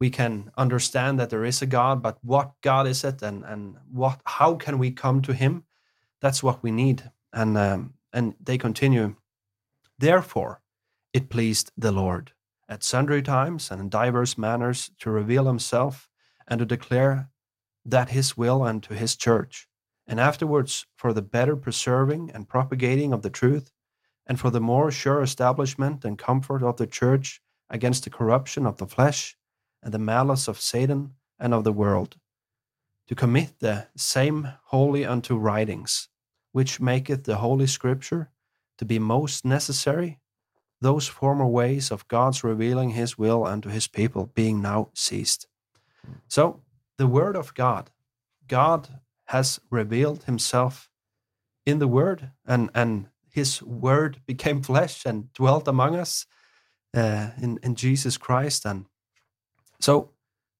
We 0.00 0.10
can 0.10 0.50
understand 0.58 1.20
that 1.20 1.30
there 1.30 1.44
is 1.44 1.62
a 1.62 1.66
God, 1.66 2.02
but 2.02 2.18
what 2.22 2.54
God 2.62 2.88
is 2.88 3.04
it, 3.04 3.22
and 3.22 3.44
and 3.44 3.76
what? 3.92 4.20
How 4.24 4.56
can 4.56 4.76
we 4.78 4.90
come 4.90 5.22
to 5.22 5.32
Him? 5.32 5.62
That's 6.20 6.42
what 6.42 6.64
we 6.64 6.72
need. 6.72 7.12
And 7.32 7.56
um, 7.56 7.94
and 8.12 8.34
they 8.42 8.58
continue. 8.58 9.14
Therefore, 10.00 10.60
it 11.12 11.28
pleased 11.28 11.70
the 11.76 11.92
Lord 11.92 12.32
at 12.68 12.82
sundry 12.82 13.22
times 13.22 13.70
and 13.70 13.80
in 13.80 13.88
divers 13.88 14.36
manners 14.36 14.90
to 14.98 15.10
reveal 15.10 15.44
Himself 15.46 16.08
and 16.48 16.58
to 16.58 16.66
declare 16.66 17.28
that 17.84 18.10
His 18.10 18.36
will 18.36 18.62
unto 18.62 18.94
His 18.94 19.16
church, 19.16 19.68
and 20.06 20.20
afterwards 20.20 20.86
for 20.96 21.12
the 21.12 21.22
better 21.22 21.56
preserving 21.56 22.30
and 22.32 22.48
propagating 22.48 23.12
of 23.12 23.22
the 23.22 23.30
truth 23.30 23.70
and 24.26 24.38
for 24.38 24.50
the 24.50 24.60
more 24.60 24.90
sure 24.90 25.22
establishment 25.22 26.04
and 26.04 26.18
comfort 26.18 26.62
of 26.62 26.76
the 26.76 26.86
church 26.86 27.40
against 27.68 28.04
the 28.04 28.10
corruption 28.10 28.66
of 28.66 28.76
the 28.76 28.86
flesh 28.86 29.36
and 29.82 29.92
the 29.92 29.98
malice 29.98 30.46
of 30.46 30.60
Satan 30.60 31.14
and 31.38 31.52
of 31.52 31.64
the 31.64 31.72
world, 31.72 32.16
to 33.08 33.14
commit 33.14 33.58
the 33.58 33.88
same 33.96 34.48
wholly 34.66 35.04
unto 35.04 35.36
writings, 35.36 36.08
which 36.52 36.80
maketh 36.80 37.24
the 37.24 37.36
Holy 37.36 37.66
Scripture 37.66 38.30
to 38.78 38.84
be 38.84 38.98
most 38.98 39.44
necessary, 39.44 40.20
those 40.80 41.08
former 41.08 41.46
ways 41.46 41.90
of 41.90 42.06
God's 42.08 42.44
revealing 42.44 42.90
his 42.90 43.18
will 43.18 43.44
unto 43.44 43.68
his 43.68 43.88
people 43.88 44.30
being 44.34 44.62
now 44.62 44.90
ceased. 44.94 45.46
So, 46.28 46.60
the 47.02 47.08
Word 47.08 47.36
of 47.36 47.52
God, 47.54 47.90
God 48.46 49.00
has 49.24 49.60
revealed 49.70 50.24
himself 50.24 50.88
in 51.66 51.80
the 51.80 51.88
Word, 51.88 52.30
and, 52.46 52.70
and 52.74 53.08
his 53.28 53.60
Word 53.62 54.20
became 54.26 54.62
flesh 54.62 55.04
and 55.04 55.32
dwelt 55.32 55.66
among 55.68 55.96
us. 55.96 56.26
uh, 56.94 57.30
in 57.42 57.58
in 57.62 57.74
Jesus 57.74 58.18
Christ, 58.18 58.66
and 58.66 58.84
so 59.80 60.10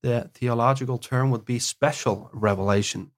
the 0.03 0.31
theological 0.35 0.99
term 0.99 1.31
would 1.31 1.45
be 1.45 1.59
special 1.61 2.31
revelation. 2.33 3.11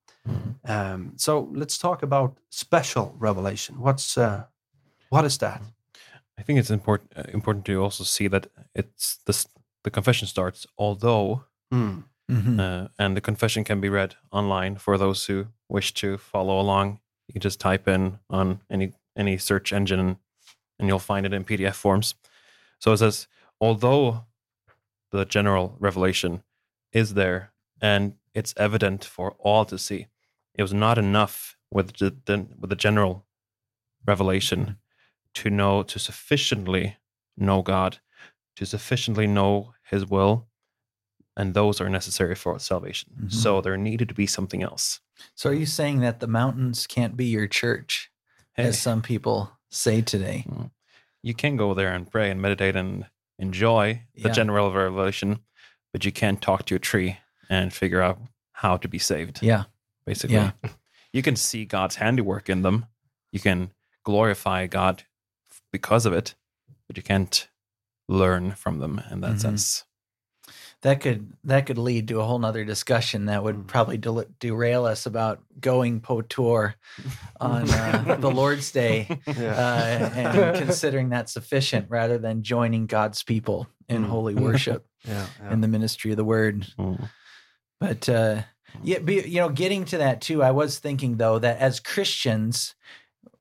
Um, 0.64 1.12
so 1.16 1.48
let's 1.52 1.78
talk 1.78 2.02
about 2.02 2.38
special 2.50 3.14
revelation. 3.18 3.80
What's 3.80 4.18
uh, 4.18 4.44
what 5.10 5.24
is 5.24 5.38
that? 5.38 5.62
I 6.38 6.42
think 6.42 6.58
it's 6.58 6.70
important 6.70 7.12
uh, 7.16 7.30
important 7.32 7.64
to 7.66 7.82
also 7.82 8.04
see 8.04 8.28
that 8.28 8.46
it's 8.74 9.18
this 9.26 9.46
the 9.84 9.90
confession 9.90 10.28
starts 10.28 10.66
although 10.76 11.44
Hmm. 11.70 12.00
Mhm. 12.30 12.58
uh, 12.58 12.88
and 12.98 13.16
the 13.16 13.20
confession 13.20 13.64
can 13.64 13.80
be 13.80 13.88
read 13.88 14.16
online 14.32 14.76
for 14.76 14.96
those 14.96 15.26
who 15.26 15.48
wish 15.68 15.92
to 15.94 16.16
follow 16.18 16.58
along. 16.60 17.00
You 17.28 17.32
can 17.32 17.40
just 17.42 17.60
type 17.60 17.86
in 17.88 18.18
on 18.30 18.60
any 18.70 18.92
any 19.16 19.38
search 19.38 19.72
engine 19.72 20.18
and 20.78 20.88
you'll 20.88 20.98
find 20.98 21.24
it 21.26 21.32
in 21.32 21.44
PDF 21.44 21.74
forms. 21.76 22.14
So 22.80 22.92
it 22.92 22.98
says 22.98 23.28
although 23.60 24.24
the 25.10 25.24
general 25.24 25.76
revelation 25.78 26.42
is 26.92 27.14
there 27.14 27.52
and 27.80 28.16
it's 28.34 28.54
evident 28.56 29.04
for 29.04 29.32
all 29.38 29.64
to 29.66 29.78
see, 29.78 30.06
it 30.54 30.62
was 30.62 30.74
not 30.74 30.98
enough 30.98 31.56
with 31.70 31.96
the, 31.98 32.16
the 32.24 32.46
with 32.58 32.70
the 32.70 32.76
general 32.76 33.26
revelation 34.06 34.78
to 35.34 35.50
know 35.50 35.82
to 35.82 35.98
sufficiently 35.98 36.96
know 37.36 37.62
God, 37.62 37.98
to 38.56 38.66
sufficiently 38.66 39.26
know 39.26 39.74
His 39.82 40.06
will, 40.06 40.46
and 41.36 41.54
those 41.54 41.80
are 41.80 41.88
necessary 41.88 42.34
for 42.34 42.58
salvation. 42.58 43.12
Mhm. 43.24 43.32
So 43.32 43.60
there 43.60 43.76
needed 43.76 44.08
to 44.08 44.14
be 44.14 44.26
something 44.26 44.62
else. 44.62 45.00
So 45.34 45.50
are 45.50 45.54
you 45.54 45.66
saying 45.66 46.00
that 46.00 46.20
the 46.20 46.26
mountains 46.26 46.86
can't 46.86 47.16
be 47.16 47.26
your 47.26 47.46
church, 47.48 48.10
Hey, 48.54 48.64
as 48.64 48.80
some 48.80 49.02
people 49.02 49.52
say 49.70 50.00
today? 50.02 50.46
you 51.22 51.34
can 51.34 51.56
go 51.56 51.74
there 51.74 51.92
and 51.92 52.10
pray 52.10 52.30
and 52.30 52.40
meditate 52.40 52.76
and 52.76 53.06
enjoy 53.38 54.02
the 54.14 54.28
Yeah. 54.28 54.32
general 54.32 54.72
revelation, 54.72 55.40
but 55.92 56.04
you 56.04 56.12
can't 56.12 56.40
talk 56.42 56.66
to 56.66 56.74
a 56.74 56.78
tree 56.78 57.18
and 57.50 57.72
figure 57.72 58.00
out 58.02 58.20
how 58.52 58.76
to 58.76 58.88
be 58.88 58.98
saved. 58.98 59.42
Yeah. 59.42 59.64
basically. 60.06 60.36
Yeah. 60.36 60.52
You 61.14 61.22
can 61.22 61.36
see 61.36 61.64
God's 61.64 61.96
handiwork 61.96 62.48
in 62.50 62.62
them. 62.62 62.86
You 63.32 63.38
can 63.40 63.70
glorify 64.02 64.66
God 64.66 65.04
because 65.72 66.04
of 66.06 66.12
it, 66.12 66.34
but 66.86 66.96
you 66.96 67.02
can't 67.02 67.48
learn 68.08 68.52
from 68.56 68.80
them 68.80 69.00
in 69.10 69.20
that 69.22 69.36
Mhm. 69.36 69.40
sense. 69.40 69.84
That 70.84 71.00
could 71.00 71.32
that 71.44 71.64
could 71.64 71.78
lead 71.78 72.08
to 72.08 72.20
a 72.20 72.24
whole 72.24 72.38
nother 72.38 72.62
discussion 72.64 73.24
that 73.26 73.42
would 73.42 73.66
probably 73.66 73.96
del- 73.96 74.26
derail 74.38 74.84
us 74.84 75.06
about 75.06 75.40
going 75.58 76.00
po 76.00 76.20
tour 76.20 76.74
on 77.40 77.70
uh, 77.70 78.16
the 78.20 78.30
Lord's 78.30 78.70
Day 78.70 79.08
uh, 79.26 79.30
and 80.14 80.56
considering 80.58 81.08
that 81.08 81.30
sufficient 81.30 81.86
rather 81.88 82.18
than 82.18 82.42
joining 82.42 82.84
God's 82.86 83.22
people 83.22 83.66
in 83.88 84.04
Mm. 84.04 84.08
holy 84.08 84.34
worship 84.34 84.86
yeah, 85.08 85.26
yeah. 85.42 85.52
in 85.52 85.60
the 85.62 85.68
ministry 85.68 86.10
of 86.10 86.18
the 86.18 86.24
word. 86.24 86.66
Mm. 86.78 87.08
But 87.80 88.08
uh, 88.08 88.42
yeah, 88.82 88.98
be, 88.98 89.22
you 89.26 89.40
know, 89.40 89.48
getting 89.48 89.86
to 89.86 89.98
that 89.98 90.20
too, 90.20 90.42
I 90.42 90.50
was 90.50 90.78
thinking 90.78 91.16
though 91.16 91.38
that 91.38 91.58
as 91.60 91.80
Christians, 91.80 92.74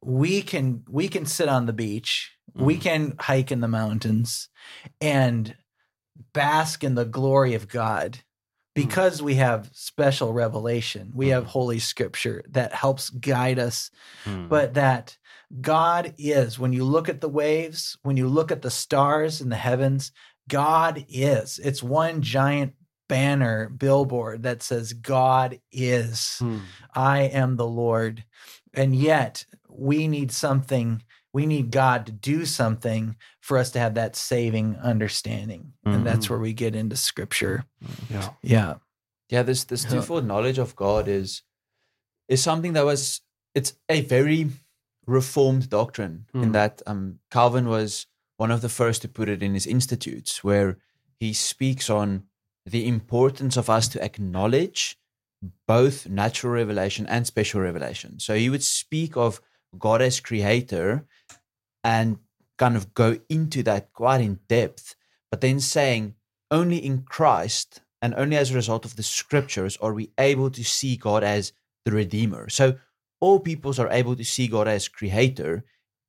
we 0.01 0.41
can 0.41 0.83
we 0.89 1.09
can 1.09 1.25
sit 1.25 1.49
on 1.49 1.65
the 1.65 1.73
beach, 1.73 2.31
we 2.55 2.77
Mhm. 2.77 2.81
can 2.81 3.15
hike 3.19 3.51
in 3.51 3.59
the 3.59 3.67
mountains, 3.67 4.47
and 5.01 5.55
bask 6.33 6.83
in 6.83 6.95
the 6.95 7.05
glory 7.05 7.53
of 7.53 7.67
God 7.67 8.19
because 8.75 9.21
we 9.21 9.35
have 9.35 9.69
special 9.73 10.33
revelation. 10.33 11.11
We 11.13 11.29
have 11.29 11.45
Holy 11.45 11.79
Scripture 11.79 12.43
that 12.49 12.73
helps 12.73 13.09
guide 13.09 13.59
us 13.59 13.91
Mm. 14.25 14.47
but 14.49 14.73
that 14.75 15.17
God 15.61 16.13
is, 16.17 16.57
when 16.57 16.73
you 16.73 16.83
look 16.85 17.09
at 17.09 17.21
the 17.21 17.29
waves, 17.29 17.97
when 18.03 18.17
you 18.17 18.27
look 18.27 18.51
at 18.51 18.61
the 18.61 18.71
stars 18.71 19.41
in 19.41 19.49
the 19.49 19.55
heavens, 19.55 20.11
God 20.47 21.05
is. 21.09 21.59
It's 21.59 21.83
one 21.83 22.21
giant 22.21 22.73
banner 23.09 23.69
billboard 23.69 24.43
that 24.43 24.63
says, 24.63 24.93
God 24.93 25.59
is. 25.71 26.37
Hmm. 26.39 26.59
I 26.95 27.23
am 27.23 27.57
the 27.57 27.67
Lord. 27.67 28.23
And 28.73 28.95
yet 28.95 29.45
we 29.69 30.07
need 30.07 30.31
something, 30.31 31.03
we 31.33 31.45
need 31.45 31.71
God 31.71 32.05
to 32.05 32.11
do 32.11 32.45
something 32.45 33.15
for 33.41 33.57
us 33.57 33.71
to 33.71 33.79
have 33.79 33.95
that 33.95 34.15
saving 34.15 34.75
understanding. 34.77 35.73
And 35.83 36.05
that's 36.05 36.29
where 36.29 36.39
we 36.39 36.53
get 36.53 36.75
into 36.75 36.95
scripture. 36.95 37.65
yeah. 38.09 38.29
Yeah. 38.41 38.73
Yeah, 39.29 39.43
this 39.43 39.63
this 39.65 39.83
Yeah. 39.83 39.89
twofold 39.91 40.25
knowledge 40.25 40.59
of 40.59 40.75
God 40.75 41.07
is 41.07 41.41
is 42.29 42.41
something 42.43 42.73
that 42.73 42.85
was 42.85 43.21
it's 43.55 43.73
a 43.89 44.01
very 44.01 44.49
reformed 45.05 45.69
doctrine 45.69 46.25
in 46.33 46.49
Mm. 46.49 46.53
that 46.53 46.81
um, 46.87 47.19
Calvin 47.29 47.67
was 47.67 48.07
one 48.37 48.51
of 48.53 48.61
the 48.61 48.69
first 48.69 49.01
to 49.01 49.07
put 49.07 49.27
it 49.29 49.43
in 49.43 49.53
his 49.53 49.65
institutes, 49.67 50.43
where 50.43 50.77
he 51.19 51.33
speaks 51.33 51.89
on 51.89 52.23
the 52.65 52.87
importance 52.87 53.57
of 53.57 53.69
us 53.69 53.87
to 53.89 54.03
acknowledge 54.03 54.97
both 55.67 56.07
natural 56.07 56.53
revelation 56.53 57.05
and 57.07 57.27
special 57.27 57.59
revelation. 57.61 58.19
So 58.19 58.35
he 58.35 58.49
would 58.49 58.63
speak 58.63 59.17
of 59.17 59.41
God 59.77 60.01
as 60.01 60.19
creator 60.21 61.05
and 61.83 62.17
kind 62.57 62.75
of 62.75 62.93
go 62.93 63.19
into 63.29 63.63
that 63.63 63.93
quite 63.93 64.21
in 64.21 64.39
depth, 64.47 64.95
but 65.31 65.41
then 65.41 65.59
saying 65.59 66.15
only 66.51 66.77
in 66.77 67.01
Christ 67.01 67.81
and 68.01 68.13
only 68.15 68.37
as 68.37 68.51
a 68.51 68.55
result 68.55 68.85
of 68.85 68.95
the 68.95 69.03
scriptures 69.03 69.77
are 69.81 69.93
we 69.93 70.11
able 70.17 70.49
to 70.51 70.63
see 70.63 70.97
God 70.97 71.23
as 71.23 71.53
the 71.85 71.91
Redeemer. 71.91 72.49
So 72.49 72.75
all 73.19 73.39
peoples 73.39 73.79
are 73.79 73.89
able 73.89 74.15
to 74.15 74.23
see 74.23 74.47
God 74.47 74.67
as 74.67 74.87
creator, 74.87 75.63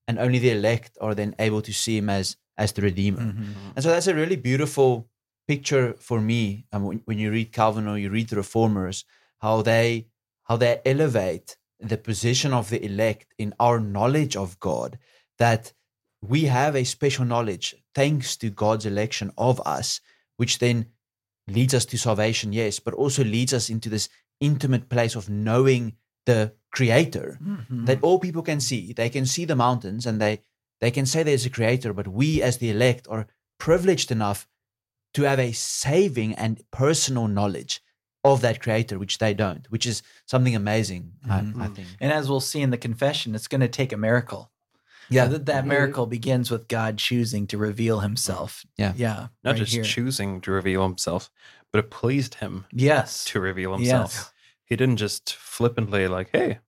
and 0.07 0.19
only 0.19 0.39
the 0.39 0.51
elect 0.51 0.99
are 1.01 1.15
then 1.15 1.35
able 1.39 1.63
to 1.63 1.73
see 1.73 1.97
him 1.99 2.11
as 2.11 2.37
as 2.57 2.73
the 2.73 2.83
Redeemer. 2.83 3.21
Mhm. 3.21 3.55
And 3.75 3.83
so 3.83 3.91
that's 3.91 4.07
a 4.07 4.15
really 4.15 4.37
beautiful 4.37 5.09
picture 5.49 5.95
for 5.99 6.21
me. 6.21 6.67
Um, 6.73 6.85
when, 6.85 7.01
when 7.05 7.19
you 7.19 7.31
read 7.31 7.53
Calvin 7.53 7.89
or 7.89 7.99
you 7.99 8.11
read 8.11 8.29
the 8.29 8.37
Reformers, 8.37 9.05
how 9.41 9.63
they 9.63 10.07
how 10.45 10.57
they 10.57 10.81
elevate 10.85 11.57
the 11.81 11.97
position 11.97 12.53
of 12.53 12.71
the 12.71 12.85
elect 12.85 13.35
in 13.39 13.55
our 13.59 13.81
knowledge 13.81 14.37
of 14.37 14.61
God, 14.61 14.99
that 15.39 15.73
we 16.23 16.45
have 16.45 16.75
a 16.75 16.85
special 16.85 17.25
knowledge 17.25 17.75
thanks 17.95 18.37
to 18.37 18.51
God's 18.51 18.87
election 18.87 19.31
of 19.37 19.61
us, 19.67 20.01
which 20.37 20.59
then 20.59 20.87
leads 21.49 21.75
us 21.75 21.85
to 21.87 21.99
salvation, 21.99 22.53
yes, 22.53 22.81
but 22.81 22.95
also 22.95 23.23
leads 23.23 23.53
us 23.53 23.69
into 23.69 23.89
this 23.91 24.09
intimate 24.41 24.89
place 24.89 25.15
of 25.15 25.29
knowing 25.29 25.95
the 26.27 26.55
Creator 26.73 27.39
Mhm. 27.43 27.87
that 27.87 28.03
all 28.03 28.19
people 28.19 28.43
can 28.43 28.61
see. 28.61 28.93
They 28.93 29.09
can 29.11 29.27
see 29.27 29.45
the 29.45 29.55
mountains 29.57 30.07
and 30.07 30.21
they 30.21 30.41
they 30.81 30.91
can 30.91 31.07
say 31.07 31.23
there's 31.23 31.47
a 31.47 31.51
creator, 31.51 31.93
but 31.95 32.09
we 32.09 32.43
as 32.43 32.59
the 32.59 32.69
elect 32.69 33.07
are 33.09 33.27
privileged 33.59 34.11
enough 34.11 34.49
to 35.15 35.23
have 35.23 35.39
a 35.39 35.53
saving 35.53 36.35
and 36.35 36.63
personal 36.73 37.29
knowledge 37.29 37.81
of 38.25 38.41
that 38.41 38.61
creator, 38.61 38.99
which 38.99 39.19
they 39.19 39.33
don't, 39.33 39.71
which 39.71 39.87
is 39.87 40.03
something 40.27 40.55
amazing, 40.57 41.13
I, 41.31 41.39
I 41.61 41.69
think. 41.69 41.89
And 42.01 42.13
as 42.13 42.29
we'll 42.29 42.41
see 42.41 42.61
in 42.61 42.71
the 42.71 42.77
confession, 42.77 43.35
it's 43.35 43.47
going 43.49 43.61
to 43.61 43.69
take 43.69 43.93
a 43.93 43.97
miracle. 43.97 44.51
Yeah. 45.11 45.25
So 45.27 45.33
that, 45.33 45.47
that 45.47 45.67
miracle 45.67 46.07
begins 46.07 46.51
with 46.51 46.69
God 46.69 46.99
choosing 46.99 47.47
to 47.49 47.59
reveal 47.59 48.01
himself. 48.01 48.65
Yeah. 48.77 48.93
Yeah. 48.97 49.29
Not 49.43 49.53
right 49.53 49.57
just 49.57 49.73
here. 49.73 49.85
choosing 49.85 50.41
to 50.43 50.51
reveal 50.51 50.83
himself, 50.83 51.31
but 51.73 51.79
it 51.85 51.91
pleased 51.91 52.37
him 52.37 52.65
Yes. 52.73 53.25
to 53.27 53.41
reveal 53.41 53.75
himself. 53.77 54.15
Yes. 54.15 54.33
He 54.65 54.77
didn't 54.77 54.97
just 54.97 55.35
flippantly 55.35 56.09
like, 56.09 56.31
"Hey, 56.33 56.61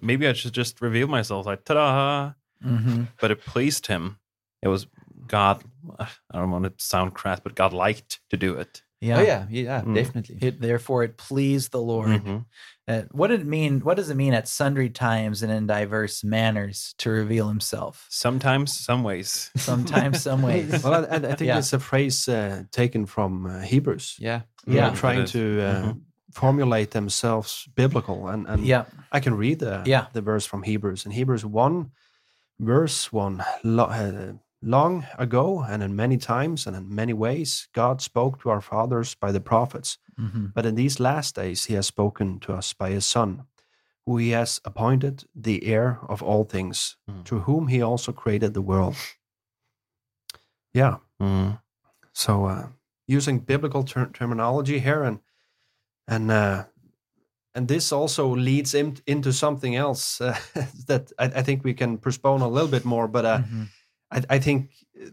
maybe 0.00 0.28
I 0.28 0.34
should 0.34 0.52
just 0.52 0.80
reveal 0.80 1.08
myself." 1.08 1.46
Like, 1.46 1.64
ta-da! 1.64 2.34
hmm 2.62 3.04
But 3.20 3.32
it 3.32 3.40
pleased 3.44 3.88
him. 3.88 4.18
It 4.62 4.68
was 4.68 4.86
God. 5.26 5.64
I 5.98 6.06
don't 6.32 6.52
want 6.52 6.64
to 6.64 6.72
sound 6.84 7.14
crass, 7.14 7.40
but 7.40 7.56
God 7.56 7.72
liked 7.72 8.20
to 8.30 8.36
do 8.36 8.54
it. 8.54 8.83
Yeah. 9.04 9.18
Oh 9.18 9.22
yeah, 9.22 9.46
yeah, 9.50 9.82
Mm. 9.82 9.94
definitely. 9.94 10.38
It, 10.40 10.60
therefore, 10.60 11.04
it 11.04 11.16
pleased 11.28 11.70
the 11.72 11.80
Lord. 11.92 12.08
Mhm. 12.08 12.44
Uh, 12.88 13.02
what 13.12 13.28
did 13.28 13.40
it 13.40 13.46
mean? 13.46 13.80
What 13.80 13.96
does 13.96 14.10
it 14.10 14.16
mean 14.16 14.34
at 14.34 14.46
sundry 14.48 14.90
times 14.90 15.42
and 15.42 15.50
in 15.52 15.66
diverse 15.66 16.24
manners 16.24 16.94
to 16.98 17.10
reveal 17.10 17.48
himself? 17.48 18.06
Sometimes, 18.10 18.68
some 18.88 19.02
ways. 19.02 19.50
Sometimes, 19.56 20.22
some 20.22 20.42
ways. 20.48 20.82
Well, 20.84 21.04
I, 21.10 21.16
I 21.16 21.34
think 21.36 21.48
Yeah. 21.48 21.58
it's 21.58 21.72
a 21.72 21.78
phrase 21.78 22.28
uh, 22.28 22.64
taken 22.72 23.06
from 23.06 23.46
uh, 23.46 23.60
Hebrews. 23.60 24.16
yeah. 24.18 24.40
They 24.66 24.76
Yeah. 24.76 24.94
trying 24.94 25.24
to 25.26 25.38
uh, 25.60 25.82
Mhm. 25.82 26.00
formulate 26.32 26.90
themselves 26.90 27.68
biblical, 27.74 28.28
and, 28.28 28.46
and 28.48 28.64
Yeah. 28.66 28.84
I 29.16 29.20
can 29.20 29.34
read 29.38 29.58
the 29.60 29.82
Yeah. 29.86 30.06
the 30.12 30.22
verse 30.22 30.46
from 30.48 30.62
Hebrews. 30.62 31.04
In 31.06 31.12
Hebrews 31.12 31.44
one, 31.44 31.90
verse 32.58 33.12
one, 33.12 33.42
lo- 33.62 33.84
uh, 33.90 34.32
long 34.64 35.06
ago, 35.18 35.62
and 35.68 35.82
in 35.82 35.94
many 35.96 36.16
times 36.16 36.66
and 36.66 36.76
in 36.76 36.94
many 36.94 37.12
ways, 37.12 37.68
God 37.74 38.00
spoke 38.02 38.40
to 38.40 38.50
our 38.50 38.60
fathers 38.60 39.14
by 39.14 39.32
the 39.32 39.40
prophets. 39.40 39.98
Mhm. 40.18 40.52
But 40.54 40.64
in 40.66 40.74
these 40.74 41.00
last 41.02 41.34
days, 41.34 41.66
He 41.66 41.74
has 41.74 41.86
spoken 41.86 42.38
to 42.40 42.52
us 42.58 42.72
by 42.74 42.90
His 42.90 43.04
Son, 43.06 43.42
who 44.06 44.16
He 44.18 44.30
has 44.34 44.60
appointed 44.64 45.24
the 45.42 45.64
heir 45.64 45.98
of 46.08 46.22
all 46.22 46.44
things, 46.44 46.96
Mm. 47.08 47.24
through 47.24 47.42
whom 47.44 47.68
He 47.68 47.82
also 47.82 48.12
created 48.12 48.52
the 48.54 48.62
world. 48.62 48.96
Yeah. 50.72 50.96
Mm. 51.20 51.60
So 52.12 52.46
uh, 52.46 52.66
using 53.06 53.40
biblical 53.40 53.82
ter- 53.84 54.10
terminology 54.12 54.78
here, 54.80 55.02
and 55.02 55.18
and 56.08 56.30
uh, 56.30 56.64
and 57.54 57.68
this 57.68 57.92
also 57.92 58.34
leads 58.36 58.74
in, 58.74 58.96
into 59.06 59.32
something 59.32 59.76
else 59.76 60.20
uh, 60.20 60.36
that 60.86 61.12
I, 61.18 61.24
I 61.40 61.42
think 61.42 61.64
we 61.64 61.74
can 61.74 61.98
postpone 61.98 62.40
a 62.42 62.48
little 62.48 62.68
bit 62.70 62.84
more. 62.84 63.08
But 63.08 63.24
uh, 63.24 63.38
Mhm. 63.38 63.68
I, 64.10 64.22
I 64.30 64.38
think 64.38 64.70
uh, 65.00 65.10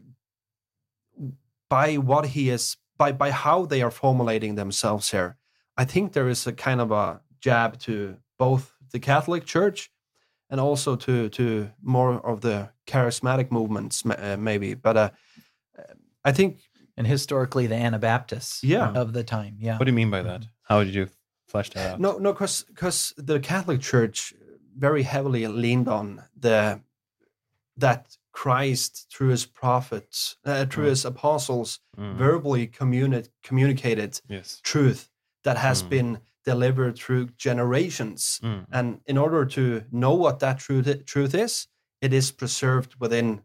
by 1.69 1.95
what 1.97 2.27
he 2.27 2.49
is 2.49 2.77
by 2.97 3.11
by 3.11 3.31
how 3.31 3.65
they 3.65 3.81
are 3.81 3.91
formulating 3.91 4.55
themselves 4.55 5.11
here, 5.11 5.37
I 5.77 5.85
think 5.85 6.13
there 6.13 6.29
is 6.29 6.47
a 6.47 6.53
kind 6.53 6.81
of 6.81 6.91
a 6.91 7.21
jab 7.39 7.79
to 7.79 8.17
both 8.37 8.75
the 8.91 8.99
Catholic 8.99 9.45
Church 9.45 9.91
and 10.49 10.59
also 10.59 10.95
to 10.95 11.29
to 11.29 11.71
more 11.81 12.25
of 12.25 12.41
the 12.41 12.69
charismatic 12.85 13.51
movements, 13.51 14.05
uh, 14.05 14.37
maybe. 14.39 14.73
But 14.73 14.97
uh, 14.97 15.09
I 16.25 16.31
think 16.31 16.59
and 16.97 17.07
historically 17.07 17.67
the 17.67 17.75
Anabaptists 17.75 18.63
Yeah. 18.63 18.91
of 18.91 19.13
the 19.13 19.23
time. 19.23 19.57
Yeah. 19.59 19.77
What 19.77 19.85
do 19.85 19.91
you 19.91 19.95
mean 19.95 20.11
by 20.11 20.21
that? 20.23 20.45
How 20.63 20.83
did 20.83 20.93
you 20.93 21.07
flesh 21.47 21.69
that 21.71 21.93
out? 21.93 21.99
No, 21.99 22.17
no, 22.17 22.33
because 22.33 22.63
because 22.67 23.13
the 23.17 23.39
Catholic 23.39 23.81
Church 23.81 24.33
very 24.77 25.03
heavily 25.03 25.47
leaned 25.47 25.87
on 25.87 26.23
the 26.39 26.81
that 27.77 28.17
Christ 28.31 29.07
through 29.11 29.29
his 29.29 29.45
prophets, 29.45 30.37
uh, 30.45 30.65
through 30.65 30.85
Mm. 30.85 30.89
his 30.89 31.05
apostles, 31.05 31.79
Mm, 31.97 32.15
verbally 32.17 32.67
communi- 32.67 33.27
communicated 33.43 34.21
yes. 34.27 34.59
truth 34.63 35.09
that 35.43 35.57
has 35.57 35.83
Mm. 35.83 35.89
been 35.89 36.19
delivered 36.45 36.95
through 36.97 37.27
generations. 37.37 38.39
Mm, 38.43 38.65
And 38.71 39.01
in 39.05 39.17
order 39.17 39.45
to 39.45 39.83
know 39.91 40.13
what 40.13 40.39
that 40.39 40.59
truth 40.59 41.05
truth 41.05 41.35
is, 41.35 41.67
it 42.01 42.13
is 42.13 42.31
preserved 42.31 42.95
within 42.99 43.41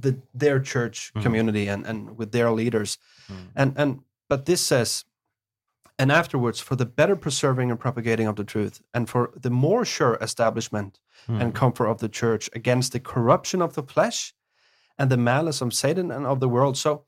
the 0.00 0.18
their 0.34 0.60
church 0.60 1.12
Mhm. 1.14 1.22
community 1.22 1.68
and, 1.68 1.86
and 1.86 2.16
with 2.18 2.30
their 2.32 2.50
leaders. 2.50 2.98
mm, 3.28 3.50
And 3.54 3.72
and 3.76 4.00
but 4.28 4.44
this 4.46 4.60
says, 4.60 5.04
and 5.98 6.12
afterwards 6.12 6.60
for 6.60 6.76
the 6.76 6.86
better 6.86 7.16
preserving 7.16 7.70
and 7.70 7.80
propagating 7.80 8.28
of 8.28 8.36
the 8.36 8.44
truth, 8.44 8.82
and 8.94 9.08
for 9.08 9.30
the 9.42 9.50
more 9.50 9.84
sure 9.84 10.16
establishment 10.20 11.00
and 11.26 11.52
mm, 11.52 11.54
comfort 11.54 11.88
of 11.88 11.98
the 11.98 12.08
church 12.08 12.48
against 12.54 12.92
the 12.92 13.00
corruption 13.00 13.60
of 13.62 13.74
the 13.74 13.82
flesh 13.82 14.34
and 14.98 15.10
the 15.10 15.16
malice 15.16 15.60
of 15.60 15.72
Satan 15.74 16.10
and 16.10 16.26
of 16.26 16.38
the 16.40 16.48
world. 16.48 16.76
So 16.76 17.04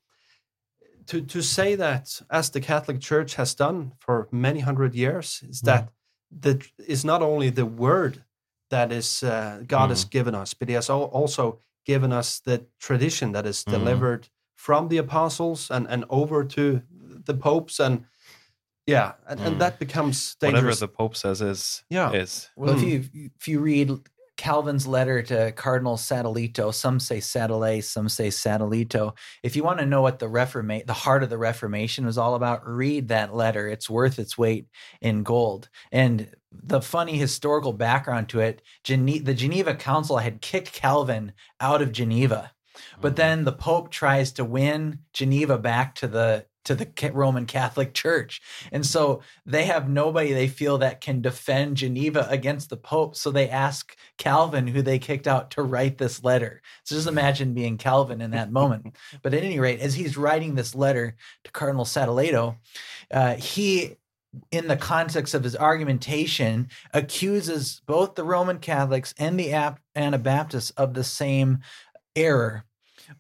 to 1.07 1.21
to 1.23 1.43
say 1.43 1.77
that 1.77 2.23
as 2.31 2.51
the 2.51 2.61
Catholic 2.61 3.01
Church 3.01 3.35
has 3.37 3.55
done 3.55 3.93
for 3.99 4.29
many 4.31 4.61
hundred 4.61 4.95
years 4.95 5.43
is 5.49 5.61
that 5.63 5.93
that 6.41 6.63
is 6.89 7.05
not 7.05 7.23
only 7.23 7.51
the 7.51 7.67
word 7.67 8.25
that 8.71 8.93
is 8.93 9.23
uh, 9.23 9.63
God 9.67 9.91
has 9.91 10.05
given 10.05 10.35
us, 10.35 10.55
but 10.55 10.69
He 10.69 10.75
has 10.75 10.91
also 10.91 11.61
given 11.87 12.13
us 12.13 12.41
the 12.41 12.67
tradition 12.79 13.33
that 13.33 13.47
is 13.47 13.65
Mhm. 13.65 13.71
delivered 13.71 14.29
from 14.55 14.89
the 14.89 14.99
apostles 14.99 15.71
and 15.71 15.87
and 15.89 16.05
over 16.09 16.45
to 16.45 16.83
the 17.27 17.35
popes 17.35 17.81
and 17.81 18.05
yeah, 18.87 19.13
and, 19.29 19.41
Mm. 19.41 19.47
and 19.47 19.61
that 19.61 19.79
becomes 19.79 20.37
Whatever 20.41 20.75
the 20.75 20.89
Pope 20.89 21.17
says 21.17 21.41
is 21.43 21.83
Yeah. 21.91 22.13
is. 22.13 22.49
Well, 22.57 22.75
Hmm. 22.75 22.79
if 22.85 23.15
you 23.15 23.31
if 23.39 23.49
you 23.49 23.61
read 23.61 23.91
Calvin's 24.37 24.87
letter 24.87 25.21
to 25.23 25.53
Cardinal 25.53 25.99
Sadoleto, 25.99 26.73
some 26.73 26.99
say 26.99 27.21
Satellite, 27.21 27.85
some 27.85 28.09
say 28.09 28.29
Satellito. 28.29 29.15
If 29.43 29.55
you 29.55 29.63
want 29.63 29.81
to 29.81 29.87
know 29.87 30.01
what 30.01 30.19
the 30.19 30.29
Reforma- 30.29 30.87
the 30.87 30.95
heart 30.95 31.23
of 31.23 31.29
the 31.29 31.37
Reformation 31.37 32.07
was 32.07 32.17
all 32.17 32.35
about, 32.35 32.67
read 32.67 33.09
that 33.09 33.35
letter. 33.35 33.69
It's 33.69 33.91
worth 33.91 34.19
its 34.19 34.39
weight 34.39 34.67
in 35.03 35.25
gold. 35.25 35.69
And 35.93 36.35
the 36.51 36.81
funny 36.81 37.19
historical 37.19 37.75
background 37.75 38.31
to 38.31 38.41
it, 38.41 38.63
Gene- 38.83 39.25
the 39.25 39.35
Geneva 39.35 39.75
Council 39.75 40.17
had 40.17 40.41
kicked 40.41 40.73
Calvin 40.73 41.33
out 41.61 41.83
of 41.83 41.93
Geneva. 41.93 42.53
But 43.03 43.17
then 43.17 43.45
the 43.45 43.53
Pope 43.53 43.91
tries 43.91 44.33
to 44.33 44.45
win 44.45 45.01
Geneva 45.13 45.59
back 45.59 45.95
to 45.97 46.09
the 46.09 46.47
to 46.65 46.75
the 46.75 47.11
Roman 47.13 47.47
Catholic 47.47 47.95
Church. 47.95 48.41
And 48.73 48.85
so 48.85 49.23
they 49.47 49.65
have 49.65 49.89
nobody 49.89 50.33
they 50.33 50.49
feel 50.49 50.79
that 50.79 51.01
can 51.01 51.21
defend 51.21 51.77
Geneva 51.77 52.27
against 52.31 52.71
the 52.71 52.77
Pope. 52.77 53.17
So 53.17 53.31
they 53.31 53.49
ask 53.49 53.97
Calvin, 54.19 54.67
who 54.67 54.83
they 54.83 54.99
kicked 54.99 55.27
out, 55.27 55.51
to 55.53 55.63
write 55.63 55.99
this 55.99 56.23
letter. 56.23 56.63
So 56.85 56.95
just 56.95 57.09
imagine 57.09 57.55
being 57.55 57.79
Calvin 57.79 58.21
in 58.21 58.33
that 58.33 58.53
moment. 58.53 58.97
but 59.23 59.35
at 59.35 59.43
any 59.43 59.59
rate, 59.59 59.81
as 59.81 59.95
he's 59.95 60.17
writing 60.17 60.55
this 60.55 60.75
letter 60.75 61.17
to 61.45 61.53
Cardinal 61.53 61.85
Sadoleto, 61.85 62.57
uh, 63.11 63.35
he 63.35 63.97
in 64.53 64.69
the 64.69 64.77
context 64.77 65.35
of 65.35 65.43
his 65.43 65.57
argumentation, 65.57 66.69
accuses 66.95 67.83
both 67.87 68.15
the 68.15 68.25
Roman 68.25 68.59
Catholics 68.59 69.15
and 69.19 69.39
the 69.39 69.75
Anabaptists 69.97 70.71
of 70.71 70.95
the 70.95 71.05
same 71.05 71.59
error. 72.15 72.65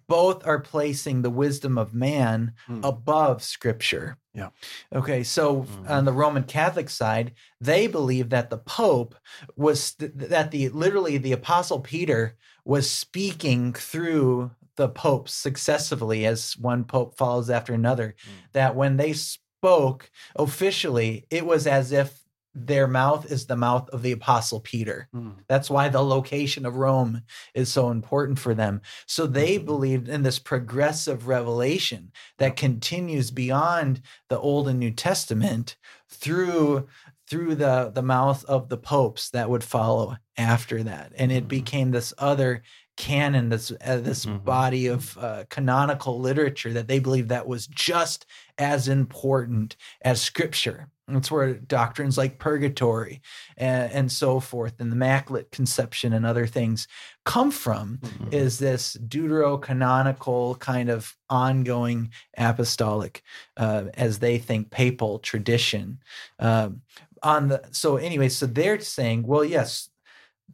Both 0.08 0.46
are 0.46 0.60
placing 0.60 1.22
the 1.22 1.30
wisdom 1.30 1.78
of 1.78 1.94
man 1.94 2.52
Hmm. 2.66 2.80
above 2.84 3.42
Scripture. 3.42 4.16
Yeah. 4.34 4.50
Okay, 4.92 5.24
so 5.24 5.62
Mhm. 5.64 5.90
on 5.90 6.04
the 6.04 6.12
Roman 6.12 6.44
Catholic 6.44 6.88
side, 6.90 7.32
they 7.60 7.86
believe 7.86 8.30
that 8.30 8.48
the 8.50 8.58
Pope 8.58 9.14
was 9.56 9.92
th- 9.94 10.12
that 10.14 10.50
the 10.52 10.68
literally 10.68 11.18
the 11.18 11.32
Apostle 11.32 11.80
Peter 11.80 12.36
was 12.64 12.88
speaking 12.90 13.72
through 13.72 14.52
the 14.76 14.88
popes 14.88 15.34
successively 15.34 16.24
as 16.24 16.56
one 16.56 16.84
pope 16.84 17.16
follows 17.16 17.50
after 17.50 17.74
another. 17.74 18.14
That 18.52 18.74
when 18.76 18.96
they 18.96 19.12
spoke 19.12 20.10
officially, 20.36 21.26
it 21.30 21.44
was 21.44 21.66
as 21.66 21.92
if 21.92 22.19
their 22.54 22.88
mouth 22.88 23.30
is 23.30 23.46
the 23.46 23.56
mouth 23.56 23.88
of 23.90 24.02
the 24.02 24.12
Apostle 24.12 24.60
Peter. 24.60 25.08
Mm. 25.14 25.36
That's 25.48 25.70
why 25.70 25.88
the 25.88 26.02
location 26.02 26.66
of 26.66 26.76
Rome 26.76 27.22
is 27.54 27.70
so 27.72 27.90
important 27.90 28.38
for 28.38 28.54
them. 28.54 28.80
So 29.06 29.26
they 29.26 29.58
believed 29.58 30.08
in 30.08 30.22
this 30.22 30.38
progressive 30.38 31.28
revelation 31.28 32.12
that 32.38 32.56
continues 32.56 33.30
beyond 33.30 34.02
the 34.28 34.38
Old 34.38 34.68
and 34.68 34.80
New 34.80 34.90
Testament 34.90 35.76
through 36.08 36.88
through 37.28 37.54
the 37.54 37.92
the 37.94 38.02
mouth 38.02 38.44
of 38.46 38.68
the 38.68 38.76
popes 38.78 39.30
that 39.30 39.48
would 39.48 39.62
follow 39.62 40.16
after 40.36 40.82
that, 40.82 41.12
and 41.16 41.30
it 41.30 41.44
Mhm. 41.44 41.48
became 41.48 41.90
this 41.92 42.12
other 42.18 42.62
canon, 43.00 43.48
this 43.48 43.72
uh, 43.84 43.96
this 43.96 44.26
Mhm. 44.26 44.44
body 44.44 44.86
of 44.86 45.16
uh, 45.16 45.44
canonical 45.48 46.20
literature 46.20 46.72
that 46.74 46.86
they 46.86 46.98
believe 46.98 47.28
that 47.28 47.46
was 47.46 47.66
just 47.66 48.26
as 48.58 48.88
important 48.88 49.76
as 50.02 50.20
Scripture. 50.20 50.88
That's 51.08 51.30
where 51.30 51.54
doctrines 51.54 52.16
like 52.18 52.38
purgatory 52.38 53.20
and, 53.56 53.90
and 53.92 54.12
so 54.12 54.38
forth, 54.38 54.74
and 54.80 54.92
the 54.92 54.96
Immaculate 54.96 55.50
Conception 55.50 56.12
and 56.12 56.24
other 56.26 56.46
things 56.46 56.86
come 57.24 57.50
from. 57.50 57.98
Mhm. 58.02 58.32
Is 58.34 58.58
this 58.58 58.96
deuterocanonical 59.08 60.58
kind 60.58 60.88
of 60.90 61.16
ongoing 61.28 62.10
apostolic, 62.38 63.22
uh, 63.56 63.84
as 63.94 64.18
they 64.18 64.38
think, 64.38 64.70
papal 64.70 65.18
tradition? 65.18 65.98
Um, 66.38 66.82
on 67.22 67.48
the 67.48 67.62
so 67.70 67.96
anyway, 67.96 68.28
so 68.28 68.46
they're 68.46 68.80
saying, 68.80 69.26
well, 69.26 69.44
yes, 69.44 69.89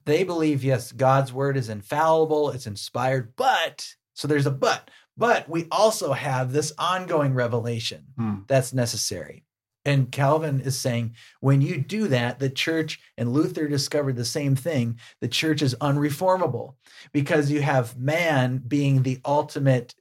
they 0.05 0.25
believe 0.25 0.63
yes, 0.65 0.93
God's 0.93 1.33
word 1.33 1.57
is 1.57 1.69
infallible, 1.69 2.51
it's 2.51 2.67
inspired, 2.67 3.35
but 3.37 3.87
so 4.15 4.29
there's 4.29 4.47
a 4.47 4.51
but, 4.51 4.91
but 5.17 5.49
we 5.49 5.67
also 5.71 6.13
have 6.13 6.53
this 6.53 6.73
ongoing 6.79 7.35
revelation 7.35 8.05
Hmm. 8.17 8.35
that's 8.47 8.73
necessary. 8.73 9.45
And 9.85 10.11
Calvin 10.11 10.61
is 10.61 10.79
saying, 10.79 11.15
when 11.41 11.63
you 11.63 11.79
do 11.79 12.09
that, 12.09 12.41
the 12.41 12.51
church 12.51 12.99
and 13.17 13.33
Luther 13.33 13.69
discovered 13.69 14.17
the 14.17 14.25
same 14.25 14.57
thing. 14.57 14.99
The 15.21 15.29
church 15.29 15.63
is 15.63 15.77
unreformable 15.81 16.75
because 17.13 17.53
you 17.53 17.63
have 17.63 17.97
man 17.97 18.63
being 18.67 19.05
the 19.05 19.21
ultimate 19.25 19.95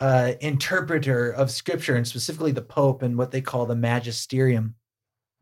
uh, 0.00 0.34
interpreter 0.40 1.30
of 1.30 1.50
scripture, 1.50 1.96
and 1.96 2.06
specifically 2.06 2.52
the 2.52 2.62
Pope 2.62 3.02
and 3.02 3.18
what 3.18 3.32
they 3.32 3.40
call 3.40 3.66
the 3.66 3.74
magisterium. 3.74 4.76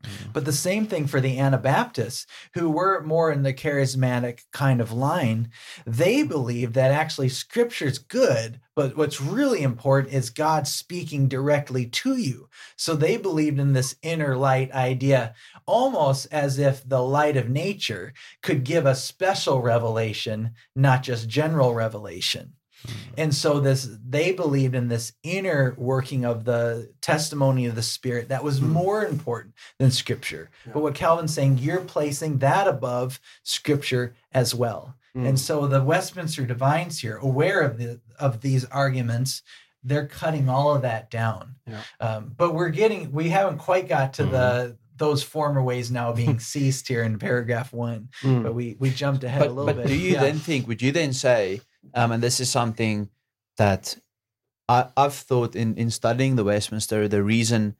Mm-hmm. 0.07 0.31
But 0.33 0.45
the 0.45 0.53
same 0.53 0.87
thing 0.87 1.07
for 1.07 1.21
the 1.21 1.38
Anabaptists, 1.38 2.27
who 2.55 2.71
were 2.71 3.03
more 3.03 3.31
in 3.33 3.42
the 3.42 3.55
charismatic 3.55 4.40
kind 4.53 4.81
of 4.81 4.92
line. 4.92 5.51
They 5.87 6.23
believe 6.23 6.73
that 6.73 6.92
actually 6.92 7.29
scripture's 7.29 7.99
good, 7.99 8.61
but 8.75 8.97
what's 8.97 9.21
really 9.21 9.62
important 9.62 10.14
is 10.14 10.31
God 10.31 10.66
speaking 10.66 11.29
directly 11.29 11.87
to 11.87 12.16
you. 12.16 12.49
So 12.77 12.95
they 12.95 13.16
believed 13.16 13.59
in 13.59 13.73
this 13.73 13.97
inner 14.03 14.37
light 14.37 14.71
idea, 14.73 15.35
almost 15.66 16.29
as 16.31 16.59
if 16.59 16.87
the 16.87 17.03
light 17.03 17.37
of 17.37 17.49
nature 17.49 18.12
could 18.42 18.64
give 18.64 18.87
a 18.87 18.95
special 18.95 19.63
revelation, 19.63 20.52
not 20.75 21.02
just 21.02 21.29
general 21.29 21.75
revelation. 21.75 22.56
And 23.17 23.35
so 23.35 23.61
this 23.61 23.89
they 24.07 24.33
believed 24.33 24.75
in 24.75 24.89
this 24.89 25.13
inner 25.23 25.75
working 25.79 26.25
of 26.25 26.45
the 26.45 26.93
testimony 27.01 27.67
of 27.67 27.75
the 27.75 27.83
spirit 27.83 28.29
that 28.29 28.45
was 28.45 28.59
Hmm. 28.59 28.69
more 28.71 29.05
important 29.05 29.55
than 29.79 29.91
scripture. 29.91 30.51
Yeah. 30.67 30.73
But 30.75 30.83
what 30.83 30.95
Calvin's 30.95 31.35
saying, 31.35 31.59
you're 31.59 31.81
placing 31.81 32.39
that 32.39 32.67
above 32.69 33.21
scripture 33.43 34.15
as 34.33 34.55
well. 34.55 34.95
Mm. 35.17 35.29
And 35.29 35.41
so 35.41 35.67
the 35.67 35.83
Westminster 35.83 36.45
Divines 36.45 36.99
here, 37.01 37.17
aware 37.17 37.61
of 37.61 37.79
the 37.79 38.01
of 38.19 38.41
these 38.43 38.65
arguments, 38.67 39.43
they're 39.83 40.07
cutting 40.07 40.49
all 40.49 40.75
of 40.75 40.83
that 40.83 41.11
down. 41.11 41.57
Yeah. 41.67 41.83
Um, 42.01 42.33
but 42.37 42.55
we're 42.55 42.69
getting 42.71 43.13
we 43.13 43.29
haven't 43.31 43.59
quite 43.59 43.89
got 43.89 44.13
to 44.15 44.25
Mhm. 44.25 44.31
the 44.31 44.77
those 44.99 45.23
former 45.23 45.63
ways 45.63 45.91
now 45.91 46.11
being 46.13 46.39
ceased 46.53 46.89
here 46.89 47.03
in 47.03 47.19
paragraph 47.19 47.73
one. 47.73 48.09
Mm. 48.23 48.43
But 48.43 48.55
we 48.55 48.77
we 48.79 48.91
jumped 48.91 49.25
ahead 49.25 49.43
a 49.43 49.45
But, 49.47 49.55
little 49.55 49.67
but 49.67 49.77
bit. 49.77 49.87
do 49.89 49.95
you 49.95 50.13
Yeah. 50.13 50.21
then 50.23 50.39
think, 50.39 50.67
would 50.69 50.81
you 50.83 50.91
then 50.93 51.13
say, 51.13 51.61
um, 51.95 52.13
and 52.13 52.23
this 52.23 52.41
is 52.41 52.51
something 52.51 53.09
that 53.57 53.97
I, 54.69 54.89
I've 54.97 55.15
thought 55.15 55.57
in, 55.57 55.77
in 55.77 55.91
studying 55.91 56.37
the 56.37 56.45
Westminster, 56.45 57.09
the 57.09 57.23
reason, 57.23 57.77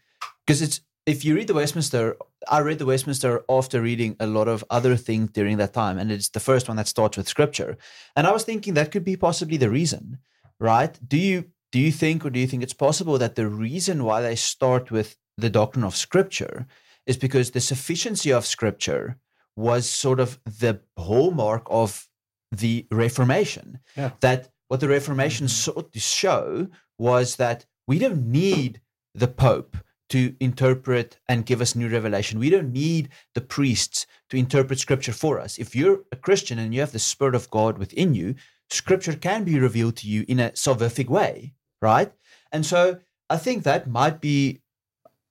because 0.47 0.63
it's, 0.63 0.81
if 1.05 1.25
you 1.25 1.37
read 1.37 1.47
the 1.47 1.55
Westminster, 1.55 2.17
I 2.49 2.61
read 2.61 2.79
the 2.79 2.87
Westminster 2.87 3.45
after 3.49 3.81
reading 3.81 4.17
a 4.19 4.27
lot 4.27 4.49
of 4.49 4.65
other 4.71 4.97
things 4.97 5.31
during 5.31 5.57
that 5.59 5.73
time, 5.73 5.99
and 5.99 6.11
it's 6.11 6.31
the 6.31 6.41
first 6.41 6.69
one 6.69 6.77
that 6.79 6.89
starts 6.89 7.17
with 7.17 7.29
scripture. 7.29 7.77
And 8.17 8.27
I 8.27 8.33
was 8.33 8.45
thinking 8.45 8.75
that 8.75 8.91
could 8.91 9.05
be 9.05 9.17
possibly 9.17 9.57
the 9.57 9.71
reason, 9.71 10.19
right? 10.59 10.99
Do 11.07 11.17
you 11.17 11.45
do 11.73 11.81
you 11.81 11.93
think 11.93 12.25
or 12.25 12.31
do 12.31 12.41
you 12.41 12.47
think 12.47 12.63
it's 12.63 12.73
possible 12.73 13.19
that 13.19 13.35
the 13.35 13.49
reason 13.49 14.05
why 14.05 14.21
they 14.21 14.37
start 14.37 14.91
with 14.91 15.17
the 15.37 15.51
doctrine 15.51 15.85
of 15.85 15.97
scripture 15.97 16.67
is 17.07 17.17
because 17.17 17.51
the 17.51 17.61
sufficiency 17.61 18.33
of 18.33 18.47
scripture 18.47 19.17
was 19.57 19.89
sort 19.89 20.21
of 20.21 20.39
the 20.45 20.81
hallmark 20.97 21.67
of 21.71 22.09
the 22.53 22.87
reformation. 22.91 23.81
Yeah. 23.97 24.11
that 24.21 24.49
what 24.69 24.81
the 24.81 24.89
reformation 24.89 25.49
sought 25.49 25.93
to 25.93 26.01
show 26.01 26.67
was 26.99 27.37
that 27.37 27.67
we 27.87 27.99
don't 27.99 28.27
need 28.27 28.81
the 29.15 29.29
pope 29.29 29.77
to 30.09 30.35
interpret 30.41 31.19
and 31.29 31.47
give 31.47 31.61
us 31.61 31.75
new 31.75 31.89
revelation. 31.89 32.39
We 32.39 32.51
don't 32.51 32.73
need 32.73 33.09
the 33.35 33.41
priests 33.41 34.07
to 34.31 34.37
interpret 34.37 34.79
scripture 34.79 35.13
for 35.13 35.41
us. 35.41 35.59
If 35.59 35.75
you're 35.77 36.01
a 36.13 36.17
christian 36.17 36.59
and 36.59 36.73
you 36.75 36.81
have 36.81 36.93
the 36.93 36.99
spirit 36.99 37.35
of 37.35 37.51
god 37.51 37.79
within 37.79 38.15
you 38.15 38.35
scripture 38.71 39.15
can 39.15 39.45
be 39.45 39.59
revealed 39.59 39.97
to 39.97 40.09
you 40.09 40.25
in 40.29 40.41
a 40.41 40.51
salvific 40.51 41.09
way 41.09 41.53
right? 41.83 42.13
And 42.53 42.65
so 42.67 42.99
i 43.31 43.37
think 43.37 43.63
that 43.63 43.89
might 43.89 44.21
be 44.21 44.61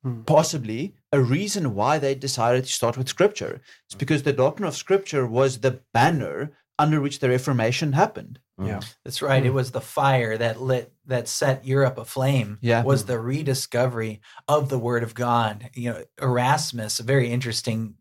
Hmm. 0.04 0.22
possibly 0.22 0.94
a 1.12 1.20
reason 1.20 1.74
why 1.74 1.98
they 1.98 2.14
decided 2.14 2.66
to 2.66 2.72
start 2.72 2.96
with 2.96 3.10
scripture. 3.10 3.60
It's 3.88 3.96
because 3.96 4.22
the 4.22 4.34
doctrine 4.34 4.68
of 4.68 4.76
scripture 4.76 5.26
was 5.26 5.58
the 5.62 5.80
banner 5.96 6.52
under 6.78 7.00
which 7.02 7.20
the 7.20 7.30
reformation 7.30 7.94
happened 7.94 8.40
mm. 8.60 8.68
Yeah. 8.68 8.82
That's 9.04 9.22
right. 9.22 9.46
It 9.46 9.52
mm. 9.52 9.56
was 9.56 9.72
the 9.72 9.82
fire 9.82 10.38
that 10.38 10.62
lit 10.62 10.92
that 11.06 11.28
set 11.28 11.66
Europe 11.66 11.98
aflame. 11.98 12.58
Yeah. 12.62 12.84
Was 12.84 13.06
the 13.06 13.20
rediscovery 13.20 14.22
of 14.48 14.70
the 14.70 14.80
Word 14.80 15.04
of 15.04 15.14
God. 15.14 15.70
You 15.74 15.94
know, 15.94 16.04
Erasmus, 16.22 17.00
a 17.00 17.04
very 17.04 17.32
interesting 17.32 17.96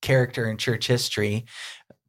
character 0.00 0.50
in 0.50 0.58
church 0.58 0.86
history, 0.86 1.46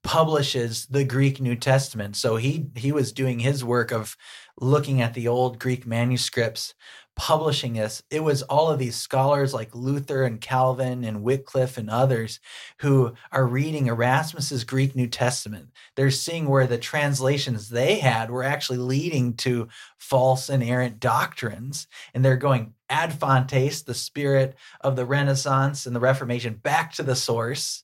publishes 0.04 0.86
the 0.88 1.04
Greek 1.04 1.40
New 1.40 1.56
Testament. 1.56 2.16
So 2.16 2.36
he 2.36 2.68
he 2.76 2.92
was 2.92 3.12
doing 3.12 3.40
his 3.40 3.64
work 3.64 3.92
of 3.92 4.18
looking 4.60 5.02
at 5.02 5.14
the 5.14 5.28
old 5.28 5.60
Greek 5.60 5.88
manuscripts, 5.88 6.74
publishing 7.16 7.74
this. 7.74 8.02
It 8.10 8.24
was 8.24 8.42
all 8.44 8.70
of 8.70 8.80
these 8.80 8.96
scholars 8.96 9.54
like 9.54 9.76
Luther 9.76 10.24
and 10.24 10.42
Calvin 10.42 11.04
and 11.04 11.24
Wycliffe 11.24 11.78
and 11.78 11.90
others 11.90 12.40
who 12.80 13.14
are 13.32 13.46
reading 13.46 13.88
Erasmus's 13.88 14.64
Greek 14.64 14.96
New 14.96 15.08
Testament. 15.08 15.70
They're 15.96 16.12
seeing 16.12 16.48
where 16.48 16.68
the 16.68 16.78
translations 16.78 17.70
they 17.70 18.00
had 18.00 18.32
were 18.32 18.44
actually 18.44 18.80
leading 18.80 19.36
to 19.38 19.68
false 19.98 20.50
and 20.50 20.64
errant 20.64 21.00
doctrines. 21.00 21.88
And 22.14 22.26
they're 22.26 22.36
going 22.36 22.74
ad 22.90 23.14
fontes, 23.14 23.84
the 23.84 23.94
spirit 23.94 24.56
of 24.82 24.96
the 24.96 25.06
Renaissance 25.06 25.86
and 25.86 25.96
the 25.96 26.00
Reformation, 26.00 26.56
back 26.56 26.94
to 26.94 27.04
the 27.04 27.16
source. 27.16 27.84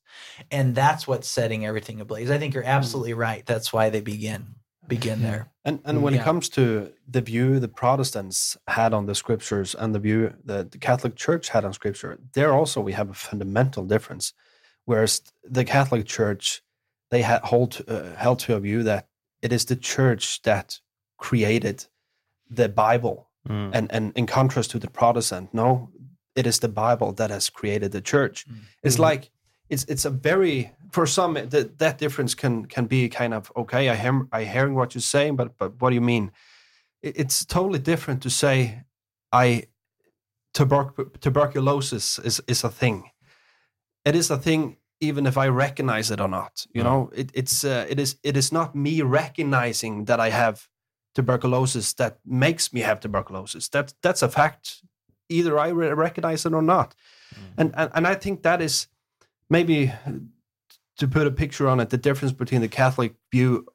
And 0.49 0.73
that's 0.73 1.07
what's 1.07 1.29
setting 1.29 1.65
everything 1.65 2.01
ablaze. 2.01 2.31
I 2.31 2.39
think 2.39 2.53
you're 2.53 2.63
hmm. 2.63 2.69
absolutely 2.69 3.13
right. 3.13 3.45
That's 3.45 3.71
why 3.71 3.89
they 3.89 4.01
begin 4.01 4.55
begin 4.89 5.21
there. 5.21 5.43
And 5.63 5.79
and 5.85 6.01
when 6.03 6.13
Yeah. 6.13 6.21
it 6.21 6.25
comes 6.25 6.49
to 6.49 6.61
the 7.13 7.21
view 7.21 7.59
the 7.59 7.67
Protestants 7.81 8.57
had 8.67 8.93
on 8.93 9.05
the 9.05 9.15
scriptures 9.15 9.75
and 9.75 9.93
the 9.95 9.99
view 9.99 10.33
that 10.45 10.71
the 10.71 10.77
Catholic 10.79 11.15
Church 11.15 11.49
had 11.49 11.63
on 11.65 11.73
scripture, 11.73 12.17
there 12.33 12.51
also 12.59 12.81
we 12.81 12.93
have 12.93 13.09
a 13.09 13.13
fundamental 13.29 13.85
difference. 13.85 14.33
Whereas 14.85 15.21
the 15.53 15.63
Catholic 15.65 16.05
Church, 16.07 16.61
they 17.11 17.21
had 17.21 17.41
hold 17.43 17.81
uh, 17.87 18.15
held 18.15 18.39
to 18.39 18.55
a 18.55 18.59
view 18.59 18.83
that 18.83 19.07
it 19.41 19.51
is 19.53 19.65
the 19.65 19.75
church 19.75 20.41
that 20.41 20.81
created 21.17 21.87
the 22.55 22.67
Bible, 22.69 23.27
Mm. 23.47 23.71
and 23.73 23.91
and 23.95 24.11
in 24.15 24.25
contrast 24.27 24.71
to 24.71 24.79
the 24.79 24.89
Protestant, 24.89 25.53
no, 25.53 25.89
it 26.35 26.45
is 26.47 26.59
the 26.59 26.67
Bible 26.83 27.13
that 27.13 27.29
has 27.29 27.49
created 27.49 27.91
the 27.91 28.01
church. 28.01 28.45
Mm. 28.47 28.55
It's 28.83 28.99
like 28.99 29.31
it's 29.69 29.85
it's 29.87 30.05
a 30.05 30.09
very 30.09 30.71
for 30.91 31.05
some 31.07 31.33
that 31.33 31.77
that 31.77 31.97
difference 31.97 32.35
can 32.35 32.65
can 32.65 32.85
be 32.87 33.09
kind 33.09 33.33
of 33.33 33.51
okay. 33.55 33.89
I 33.89 33.95
hear 33.95 34.27
I 34.31 34.43
hearing 34.45 34.75
what 34.75 34.93
you're 34.95 35.01
saying, 35.01 35.35
but 35.35 35.57
but 35.57 35.79
what 35.81 35.89
do 35.89 35.95
you 35.95 36.01
mean? 36.05 36.31
It- 37.01 37.17
It's 37.17 37.45
totally 37.45 37.79
different 37.79 38.21
to 38.23 38.29
say 38.29 38.83
I 39.31 39.63
tuberc- 40.53 41.19
tuberculosis 41.19 42.19
is 42.19 42.41
is 42.47 42.63
a 42.63 42.69
thing. 42.69 43.11
It 44.05 44.15
is 44.15 44.31
a 44.31 44.37
thing 44.37 44.77
even 45.01 45.25
if 45.25 45.37
I 45.37 45.47
recognize 45.47 46.11
it 46.13 46.19
or 46.19 46.27
not. 46.27 46.65
You 46.73 46.81
Mm. 46.81 46.85
know, 46.85 47.09
it, 47.15 47.31
it's 47.33 47.63
uh, 47.63 47.85
it 47.89 47.99
is 47.99 48.17
it 48.23 48.35
is 48.37 48.51
not 48.51 48.75
me 48.75 49.01
recognizing 49.01 50.05
that 50.05 50.19
I 50.19 50.29
have 50.31 50.67
tuberculosis 51.15 51.93
that 51.93 52.17
makes 52.25 52.73
me 52.73 52.81
have 52.81 52.99
tuberculosis. 52.99 53.69
That 53.69 53.93
that's 54.01 54.21
a 54.23 54.29
fact. 54.29 54.83
Either 55.31 55.59
I 55.59 55.69
re- 55.69 55.93
recognize 55.93 56.47
it 56.47 56.53
or 56.53 56.61
not, 56.61 56.95
and, 57.57 57.71
and 57.77 57.91
and 57.93 58.07
I 58.07 58.15
think 58.15 58.41
that 58.41 58.61
is 58.61 58.87
maybe 59.49 59.91
to 60.99 61.07
put 61.07 61.27
a 61.27 61.31
picture 61.31 61.67
on 61.67 61.79
it, 61.79 61.89
the 61.89 61.97
difference 61.97 62.33
between 62.33 62.61
the 62.61 62.67
Catholic 62.67 63.15
view 63.31 63.65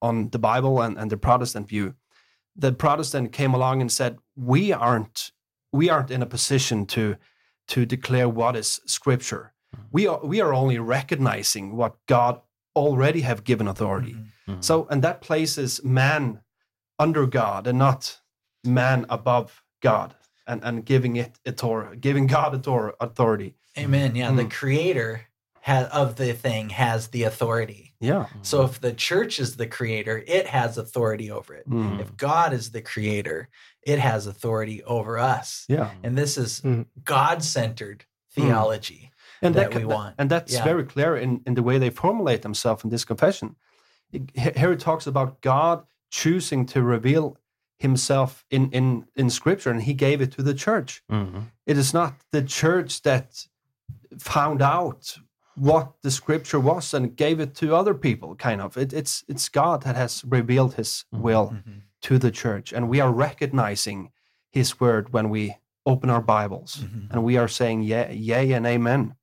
on 0.00 0.28
the 0.30 0.38
Bible 0.38 0.80
and, 0.82 0.96
and 0.98 1.10
the 1.10 1.16
Protestant 1.16 1.68
view. 1.68 1.94
The 2.56 2.72
Protestant 2.72 3.32
came 3.32 3.52
along 3.54 3.80
and 3.80 3.90
said, 3.90 4.18
"We 4.36 4.72
aren't 4.72 5.32
we 5.72 5.90
aren't 5.90 6.10
in 6.10 6.22
a 6.22 6.26
position 6.26 6.86
to 6.86 7.16
to 7.68 7.84
declare 7.86 8.28
what 8.28 8.54
is 8.56 8.80
Scripture. 8.86 9.52
We 9.90 10.06
are 10.06 10.20
we 10.24 10.40
are 10.40 10.54
only 10.54 10.78
recognizing 10.78 11.76
what 11.76 11.96
God 12.06 12.40
already 12.76 13.22
have 13.22 13.42
given 13.44 13.66
authority. 13.68 14.12
Mm-hmm. 14.14 14.52
Mhm. 14.52 14.62
So, 14.64 14.86
and 14.90 15.02
that 15.02 15.20
places 15.22 15.82
man 15.82 16.40
under 16.98 17.26
God 17.26 17.66
and 17.66 17.78
not 17.78 18.20
man 18.62 19.06
above 19.08 19.62
God, 19.80 20.14
and 20.46 20.62
and 20.62 20.84
giving 20.84 21.16
it 21.16 21.38
authority, 21.46 21.96
giving 21.96 22.26
God 22.28 22.54
author- 22.54 22.94
authority. 23.00 23.54
Amen. 23.78 24.14
Yeah, 24.14 24.30
the 24.32 24.44
Mm. 24.44 24.50
creator 24.50 25.26
ha- 25.64 25.88
of 25.92 26.16
the 26.16 26.32
thing 26.34 26.68
has 26.70 27.08
the 27.08 27.22
authority. 27.24 27.94
Yeah. 28.00 28.26
So 28.42 28.62
if 28.64 28.80
the 28.80 28.92
church 28.92 29.40
is 29.40 29.56
the 29.56 29.66
creator, 29.66 30.22
it 30.26 30.46
has 30.46 30.76
authority 30.78 31.30
over 31.30 31.54
it. 31.54 31.68
Mm. 31.68 32.00
If 32.00 32.16
God 32.16 32.52
is 32.52 32.70
the 32.70 32.82
creator, 32.82 33.48
it 33.82 33.98
has 33.98 34.26
authority 34.26 34.82
over 34.84 35.18
us. 35.18 35.64
Yeah. 35.68 35.90
And 36.02 36.16
this 36.18 36.36
is 36.36 36.60
Mm. 36.60 36.86
God-centered 37.04 38.04
theology. 38.32 39.10
and 39.42 39.54
that 39.54 39.70
that, 39.72 39.78
we 39.78 39.84
want. 39.84 40.14
and 40.18 40.30
that's 40.30 40.52
Yeah. 40.54 40.64
very 40.64 40.84
clear 40.84 41.16
in, 41.16 41.40
in 41.46 41.54
the 41.54 41.62
way 41.62 41.76
they 41.78 41.90
formulate 41.90 42.42
themselves 42.42 42.82
in 42.84 42.90
this 42.90 43.04
confession. 43.04 43.56
Here 44.34 44.72
it 44.72 44.80
talks 44.80 45.06
about 45.06 45.40
God 45.42 45.84
choosing 46.10 46.64
to 46.66 46.82
reveal 46.82 47.36
himself 47.78 48.44
in, 48.50 48.70
in, 48.70 49.04
in 49.16 49.28
scripture 49.30 49.70
and 49.70 49.82
he 49.82 49.92
gave 49.94 50.20
it 50.22 50.32
to 50.32 50.42
the 50.42 50.54
church. 50.54 51.02
Mhm. 51.10 51.50
It 51.66 51.76
is 51.76 51.92
not 51.92 52.14
the 52.32 52.42
church 52.42 53.02
that 53.02 53.46
found 54.18 54.62
out 54.62 55.18
what 55.56 55.92
the 56.02 56.10
scripture 56.10 56.60
was 56.60 56.94
and 56.94 57.16
gave 57.16 57.40
it 57.40 57.54
to 57.56 57.74
other 57.74 57.94
people, 57.94 58.34
kind 58.36 58.60
of. 58.60 58.76
It, 58.76 58.92
it's 58.92 59.24
it's 59.28 59.48
God 59.48 59.82
that 59.82 59.96
has 59.96 60.24
revealed 60.26 60.74
his 60.74 61.04
Mhm. 61.12 61.20
will 61.20 61.50
Mhm. 61.50 61.80
to 62.02 62.18
the 62.18 62.30
church. 62.30 62.72
And 62.72 62.88
we 62.88 63.00
are 63.00 63.12
recognizing 63.12 64.10
his 64.50 64.80
word 64.80 65.12
when 65.12 65.30
we 65.30 65.56
open 65.86 66.10
our 66.10 66.22
Bibles. 66.22 66.76
Mhm. 66.84 67.10
And 67.10 67.24
we 67.24 67.36
are 67.36 67.48
saying 67.48 67.82
yea, 67.82 68.12
yea 68.14 68.52
and 68.52 68.66
amen. 68.66 69.14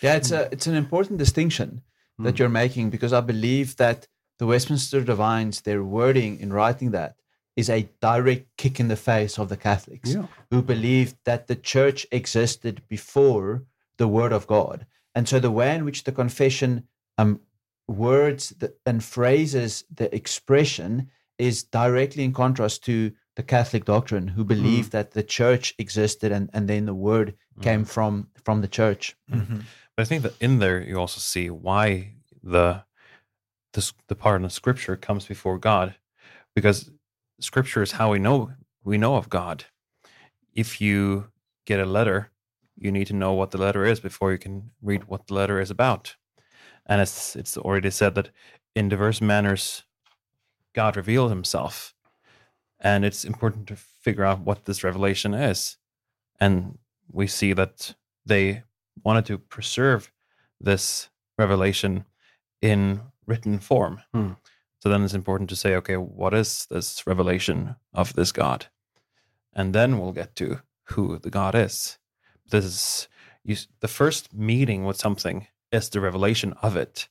Yeah, 0.00 0.16
it's 0.16 0.32
a 0.32 0.48
it's 0.52 0.66
an 0.66 0.74
important 0.74 1.18
distinction 1.18 1.82
that 2.18 2.34
Mm. 2.34 2.38
you're 2.38 2.48
making 2.62 2.90
because 2.90 3.12
I 3.12 3.20
believe 3.20 3.76
that 3.76 4.08
the 4.38 4.46
Westminster 4.46 5.00
Divines, 5.04 5.60
their 5.62 5.82
wording 5.84 6.40
in 6.40 6.52
writing 6.52 6.90
that 6.92 7.14
is 7.56 7.68
a 7.70 7.88
direct 8.00 8.46
kick 8.56 8.80
in 8.80 8.88
the 8.88 8.96
face 8.96 9.38
of 9.38 9.48
the 9.48 9.56
Catholics 9.56 10.14
Yeah. 10.14 10.26
who 10.50 10.62
believed 10.62 11.16
that 11.24 11.46
the 11.46 11.54
church 11.56 12.06
existed 12.10 12.82
before 12.88 13.62
the 13.98 14.08
word 14.08 14.32
of 14.32 14.46
God. 14.46 14.86
And 15.14 15.28
so 15.28 15.38
the 15.38 15.50
way 15.50 15.74
in 15.74 15.84
which 15.84 16.04
the 16.04 16.12
confession 16.12 16.84
um 17.18 17.40
words 17.88 18.50
the, 18.58 18.74
and 18.86 19.02
phrases 19.02 19.84
the 19.94 20.14
expression 20.14 21.10
is 21.38 21.64
directly 21.64 22.24
in 22.24 22.32
contrast 22.32 22.84
to 22.84 23.12
the 23.36 23.42
Catholic 23.42 23.84
doctrine 23.84 24.28
who 24.28 24.44
believe 24.44 24.90
that 24.90 25.12
the 25.12 25.22
church 25.22 25.74
existed 25.78 26.30
and, 26.32 26.50
and 26.52 26.68
then 26.68 26.86
the 26.86 26.94
word 26.94 27.34
came 27.60 27.84
from 27.84 28.28
from 28.44 28.60
the 28.60 28.68
church. 28.68 29.16
Mhm. 29.30 29.62
But 29.96 30.02
I 30.02 30.04
think 30.04 30.22
that 30.22 30.34
in 30.40 30.58
there 30.58 30.80
you 30.82 30.98
also 30.98 31.20
see 31.20 31.50
why 31.50 32.14
the 32.42 32.84
the 33.72 33.92
the 34.08 34.14
part 34.14 34.36
of 34.36 34.42
the 34.42 34.50
Scripture 34.50 34.96
comes 34.96 35.26
before 35.26 35.58
God, 35.58 35.94
because 36.54 36.90
Scripture 37.40 37.82
is 37.82 37.92
how 37.92 38.12
we 38.12 38.18
know 38.18 38.52
we 38.84 38.98
know 38.98 39.16
of 39.16 39.28
God. 39.28 39.64
If 40.54 40.80
you 40.80 41.30
get 41.64 41.80
a 41.80 41.86
letter, 41.86 42.31
you 42.82 42.92
need 42.92 43.06
to 43.08 43.14
know 43.14 43.32
what 43.32 43.50
the 43.50 43.58
letter 43.58 43.84
is 43.84 44.00
before 44.00 44.32
you 44.32 44.38
can 44.38 44.70
read 44.82 45.04
what 45.04 45.26
the 45.26 45.34
letter 45.34 45.60
is 45.60 45.70
about. 45.70 46.16
And 46.86 47.00
it's 47.00 47.36
it's 47.36 47.56
already 47.56 47.90
said 47.90 48.14
that 48.16 48.30
in 48.74 48.88
diverse 48.88 49.20
manners, 49.20 49.84
God 50.72 50.96
revealed 50.96 51.30
Himself, 51.30 51.94
and 52.80 53.04
it's 53.04 53.24
important 53.24 53.68
to 53.68 53.76
figure 53.76 54.24
out 54.24 54.40
what 54.40 54.64
this 54.64 54.82
revelation 54.82 55.34
is. 55.34 55.76
And 56.40 56.78
we 57.10 57.26
see 57.26 57.52
that 57.52 57.94
they 58.26 58.64
wanted 59.04 59.26
to 59.26 59.38
preserve 59.38 60.10
this 60.60 61.08
revelation 61.38 62.04
in 62.60 63.00
written 63.26 63.58
form. 63.58 64.00
Hmm. 64.12 64.32
So 64.80 64.88
then 64.88 65.04
it's 65.04 65.14
important 65.14 65.48
to 65.50 65.56
say, 65.56 65.76
okay, 65.76 65.96
what 65.96 66.34
is 66.34 66.66
this 66.68 67.06
revelation 67.06 67.76
of 67.94 68.14
this 68.14 68.32
God? 68.32 68.66
And 69.52 69.72
then 69.72 69.98
we'll 69.98 70.12
get 70.12 70.34
to 70.36 70.62
who 70.84 71.18
the 71.18 71.30
God 71.30 71.54
is. 71.54 71.98
This 72.52 72.64
is 72.66 73.08
you, 73.44 73.56
the 73.80 73.88
first 73.88 74.34
meeting 74.34 74.84
with 74.84 74.98
something 74.98 75.46
is 75.72 75.88
the 75.88 76.00
revelation 76.00 76.52
of 76.62 76.76
it. 76.76 77.08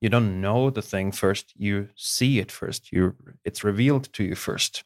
You 0.00 0.08
don't 0.08 0.40
know 0.40 0.70
the 0.70 0.82
thing 0.82 1.12
first; 1.12 1.54
you 1.56 1.88
see 1.94 2.40
it 2.40 2.50
first. 2.50 2.92
You 2.92 3.14
it's 3.44 3.62
revealed 3.62 4.12
to 4.14 4.24
you 4.24 4.34
first. 4.34 4.84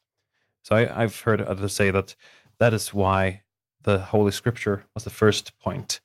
So 0.63 0.77
I, 0.77 1.03
I've 1.03 1.19
heard 1.21 1.41
others 1.41 1.73
say 1.73 1.91
that 1.91 2.15
that 2.59 2.75
is 2.75 2.93
why 2.93 3.43
the 3.83 3.99
Holy 3.99 4.33
Scripture 4.33 4.85
was 4.95 5.05
the 5.05 5.11
first 5.11 5.59
point, 5.59 6.01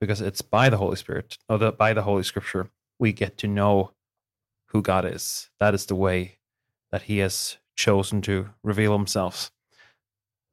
because 0.00 0.20
it's 0.20 0.42
by 0.42 0.68
the 0.68 0.76
Holy 0.76 0.96
Spirit, 0.96 1.36
or 1.48 1.58
the, 1.58 1.72
by 1.72 1.92
the 1.92 2.02
Holy 2.02 2.22
Scripture, 2.22 2.70
we 2.98 3.12
get 3.12 3.36
to 3.38 3.48
know 3.48 3.92
who 4.66 4.82
God 4.82 5.04
is. 5.04 5.50
That 5.58 5.74
is 5.74 5.86
the 5.86 5.96
way 5.96 6.38
that 6.90 7.02
He 7.02 7.18
has 7.18 7.58
chosen 7.74 8.22
to 8.22 8.50
reveal 8.62 8.92
Himself 8.92 9.50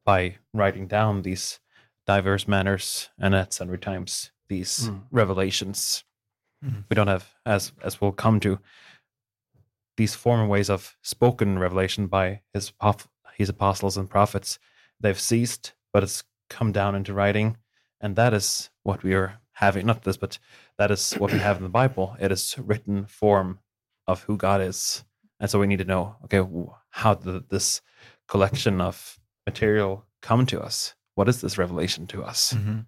by 0.05 0.37
writing 0.53 0.87
down 0.87 1.21
these 1.21 1.59
diverse 2.07 2.47
manners 2.47 3.09
and 3.19 3.35
at 3.35 3.53
sundry 3.53 3.77
times 3.77 4.31
these 4.47 4.87
Mm. 4.89 5.03
revelations. 5.11 6.03
Mhm. 6.63 6.85
We 6.89 6.95
don't 6.95 7.07
have, 7.07 7.35
as 7.45 7.73
as 7.83 7.99
we'll 8.01 8.13
come 8.13 8.39
to, 8.39 8.59
these 9.97 10.15
former 10.15 10.47
ways 10.47 10.69
of 10.69 10.97
spoken 11.01 11.59
revelation 11.59 12.07
by 12.07 12.41
his 12.53 12.71
his 13.35 13.49
apostles 13.49 13.97
and 13.97 14.09
prophets. 14.09 14.57
They've 14.99 15.19
ceased, 15.19 15.73
but 15.93 16.01
it's 16.03 16.23
come 16.49 16.71
down 16.71 16.95
into 16.95 17.13
writing, 17.13 17.57
and 18.01 18.15
that 18.15 18.33
is 18.33 18.71
what 18.83 19.03
we 19.03 19.13
are 19.13 19.39
having. 19.51 19.85
Not 19.85 20.03
this, 20.03 20.17
but 20.17 20.39
that 20.77 20.89
is 20.91 21.13
what 21.13 21.31
we 21.31 21.39
have 21.39 21.57
in 21.57 21.63
the 21.63 21.69
Bible. 21.69 22.15
It 22.19 22.31
is 22.31 22.57
written 22.57 23.05
form 23.05 23.59
of 24.07 24.23
who 24.23 24.37
God 24.37 24.61
is, 24.61 25.03
and 25.39 25.49
so 25.51 25.59
we 25.59 25.67
need 25.67 25.77
to 25.79 25.85
know. 25.85 26.15
Okay, 26.23 26.41
how 26.89 27.13
did 27.15 27.49
this 27.49 27.81
collection 28.27 28.81
of 28.81 29.19
material 29.45 30.05
come 30.21 30.45
to 30.47 30.61
us? 30.61 30.95
What 31.17 31.27
is 31.27 31.41
this 31.41 31.57
revelation 31.57 32.05
to 32.07 32.23
us? 32.23 32.53
Mhm. 32.53 32.85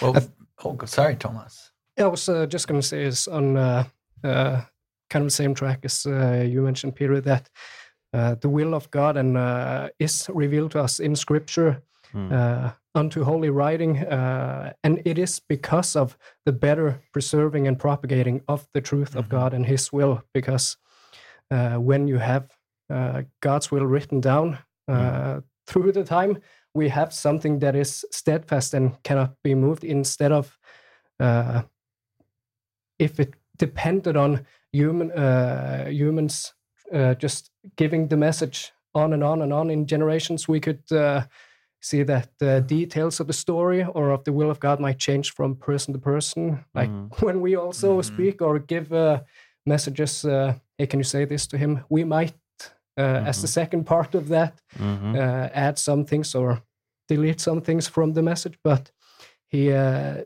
Well, 0.00 0.16
oh, 0.64 0.78
sorry, 0.86 1.16
Thomas. 1.16 1.72
Yeah, 1.98 2.04
I 2.06 2.08
was 2.10 2.28
uh, 2.28 2.46
just 2.46 2.68
going 2.68 2.80
to 2.80 2.86
say 2.86 3.02
is 3.04 3.26
on 3.26 3.56
uh, 3.56 3.84
uh, 4.22 4.60
kind 5.10 5.22
of 5.24 5.26
the 5.26 5.30
same 5.42 5.54
track 5.54 5.80
as 5.84 6.06
uh, 6.06 6.46
you 6.48 6.62
mentioned, 6.62 6.94
Peter, 6.94 7.20
that 7.20 7.50
uh, 8.14 8.36
the 8.40 8.48
will 8.48 8.72
of 8.74 8.88
God 8.90 9.16
and 9.16 9.36
uh, 9.36 9.88
is 9.98 10.30
revealed 10.32 10.70
to 10.72 10.80
us 10.80 11.00
in 11.00 11.16
Scripture 11.16 11.82
uh, 12.14 12.70
unto 12.94 13.24
holy 13.24 13.50
writing, 13.50 13.98
uh, 13.98 14.72
and 14.84 15.00
it 15.04 15.18
is 15.18 15.40
because 15.48 15.96
of 16.00 16.16
the 16.46 16.52
better 16.52 17.00
preserving 17.12 17.66
and 17.68 17.78
propagating 17.78 18.42
of 18.46 18.68
the 18.74 18.80
truth 18.80 19.16
of 19.16 19.24
Mhm. 19.26 19.30
God 19.30 19.54
and 19.54 19.66
His 19.66 19.92
will. 19.92 20.22
Because 20.34 20.76
uh, 21.50 21.76
when 21.78 22.08
you 22.08 22.18
have 22.18 22.44
uh, 22.92 23.22
God's 23.40 23.70
will 23.72 23.86
written 23.86 24.20
down 24.20 24.58
uh, 24.88 25.40
through 25.66 25.92
the 25.92 26.04
time, 26.04 26.38
we 26.74 26.88
have 26.88 27.12
something 27.12 27.58
that 27.60 27.74
is 27.74 28.04
steadfast 28.10 28.74
and 28.74 29.02
cannot 29.02 29.34
be 29.42 29.54
moved. 29.54 29.84
Instead 29.84 30.32
of 30.32 30.58
uh, 31.18 31.62
if 32.98 33.18
it 33.20 33.34
depended 33.58 34.16
on 34.16 34.46
human 34.72 35.10
uh, 35.12 35.86
humans 35.88 36.54
uh, 36.92 37.14
just 37.14 37.50
giving 37.76 38.08
the 38.08 38.16
message 38.16 38.72
on 38.94 39.12
and 39.12 39.22
on 39.22 39.42
and 39.42 39.52
on 39.52 39.70
in 39.70 39.86
generations, 39.86 40.48
we 40.48 40.60
could 40.60 40.82
uh, 40.92 41.22
see 41.80 42.02
that 42.02 42.28
the 42.38 42.60
details 42.60 43.20
of 43.20 43.26
the 43.26 43.32
story 43.32 43.84
or 43.84 44.10
of 44.10 44.24
the 44.24 44.32
will 44.32 44.50
of 44.50 44.60
God 44.60 44.80
might 44.80 44.98
change 44.98 45.32
from 45.32 45.56
person 45.56 45.94
to 45.94 46.00
person. 46.00 46.64
Like 46.74 46.90
Mhm. 46.90 47.10
when 47.22 47.40
we 47.40 47.56
also 47.56 47.98
Mhm. 47.98 48.04
speak 48.04 48.42
or 48.42 48.58
give 48.58 48.92
uh, 48.92 49.20
messages, 49.66 50.24
uh, 50.24 50.54
hey, 50.78 50.86
can 50.86 50.98
you 51.00 51.04
say 51.04 51.24
this 51.26 51.46
to 51.48 51.58
him? 51.58 51.84
We 51.88 52.04
might, 52.04 52.34
uh, 52.98 53.22
as 53.28 53.40
the 53.40 53.48
second 53.48 53.84
part 53.84 54.14
of 54.14 54.28
that, 54.28 54.60
Mhm. 54.78 55.14
uh, 55.16 55.48
add 55.54 55.78
some 55.78 56.04
things 56.04 56.34
or 56.34 56.62
delete 57.08 57.40
some 57.40 57.60
things 57.60 57.88
from 57.88 58.12
the 58.14 58.22
message, 58.22 58.58
but 58.64 58.92
he 59.48 59.72
uh, 59.72 60.24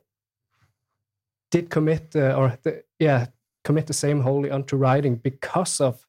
did 1.51 1.71
commit 1.71 2.15
uh, 2.17 2.35
or 2.37 2.59
the, 2.63 2.83
yeah 2.99 3.27
commit 3.65 3.87
the 3.87 3.93
same 3.95 4.21
wholly 4.21 4.51
unto 4.51 4.77
writing 4.77 5.17
because 5.17 5.81
of 5.81 6.07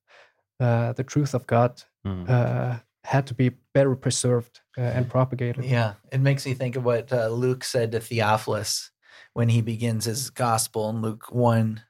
uh, 0.59 0.91
the 0.93 1.03
truth 1.03 1.33
of 1.33 1.45
God 1.47 1.81
uh, 2.27 2.77
had 3.03 3.25
to 3.27 3.33
be 3.33 3.51
better 3.73 3.95
preserved 3.95 4.59
uh, 4.77 4.81
and 4.81 5.09
propagated. 5.09 5.63
Yeah, 5.65 5.93
it 6.11 6.19
makes 6.21 6.45
me 6.45 6.53
think 6.53 6.75
of 6.75 6.83
what 6.85 7.11
uh, 7.13 7.27
Luke 7.29 7.63
said 7.63 7.91
to 7.91 7.99
Theophilus 7.99 8.91
when 9.33 9.49
he 9.49 9.61
begins 9.61 10.05
his 10.05 10.29
gospel 10.29 10.89
in 10.89 11.01
Luke 11.01 11.31
1, 11.31 11.81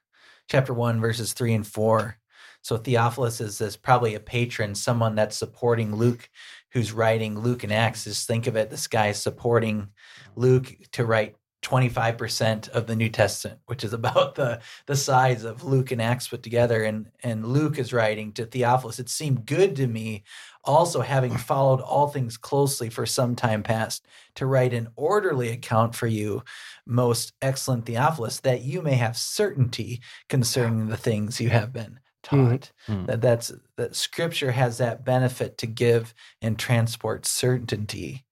chapter 0.48 0.72
1, 0.74 1.00
verses 1.00 1.32
3 1.32 1.54
and 1.54 1.66
4. 1.66 2.16
So 2.66 2.76
Theophilus 2.76 3.40
is 3.40 3.76
probably 3.76 4.16
a 4.16 4.20
patron, 4.20 4.74
someone 4.74 5.14
that's 5.14 5.36
supporting 5.36 5.94
Luke, 5.94 6.28
who's 6.72 6.90
writing 6.90 7.38
Luke 7.38 7.62
and 7.62 7.72
Acts. 7.72 8.02
Just 8.02 8.26
think 8.26 8.48
of 8.48 8.56
it, 8.56 8.70
this 8.70 8.88
guy 8.88 9.06
is 9.06 9.22
supporting 9.22 9.90
Luke 10.34 10.74
to 10.90 11.04
write 11.04 11.36
25% 11.62 12.68
of 12.70 12.88
the 12.88 12.96
New 12.96 13.08
Testament, 13.08 13.60
which 13.66 13.84
is 13.84 13.92
about 13.92 14.34
the 14.34 14.60
the 14.86 14.96
size 14.96 15.44
of 15.44 15.62
Luke 15.62 15.92
and 15.92 16.02
Acts 16.02 16.26
put 16.26 16.42
together. 16.42 16.82
And 16.82 17.06
and 17.22 17.46
Luke 17.46 17.78
is 17.78 17.92
writing 17.92 18.32
to 18.32 18.46
Theophilus. 18.46 18.98
It 18.98 19.10
seemed 19.10 19.46
good 19.46 19.76
to 19.76 19.86
me, 19.86 20.24
also 20.64 21.02
having 21.02 21.36
followed 21.36 21.80
all 21.80 22.08
things 22.08 22.36
closely 22.36 22.90
for 22.90 23.06
some 23.06 23.36
time 23.36 23.62
past, 23.62 24.08
to 24.34 24.46
write 24.46 24.74
an 24.74 24.88
orderly 24.96 25.50
account 25.50 25.94
for 25.94 26.08
you, 26.08 26.42
most 26.84 27.32
excellent 27.40 27.86
Theophilus, 27.86 28.40
that 28.40 28.62
you 28.62 28.82
may 28.82 28.94
have 28.94 29.16
certainty 29.16 30.00
concerning 30.28 30.88
the 30.88 30.96
things 30.96 31.40
you 31.40 31.50
have 31.50 31.72
been 31.72 32.00
taught. 32.26 32.72
Mhm. 32.88 33.06
That 33.06 33.20
that's 33.20 33.52
that 33.76 33.94
Scripture 33.94 34.52
has 34.52 34.78
that 34.78 35.04
benefit 35.04 35.56
to 35.58 35.66
give 35.66 36.12
and 36.42 36.58
transport 36.58 37.24
certainty 37.24 38.24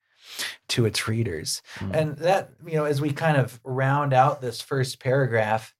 to 0.69 0.85
its 0.85 1.07
readers. 1.07 1.63
Mm. 1.77 1.95
And 1.95 2.17
that, 2.19 2.51
you 2.67 2.75
know, 2.75 2.85
as 2.85 3.01
we 3.01 3.13
kind 3.13 3.37
of 3.37 3.61
round 3.63 4.13
out 4.13 4.41
this 4.41 4.61
first 4.61 4.99
paragraph, 4.99 5.75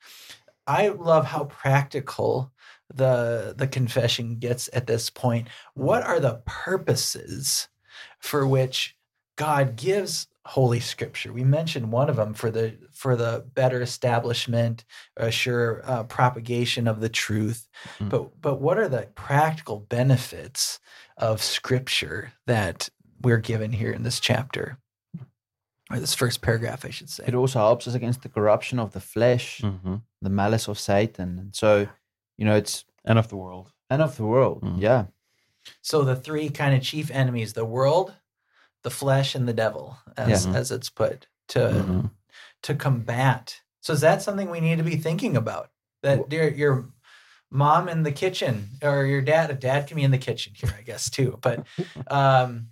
I 0.67 0.89
love 0.89 1.27
how 1.27 1.45
practical 1.45 2.53
the 2.95 3.55
the 3.57 3.67
confession 3.67 4.37
gets 4.37 4.71
at 4.73 4.87
this 4.87 5.11
point. 5.11 5.49
What 5.75 6.05
are 6.05 6.21
the 6.21 6.41
purposes 6.47 7.69
for 8.21 8.47
which 8.47 8.97
God 9.37 9.77
gives 9.77 10.29
holy 10.47 10.81
scripture? 10.81 11.33
We 11.33 11.45
mentioned 11.45 11.91
one 11.93 12.11
of 12.11 12.17
them 12.17 12.35
for 12.35 12.51
the 12.51 12.77
for 12.93 13.17
the 13.17 13.45
better 13.55 13.81
establishment, 13.83 14.85
sure 15.31 15.83
uh, 15.85 16.05
propagation 16.05 16.87
of 16.89 17.01
the 17.01 17.09
truth. 17.09 17.69
Mm. 17.99 18.09
But 18.11 18.41
but 18.41 18.61
what 18.61 18.79
are 18.79 18.89
the 18.89 19.09
practical 19.15 19.81
benefits 19.81 20.81
of 21.17 21.43
scripture 21.43 22.33
that 22.47 22.89
we're 23.23 23.39
given 23.39 23.73
here 23.73 23.93
in 23.93 24.03
this 24.03 24.21
chapter? 24.21 24.79
Or 25.91 25.99
this 26.01 26.15
first 26.15 26.41
paragraph, 26.41 26.85
I 26.85 26.91
should 26.91 27.11
say. 27.11 27.25
It 27.27 27.35
also 27.35 27.59
helps 27.59 27.87
us 27.87 27.95
against 27.95 28.23
the 28.23 28.31
corruption 28.31 28.79
of 28.79 28.93
the 28.93 29.01
flesh, 29.01 29.61
Mhm. 29.63 30.01
the 30.23 30.31
malice 30.31 30.67
of 30.67 30.79
Satan. 30.79 31.39
And 31.39 31.55
so, 31.55 31.87
you 32.39 32.45
know, 32.47 32.57
it's 32.57 32.85
And 33.05 33.19
of 33.19 33.29
the 33.29 33.37
world. 33.37 33.73
end 33.91 34.01
of 34.03 34.17
the 34.17 34.25
world. 34.25 34.63
Mm. 34.63 34.81
Yeah. 34.81 35.05
So 35.83 36.03
the 36.03 36.17
three 36.17 36.49
kind 36.49 36.75
of 36.75 36.83
chief 36.83 37.11
enemies: 37.11 37.53
the 37.53 37.67
world, 37.67 38.15
the 38.85 38.91
flesh, 38.91 39.35
and 39.35 39.49
the 39.49 39.53
devil, 39.53 39.99
as 40.17 40.47
Yeah. 40.47 40.55
as 40.55 40.71
it's 40.71 40.91
put 40.91 41.27
to 41.49 41.59
Mhm. 41.59 42.11
to 42.63 42.75
combat. 42.75 43.61
So 43.81 43.93
is 43.93 44.01
that 44.03 44.23
something 44.23 44.49
we 44.49 44.61
need 44.61 44.79
to 44.79 44.85
be 44.85 44.97
thinking 44.97 45.37
about? 45.37 45.71
That 46.03 46.31
your 46.31 46.49
your 46.49 46.89
mom 47.51 47.89
in 47.89 48.03
the 48.03 48.13
kitchen 48.13 48.71
or 48.83 49.05
your 49.05 49.21
dad, 49.23 49.51
a 49.51 49.55
dad 49.55 49.87
can 49.87 49.97
be 49.97 50.03
in 50.03 50.11
the 50.11 50.19
kitchen 50.19 50.53
here, 50.57 50.75
I 50.79 50.83
guess 50.83 51.11
too. 51.11 51.39
But 51.43 51.67
um, 52.09 52.69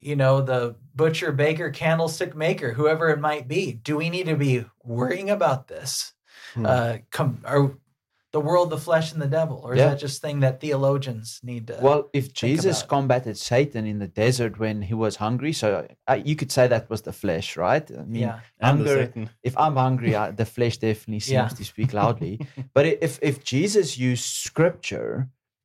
you 0.00 0.14
know, 0.16 0.40
the 0.42 0.76
butcher, 0.94 1.32
baker, 1.32 1.70
candlestick 1.70 2.36
maker, 2.36 2.72
whoever 2.72 3.08
it 3.08 3.18
might 3.18 3.48
be. 3.48 3.72
Do 3.72 3.96
we 3.96 4.10
need 4.10 4.26
to 4.26 4.36
be 4.36 4.64
worrying 4.84 5.30
about 5.30 5.68
this? 5.68 6.12
Hmm. 6.54 6.66
Uh, 6.66 6.96
come 7.10 7.40
are 7.44 7.72
the 8.36 8.44
world, 8.50 8.68
the 8.76 8.82
flesh, 8.88 9.08
and 9.14 9.20
the 9.26 9.32
devil, 9.40 9.56
or 9.64 9.70
is 9.74 9.78
Yeah. 9.80 9.90
that 9.90 10.00
just 10.06 10.16
thing 10.24 10.36
that 10.44 10.54
theologians 10.64 11.28
need 11.50 11.64
to? 11.70 11.76
Well, 11.86 12.00
if 12.20 12.24
Jesus 12.44 12.76
about. 12.78 12.94
combated 12.96 13.36
Satan 13.52 13.84
in 13.92 13.98
the 14.04 14.10
desert 14.24 14.54
when 14.64 14.76
he 14.90 14.94
was 15.04 15.14
hungry, 15.26 15.52
so 15.62 15.66
uh, 16.12 16.18
you 16.28 16.34
could 16.40 16.52
say 16.56 16.64
that 16.74 16.84
was 16.92 17.00
the 17.08 17.16
flesh, 17.22 17.48
right? 17.68 17.86
I 18.02 18.04
mean, 18.14 18.22
yeah, 18.28 18.40
And 18.68 18.78
the 18.86 18.94
hunger. 18.96 19.30
If 19.48 19.54
I'm 19.64 19.76
hungry, 19.86 20.12
I, 20.22 20.24
the 20.42 20.48
flesh 20.56 20.76
definitely 20.88 21.20
seems 21.30 21.52
Yeah. 21.52 21.58
to 21.60 21.64
speak 21.72 21.90
loudly. 22.02 22.34
but 22.76 22.84
if 23.08 23.12
if 23.30 23.34
Jesus 23.54 23.88
used 24.10 24.26
Scripture 24.48 25.12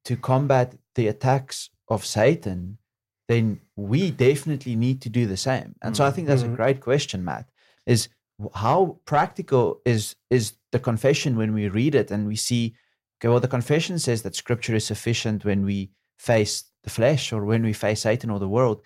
to 0.08 0.14
combat 0.32 0.68
the 0.98 1.06
attacks 1.14 1.58
of 1.94 2.00
Satan, 2.20 2.60
then 3.32 3.46
we 3.92 4.02
definitely 4.30 4.76
need 4.86 4.98
to 5.06 5.10
do 5.20 5.24
the 5.34 5.42
same. 5.50 5.70
And 5.84 5.92
so 5.98 6.02
I 6.08 6.12
think 6.14 6.26
that's 6.28 6.46
a 6.50 6.54
Mhm. 6.54 6.60
great 6.62 6.80
question, 6.90 7.20
Matt. 7.30 7.46
Is 7.94 8.02
how 8.66 8.80
practical 9.14 9.66
is 9.94 10.04
is 10.38 10.46
the 10.72 10.80
confession 10.80 11.36
when 11.36 11.54
we 11.54 11.68
read 11.68 11.96
it 11.96 12.12
and 12.12 12.28
we 12.28 12.36
see 12.36 12.74
okay 13.20 13.28
well 13.30 13.40
the 13.40 13.48
confession 13.48 14.00
says 14.00 14.22
that 14.22 14.36
scripture 14.36 14.76
is 14.76 14.86
sufficient 14.86 15.46
when 15.46 15.64
we 15.66 15.90
face 16.18 16.64
the 16.84 16.90
flesh 16.90 17.32
or 17.34 17.46
when 17.46 17.64
we 17.64 17.74
face 17.74 18.02
satan 18.02 18.30
or 18.30 18.40
the 18.40 18.48
world 18.58 18.82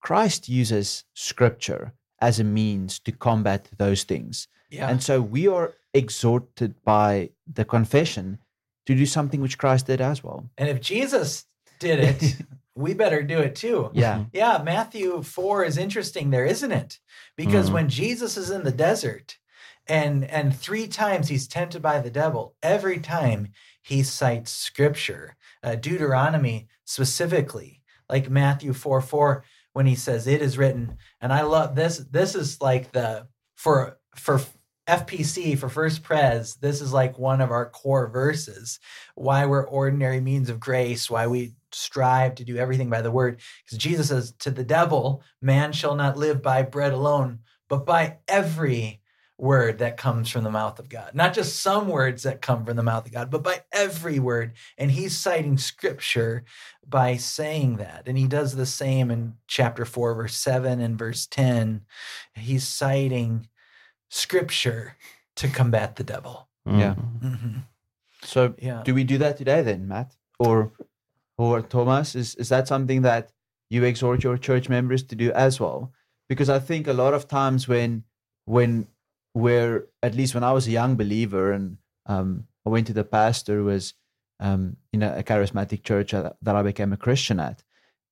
christ 0.00 0.48
uses 0.48 1.04
scripture 1.14 1.92
as 2.20 2.38
a 2.40 2.44
means 2.44 2.98
to 3.00 3.12
combat 3.12 3.68
those 3.78 4.04
things 4.04 4.48
yeah. 4.70 4.88
and 4.88 5.02
so 5.02 5.20
we 5.20 5.48
are 5.48 5.74
exhorted 5.94 6.74
by 6.84 7.30
the 7.52 7.64
confession 7.64 8.38
to 8.86 8.94
do 8.94 9.06
something 9.06 9.40
which 9.40 9.58
christ 9.58 9.86
did 9.86 10.00
as 10.00 10.22
well 10.24 10.48
And 10.58 10.68
if 10.68 10.80
Jesus 10.80 11.46
did 11.78 11.98
it, 12.00 12.36
we 12.74 12.94
better 12.94 13.22
do 13.22 13.38
it 13.40 13.54
too. 13.56 13.90
yeah 13.92 14.24
Yeah, 14.32 14.62
Matthew 14.64 15.22
4 15.22 15.64
is 15.64 15.76
interesting 15.76 16.30
there, 16.30 16.46
isn't 16.46 16.72
it? 16.72 17.00
Because 17.36 17.68
Mhm. 17.68 17.72
when 17.74 17.88
Jesus 17.88 18.36
is 18.36 18.50
in 18.50 18.62
the 18.64 18.72
desert 18.88 19.38
and 19.86 20.24
and 20.24 20.56
three 20.56 20.86
times 20.86 21.28
he's 21.28 21.48
tempted 21.48 21.82
by 21.82 22.00
the 22.00 22.10
devil, 22.10 22.54
every 22.62 23.00
time 23.00 23.48
he 23.82 24.02
cites 24.02 24.50
scripture, 24.52 25.36
uh, 25.62 25.74
Deuteronomy 25.74 26.68
specifically, 26.84 27.80
like 28.08 28.30
Matthew 28.30 28.72
4 28.72 29.00
4, 29.00 29.44
when 29.72 29.86
he 29.86 29.94
says, 29.94 30.26
It 30.26 30.42
is 30.42 30.58
written. 30.58 30.96
And 31.20 31.32
I 31.32 31.42
love 31.42 31.74
this. 31.74 31.98
This 31.98 32.34
is 32.34 32.60
like 32.60 32.92
the, 32.92 33.26
for, 33.56 33.98
for, 34.14 34.40
FPC 34.88 35.56
for 35.56 35.68
First 35.68 36.02
Pres, 36.02 36.56
this 36.56 36.80
is 36.80 36.92
like 36.92 37.16
one 37.18 37.40
of 37.40 37.52
our 37.52 37.70
core 37.70 38.08
verses. 38.08 38.80
Why 39.14 39.46
we're 39.46 39.66
ordinary 39.66 40.20
means 40.20 40.50
of 40.50 40.58
grace, 40.58 41.08
why 41.08 41.28
we 41.28 41.54
strive 41.70 42.34
to 42.36 42.44
do 42.44 42.56
everything 42.56 42.90
by 42.90 43.00
the 43.00 43.10
word. 43.10 43.40
Because 43.64 43.78
Jesus 43.78 44.08
says, 44.08 44.32
To 44.40 44.50
the 44.50 44.64
devil, 44.64 45.22
man 45.40 45.72
shall 45.72 45.94
not 45.94 46.16
live 46.16 46.42
by 46.42 46.62
bread 46.62 46.92
alone, 46.92 47.40
but 47.68 47.86
by 47.86 48.18
every 48.26 49.00
word 49.42 49.78
that 49.78 49.96
comes 49.96 50.30
from 50.30 50.44
the 50.44 50.50
mouth 50.50 50.78
of 50.78 50.88
God. 50.88 51.10
Not 51.14 51.34
just 51.34 51.60
some 51.60 51.88
words 51.88 52.22
that 52.22 52.40
come 52.40 52.64
from 52.64 52.76
the 52.76 52.82
mouth 52.82 53.06
of 53.06 53.12
God, 53.12 53.28
but 53.28 53.42
by 53.42 53.62
every 53.72 54.20
word. 54.20 54.52
And 54.78 54.88
he's 54.88 55.18
citing 55.18 55.58
scripture 55.58 56.44
by 56.86 57.16
saying 57.16 57.78
that. 57.78 58.04
And 58.06 58.16
he 58.16 58.28
does 58.28 58.54
the 58.54 58.66
same 58.66 59.10
in 59.10 59.34
chapter 59.48 59.84
4, 59.84 60.14
verse 60.14 60.36
7 60.36 60.80
and 60.80 60.96
verse 60.96 61.26
10. 61.26 61.82
He's 62.34 62.66
citing 62.66 63.48
scripture 64.10 64.96
to 65.34 65.48
combat 65.48 65.96
the 65.96 66.04
devil. 66.04 66.48
Yeah. 66.64 66.94
hmm 66.94 67.58
So 68.22 68.54
Yeah. 68.58 68.82
do 68.84 68.94
we 68.94 69.02
do 69.02 69.18
that 69.18 69.36
today 69.36 69.62
then, 69.62 69.88
Matt? 69.88 70.14
Or 70.38 70.70
or 71.36 71.62
Thomas? 71.62 72.14
Is 72.14 72.36
is 72.36 72.48
that 72.50 72.68
something 72.68 73.02
that 73.02 73.32
you 73.70 73.82
exhort 73.82 74.22
your 74.22 74.38
church 74.38 74.68
members 74.68 75.02
to 75.04 75.16
do 75.16 75.32
as 75.32 75.58
well? 75.58 75.92
Because 76.28 76.48
I 76.48 76.60
think 76.60 76.86
a 76.86 76.92
lot 76.92 77.12
of 77.12 77.26
times 77.26 77.66
when 77.66 78.04
when 78.44 78.86
we're 79.34 79.88
at 80.02 80.14
least 80.14 80.34
when 80.34 80.44
I 80.44 80.52
was 80.52 80.66
a 80.66 80.72
young 80.72 80.96
believer 80.96 81.52
and 81.52 81.78
um, 82.06 82.46
I 82.66 82.70
went 82.70 82.86
to 82.88 82.92
the 82.92 83.04
pastor 83.04 83.58
who 83.58 83.64
was 83.64 83.94
um, 84.40 84.76
in 84.92 85.02
a, 85.02 85.18
a 85.18 85.22
charismatic 85.22 85.82
church 85.84 86.12
that, 86.12 86.36
that 86.42 86.56
I 86.56 86.62
became 86.62 86.92
a 86.92 86.96
Christian 86.96 87.40
at, 87.40 87.62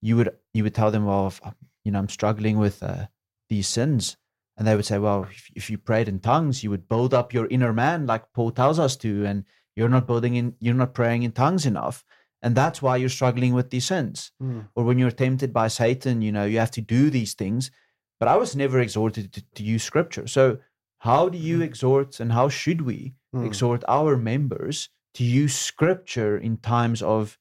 you 0.00 0.16
would 0.16 0.34
you 0.54 0.62
would 0.62 0.74
tell 0.74 0.90
them, 0.90 1.04
well, 1.04 1.26
if, 1.26 1.40
you 1.84 1.92
know, 1.92 1.98
I'm 1.98 2.08
struggling 2.08 2.58
with 2.58 2.82
uh, 2.82 3.06
these 3.48 3.68
sins, 3.68 4.16
and 4.56 4.66
they 4.66 4.76
would 4.76 4.86
say, 4.86 4.98
well, 4.98 5.24
if, 5.24 5.50
if 5.54 5.70
you 5.70 5.78
prayed 5.78 6.08
in 6.08 6.20
tongues, 6.20 6.62
you 6.62 6.70
would 6.70 6.88
build 6.88 7.14
up 7.14 7.34
your 7.34 7.46
inner 7.48 7.72
man, 7.72 8.06
like 8.06 8.32
Paul 8.32 8.50
tells 8.50 8.78
us 8.78 8.96
to, 8.98 9.24
and 9.24 9.44
you're 9.76 9.88
not 9.88 10.06
building 10.06 10.36
in, 10.36 10.54
you're 10.60 10.74
not 10.74 10.94
praying 10.94 11.22
in 11.22 11.32
tongues 11.32 11.66
enough, 11.66 12.04
and 12.42 12.54
that's 12.54 12.80
why 12.80 12.96
you're 12.96 13.08
struggling 13.08 13.54
with 13.54 13.70
these 13.70 13.86
sins. 13.86 14.32
Mm. 14.42 14.68
Or 14.74 14.84
when 14.84 14.98
you're 14.98 15.10
tempted 15.10 15.52
by 15.52 15.68
Satan, 15.68 16.22
you 16.22 16.32
know, 16.32 16.44
you 16.44 16.58
have 16.58 16.70
to 16.72 16.80
do 16.80 17.10
these 17.10 17.34
things. 17.34 17.70
But 18.18 18.28
I 18.28 18.36
was 18.36 18.54
never 18.54 18.80
exhorted 18.80 19.32
to, 19.32 19.42
to 19.54 19.62
use 19.62 19.82
scripture. 19.82 20.26
So 20.26 20.58
how 21.00 21.28
do 21.28 21.38
you 21.38 21.62
exhort, 21.62 22.20
and 22.20 22.32
how 22.32 22.48
should 22.48 22.82
we 22.82 23.14
Mm. 23.34 23.46
exhort 23.46 23.84
our 23.86 24.16
members 24.16 24.88
to 25.14 25.22
use 25.22 25.54
scripture 25.54 26.36
in 26.36 26.56
times 26.56 27.00
of 27.02 27.38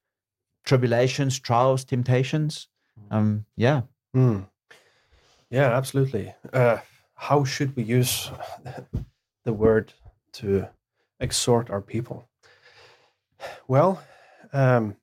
tribulations, 0.63 1.39
trials, 1.39 1.83
temptations? 1.83 2.67
Um, 3.09 3.45
yeah. 3.55 3.81
Mm. 4.15 4.49
Yeah, 5.49 5.75
absolutely. 5.77 6.35
Uh, 6.53 6.77
how 7.15 7.43
should 7.43 7.75
we 7.75 7.83
use 7.83 8.31
the 9.45 9.53
word 9.53 9.93
to 10.33 10.67
exhort 11.19 11.69
our 11.69 11.81
people? 11.81 12.29
Well, 13.67 14.03
um, 14.53 14.95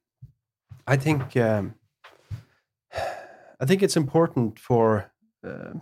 I 0.87 0.97
think 0.97 1.37
um, 1.37 1.75
I 3.61 3.65
think 3.67 3.83
it's 3.83 3.97
important 3.97 4.59
for 4.59 5.11
uh, 5.45 5.75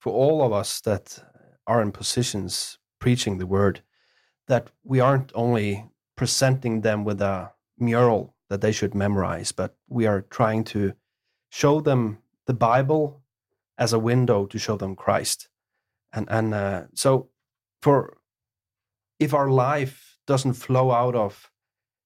for 0.00 0.12
all 0.12 0.42
of 0.42 0.52
us 0.52 0.80
that 0.82 1.18
are 1.66 1.82
in 1.82 1.92
positions 1.92 2.78
preaching 2.98 3.38
the 3.38 3.46
word 3.46 3.82
that 4.48 4.68
we 4.84 5.00
aren't 5.00 5.32
only 5.34 5.90
presenting 6.16 6.80
them 6.80 7.04
with 7.04 7.20
a 7.20 7.52
mural 7.78 8.34
that 8.48 8.60
they 8.60 8.72
should 8.72 8.94
memorize, 8.94 9.52
but 9.52 9.76
we 9.88 10.06
are 10.06 10.22
trying 10.22 10.64
to 10.64 10.92
show 11.50 11.80
them 11.80 12.18
the 12.46 12.54
Bible 12.54 13.22
as 13.78 13.92
a 13.92 13.98
window 13.98 14.46
to 14.46 14.58
show 14.58 14.76
them 14.76 14.96
Christ. 14.96 15.48
And 16.12 16.26
and 16.30 16.54
uh, 16.54 16.82
so 16.94 17.28
for 17.82 18.18
if 19.18 19.34
our 19.34 19.50
life 19.50 20.18
doesn't 20.26 20.54
flow 20.54 20.90
out 20.90 21.14
of 21.14 21.50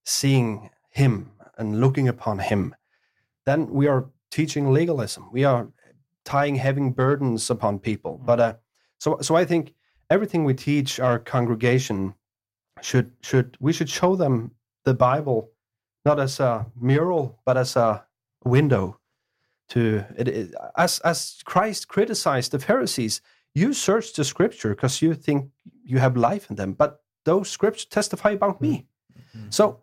seeing 0.05 0.71
him 0.91 1.33
and 1.57 1.81
looking 1.81 2.09
upon 2.09 2.39
him, 2.39 2.75
then 3.47 3.71
we 3.71 3.87
are 3.87 4.11
teaching 4.31 4.73
legalism. 4.73 5.29
We 5.33 5.45
are 5.45 5.69
tying 6.25 6.57
heavy 6.57 6.89
burdens 6.91 7.51
upon 7.51 7.79
people. 7.79 8.21
But 8.25 8.41
uh, 8.41 8.55
so 9.01 9.19
so 9.21 9.35
I 9.35 9.45
think 9.45 9.75
everything 10.09 10.45
we 10.45 10.55
teach 10.55 11.01
our 11.01 11.19
congregation 11.19 12.15
should 12.81 13.11
should 13.23 13.57
we 13.61 13.73
should 13.73 13.89
show 13.91 14.17
them 14.17 14.53
the 14.85 14.95
Bible 14.95 15.51
not 16.05 16.19
as 16.21 16.41
a 16.41 16.67
mural 16.81 17.41
but 17.45 17.57
as 17.57 17.77
a 17.77 18.07
window 18.45 18.99
to 19.71 20.05
it, 20.17 20.29
it- 20.29 20.55
as 20.77 21.01
as 21.01 21.43
Christ 21.45 21.89
criticized 21.89 22.51
the 22.53 22.59
Pharisees. 22.59 23.21
You 23.55 23.73
search 23.73 24.13
the 24.13 24.25
Scripture 24.25 24.75
because 24.75 25.03
you 25.03 25.15
think 25.15 25.51
you 25.85 25.99
have 25.99 26.17
life 26.17 26.51
in 26.51 26.57
them, 26.57 26.73
but 26.73 27.03
those 27.25 27.51
scriptures 27.51 27.87
testify 27.87 28.31
about 28.31 28.61
me. 28.61 28.87
Mm-hmm. 29.13 29.39
Mm-hmm. 29.39 29.51
So 29.51 29.81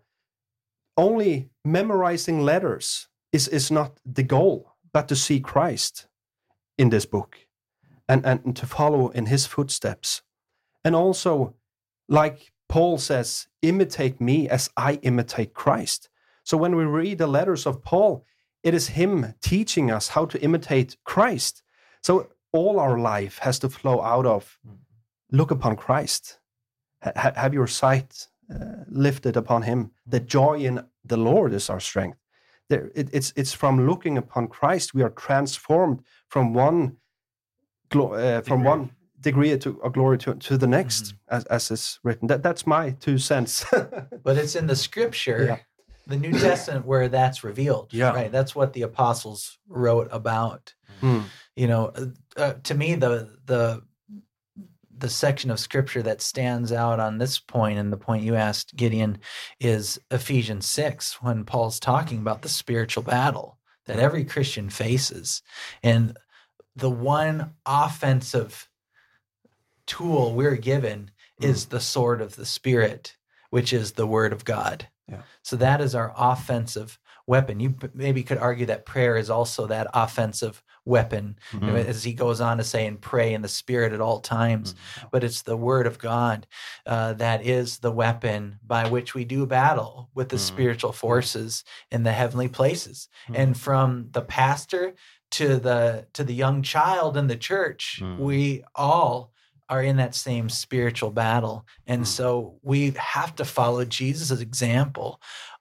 only 0.95 1.49
memorizing 1.65 2.41
letters 2.45 3.09
is 3.31 3.47
is 3.47 3.69
not 3.71 3.99
the 4.05 4.23
goal, 4.23 4.75
but 4.93 5.07
to 5.07 5.15
see 5.15 5.39
Christ 5.39 6.07
in 6.77 6.89
this 6.89 7.05
book 7.05 7.46
and 8.07 8.25
and 8.25 8.55
to 8.55 8.65
follow 8.65 9.09
in 9.09 9.27
His 9.27 9.45
footsteps, 9.45 10.21
and 10.83 10.95
also 10.95 11.55
like 12.09 12.51
Paul 12.69 12.97
says, 12.97 13.47
imitate 13.61 14.19
me 14.19 14.49
as 14.49 14.69
I 14.75 14.95
imitate 14.95 15.53
Christ. 15.53 16.09
So 16.43 16.57
when 16.57 16.75
we 16.75 16.83
read 16.85 17.17
the 17.17 17.27
letters 17.27 17.65
of 17.65 17.83
Paul, 17.83 18.25
it 18.63 18.73
is 18.73 18.87
him 18.87 19.33
teaching 19.41 19.91
us 19.91 20.09
how 20.09 20.25
to 20.25 20.41
imitate 20.41 20.97
Christ. 21.03 21.63
So 22.01 22.29
all 22.51 22.79
our 22.79 22.97
life 22.97 23.39
has 23.39 23.59
to 23.59 23.69
flow 23.69 24.01
out 24.01 24.25
of 24.25 24.57
look 25.31 25.51
upon 25.51 25.75
Christ, 25.75 26.39
Ha- 27.03 27.11
ha- 27.15 27.33
have 27.35 27.53
your 27.53 27.67
sight 27.67 28.27
uh, 28.53 28.83
lifted 28.89 29.37
upon 29.37 29.61
him. 29.61 29.91
The 30.07 30.19
joy 30.19 30.59
in 30.59 30.83
the 31.05 31.17
Lord 31.17 31.53
is 31.53 31.69
our 31.69 31.79
strength. 31.79 32.17
There, 32.69 32.91
it, 32.95 33.09
it's 33.13 33.31
it's 33.35 33.53
from 33.53 33.87
looking 33.87 34.17
upon 34.17 34.47
Christ 34.47 34.93
we 34.93 35.03
are 35.03 35.11
transformed 35.11 36.01
from 36.27 36.53
one 36.53 36.97
uh, 37.95 38.41
from 38.41 38.63
one 38.63 38.91
degree 39.19 39.57
to 39.57 39.79
a 39.83 39.89
glory 39.89 40.17
to, 40.19 40.35
to 40.35 40.57
the 40.57 40.67
next, 40.67 41.13
as, 41.29 41.43
as 41.45 41.71
is 41.71 41.99
written. 42.03 42.27
That 42.27 42.43
that's 42.43 42.65
my 42.67 42.91
two 42.91 43.17
cents. 43.17 43.65
But 44.23 44.37
it's 44.37 44.55
in 44.55 44.67
the 44.67 44.75
scripture, 44.75 45.45
Yeah. 45.45 45.57
the 46.05 46.17
New 46.17 46.31
Testament, 46.39 46.85
where 46.85 47.09
that's 47.09 47.43
revealed. 47.43 47.93
Yeah. 47.93 48.11
Right. 48.13 48.31
That's 48.31 48.55
what 48.55 48.73
the 48.73 48.83
apostles 48.83 49.57
wrote 49.67 50.07
about. 50.11 50.73
Hmm. 51.01 51.21
You 51.55 51.67
know, 51.67 51.87
uh, 51.95 52.05
uh, 52.35 52.53
to 52.63 52.73
me, 52.75 52.95
the 52.95 53.37
the 53.45 53.81
the 54.99 55.09
section 55.09 55.51
of 55.51 55.59
scripture 55.59 56.01
that 56.01 56.21
stands 56.21 56.71
out 56.71 56.99
on 56.99 57.17
this 57.17 57.37
point 57.39 57.77
and 57.77 57.93
the 57.93 57.97
point 57.97 58.23
you 58.23 58.35
asked 58.35 58.75
gideon 58.75 59.19
is 59.59 59.99
ephesians 60.09 60.65
6 60.65 61.21
when 61.21 61.43
paul's 61.45 61.79
talking 61.79 62.17
about 62.17 62.41
the 62.41 62.49
spiritual 62.49 63.03
battle 63.03 63.59
that 63.85 63.99
every 63.99 64.25
christian 64.25 64.69
faces 64.71 65.43
and 65.83 66.17
the 66.77 66.89
one 66.89 67.53
offensive 67.65 68.69
tool 69.85 70.33
we're 70.33 70.55
given 70.55 71.11
is 71.39 71.65
the 71.67 71.79
sword 71.79 72.21
of 72.21 72.35
the 72.35 72.45
spirit 72.45 73.15
which 73.49 73.71
is 73.71 73.93
the 73.93 74.05
word 74.07 74.33
of 74.33 74.43
god. 74.43 74.87
Yeah. 75.07 75.21
so 75.41 75.55
that 75.55 75.79
is 75.79 75.95
our 75.95 76.13
offensive 76.17 76.99
weapon. 77.25 77.61
You 77.61 77.75
maybe 77.93 78.23
could 78.23 78.37
argue 78.37 78.65
that 78.65 78.85
prayer 78.85 79.15
is 79.15 79.29
also 79.29 79.67
that 79.67 79.87
offensive 79.93 80.61
weapon. 80.83 81.37
Know, 81.53 81.75
as 81.75 82.03
he 82.03 82.13
goes 82.13 82.39
on 82.41 82.57
to 82.57 82.63
say 82.65 82.85
and 82.87 82.99
pray 82.99 83.33
in 83.33 83.41
the 83.41 83.47
spirit 83.47 83.93
at 83.93 84.01
all 84.01 84.19
times. 84.19 84.75
But 85.11 85.23
it's 85.23 85.43
the 85.43 85.55
word 85.55 85.87
of 85.87 85.97
god 85.97 86.45
uh, 86.85 87.13
that 87.13 87.45
is 87.45 87.79
the 87.79 87.91
weapon 87.91 88.59
by 88.65 88.89
which 88.89 89.13
we 89.13 89.23
do 89.23 89.45
battle 89.45 90.09
with 90.13 90.27
the 90.29 90.35
Mhm. 90.37 90.39
spiritual 90.41 90.91
forces 90.91 91.63
in 91.89 92.03
the 92.03 92.11
heavenly 92.13 92.49
places. 92.49 93.07
And 93.33 93.57
from 93.57 94.09
the 94.11 94.21
pastor 94.21 94.93
to 95.31 95.57
the 95.57 96.07
to 96.13 96.23
the 96.23 96.33
young 96.33 96.61
child 96.63 97.17
in 97.17 97.27
the 97.27 97.35
church 97.37 97.99
Mm. 98.01 98.17
we 98.19 98.63
all 98.75 99.31
are 99.69 99.83
in 99.83 99.97
that 99.97 100.15
same 100.15 100.49
spiritual 100.49 101.11
battle 101.11 101.65
and 101.85 102.03
Mm. 102.03 102.07
so 102.07 102.59
we 102.61 102.91
have 102.97 103.35
to 103.35 103.45
follow 103.45 103.83
jesus' 103.85 104.39
example 104.39 105.19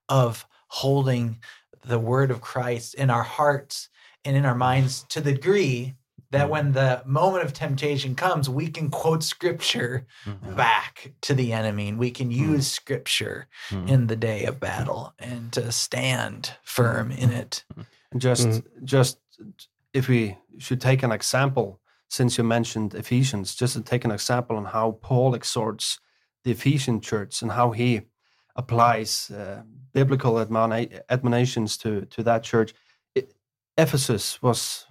of 0.09 0.47
holding 0.69 1.41
the 1.85 1.99
word 1.99 2.31
of 2.31 2.41
christ 2.41 2.95
in 2.95 3.11
our 3.11 3.23
hearts 3.25 3.89
and 4.25 4.37
in 4.37 4.45
our 4.45 4.55
minds 4.55 5.05
to 5.09 5.21
the 5.21 5.33
degree 5.33 5.95
that 6.31 6.47
Mm. 6.47 6.51
when 6.51 6.73
the 6.73 7.03
moment 7.07 7.45
of 7.45 7.53
temptation 7.53 8.17
comes, 8.17 8.49
we 8.49 8.69
can 8.69 8.91
quote 8.91 9.23
scripture 9.23 10.07
Mhm. 10.25 10.57
back 10.57 11.13
to 11.23 11.35
the 11.35 11.53
enemy 11.53 11.89
and 11.89 11.99
we 11.99 12.11
can 12.11 12.33
use 12.33 12.67
scripture 12.71 13.47
Mhm. 13.71 13.89
in 13.89 14.07
the 14.09 14.17
day 14.17 14.45
of 14.45 14.59
battle 14.59 15.15
and 15.21 15.53
to 15.53 15.71
stand 15.71 16.55
firm 16.65 17.13
in 17.13 17.31
it. 17.31 17.65
And 17.77 18.21
just 18.21 18.63
just 18.83 19.19
if 19.93 20.09
we 20.09 20.37
should 20.59 20.81
take 20.81 21.03
an 21.03 21.13
example, 21.13 21.81
since 22.09 22.39
you 22.39 22.45
mentioned 22.45 22.95
Ephesians, 22.95 23.55
just 23.55 23.75
to 23.75 23.83
take 23.83 24.05
an 24.05 24.11
example 24.11 24.57
on 24.57 24.67
how 24.67 24.99
Paul 25.03 25.35
exhorts 25.35 25.99
the 26.45 26.53
Ephesian 26.53 27.01
church 27.01 27.43
and 27.43 27.53
how 27.53 27.73
he 27.73 28.03
applies 28.55 29.31
uh, 29.31 29.63
biblical 29.93 30.35
admoni- 30.35 31.01
admonitions 31.09 31.77
to 31.79 32.07
to 32.07 32.23
that 32.23 32.43
church. 32.43 32.75
It, 33.15 33.35
Ephesus 33.77 34.41
was, 34.43 34.87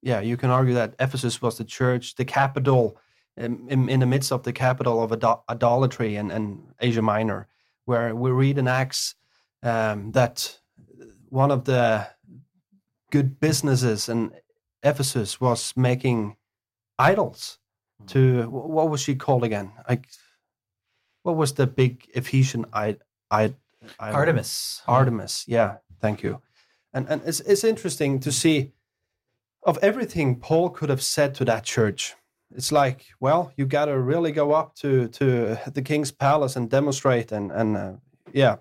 yeah, 0.00 0.20
you 0.20 0.36
can 0.36 0.50
argue 0.50 0.74
that 0.74 0.94
Ephesus 0.98 1.42
was 1.42 1.56
the 1.56 1.64
church, 1.64 2.14
the 2.14 2.24
capital, 2.24 2.96
in, 3.36 3.66
in, 3.68 3.88
in 3.88 4.00
the 4.00 4.06
midst 4.06 4.32
of 4.32 4.42
the 4.42 4.52
capital 4.52 5.02
of 5.02 5.12
idol- 5.12 5.44
idolatry 5.48 6.16
and, 6.16 6.32
and 6.32 6.62
Asia 6.80 7.02
Minor, 7.02 7.48
where 7.84 8.14
we 8.14 8.30
read 8.30 8.58
in 8.58 8.68
Acts 8.68 9.14
um, 9.62 10.12
that 10.12 10.58
one 11.28 11.50
of 11.50 11.64
the 11.64 12.06
good 13.12 13.38
businesses 13.38 14.08
in 14.08 14.32
Ephesus 14.82 15.40
was 15.40 15.72
making 15.76 16.36
idols. 16.98 17.58
To 18.08 18.50
what 18.50 18.90
was 18.90 19.00
she 19.00 19.14
called 19.14 19.44
again? 19.44 19.70
Like, 19.88 20.08
what 21.22 21.36
was 21.36 21.52
the 21.54 21.68
big 21.68 22.10
Ephesian 22.14 22.64
I, 22.72 22.96
I, 23.30 23.54
idol? 24.00 24.16
Artemis. 24.16 24.82
Artemis. 24.88 25.44
Yeah, 25.46 25.76
thank 26.00 26.24
you. 26.24 26.42
And 26.92 27.06
and 27.08 27.22
it's 27.24 27.38
it's 27.38 27.62
interesting 27.62 28.18
to 28.20 28.32
see 28.32 28.72
of 29.62 29.78
everything 29.82 30.40
Paul 30.40 30.70
could 30.70 30.90
have 30.90 31.02
said 31.02 31.32
to 31.36 31.44
that 31.44 31.62
church. 31.62 32.16
It's 32.56 32.72
like, 32.72 33.06
well, 33.20 33.52
you 33.56 33.66
got 33.66 33.84
to 33.84 33.96
really 33.96 34.32
go 34.32 34.52
up 34.52 34.74
to 34.76 35.06
to 35.08 35.56
the 35.72 35.82
king's 35.82 36.10
palace 36.10 36.56
and 36.56 36.68
demonstrate 36.68 37.30
and 37.30 37.52
and 37.52 37.76
uh, 37.76 37.92
yeah, 38.32 38.56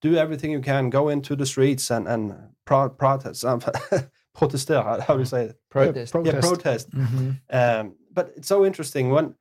do 0.00 0.16
everything 0.16 0.50
you 0.52 0.60
can. 0.60 0.90
Go 0.90 1.08
into 1.08 1.36
the 1.36 1.46
streets 1.46 1.90
and 1.90 2.06
and 2.08 2.34
pro- 2.64 2.90
protest. 2.90 3.44
Um, 3.44 3.60
protester. 4.34 4.82
How, 4.82 5.00
how 5.00 5.14
do 5.14 5.20
you 5.20 5.26
say 5.26 5.44
it? 5.46 5.56
Protest. 5.70 6.14
Yeah, 6.14 6.20
Protest. 6.40 6.48
protest. 6.48 6.90
Mhm. 6.90 7.40
Um, 7.50 7.94
but 8.12 8.32
it's 8.36 8.48
so 8.48 8.64
interesting 8.64 9.10
when 9.10 9.34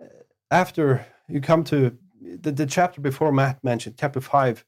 uh, 0.00 0.04
after 0.50 1.06
you 1.28 1.40
come 1.40 1.64
to 1.64 1.96
the, 2.42 2.52
the 2.52 2.66
chapter 2.66 3.00
before 3.00 3.32
Matt 3.32 3.62
mentioned, 3.64 3.96
chapter 3.98 4.20
five. 4.20 4.64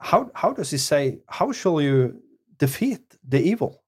How 0.00 0.30
how 0.34 0.52
does 0.52 0.70
he 0.70 0.78
say? 0.78 1.20
How 1.28 1.52
shall 1.52 1.80
you 1.80 2.22
defeat 2.58 3.00
the 3.28 3.40
evil? 3.40 3.82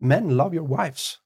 Men 0.00 0.36
love 0.36 0.54
your 0.54 0.64
wives, 0.64 1.18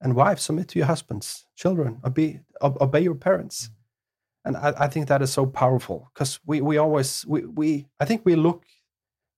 and 0.00 0.14
wives 0.14 0.42
submit 0.42 0.68
to 0.68 0.78
your 0.78 0.86
husbands. 0.86 1.46
Children 1.56 2.00
obey 2.04 2.40
obey 2.60 3.00
your 3.02 3.14
parents. 3.16 3.70
And 4.44 4.56
I, 4.56 4.74
I 4.76 4.88
think 4.88 5.06
that 5.08 5.22
is 5.22 5.32
so 5.32 5.46
powerful 5.46 6.10
because 6.12 6.40
we, 6.44 6.60
we 6.60 6.76
always 6.78 7.24
we, 7.26 7.46
we 7.46 7.86
I 8.00 8.04
think 8.04 8.22
we 8.24 8.34
look 8.34 8.64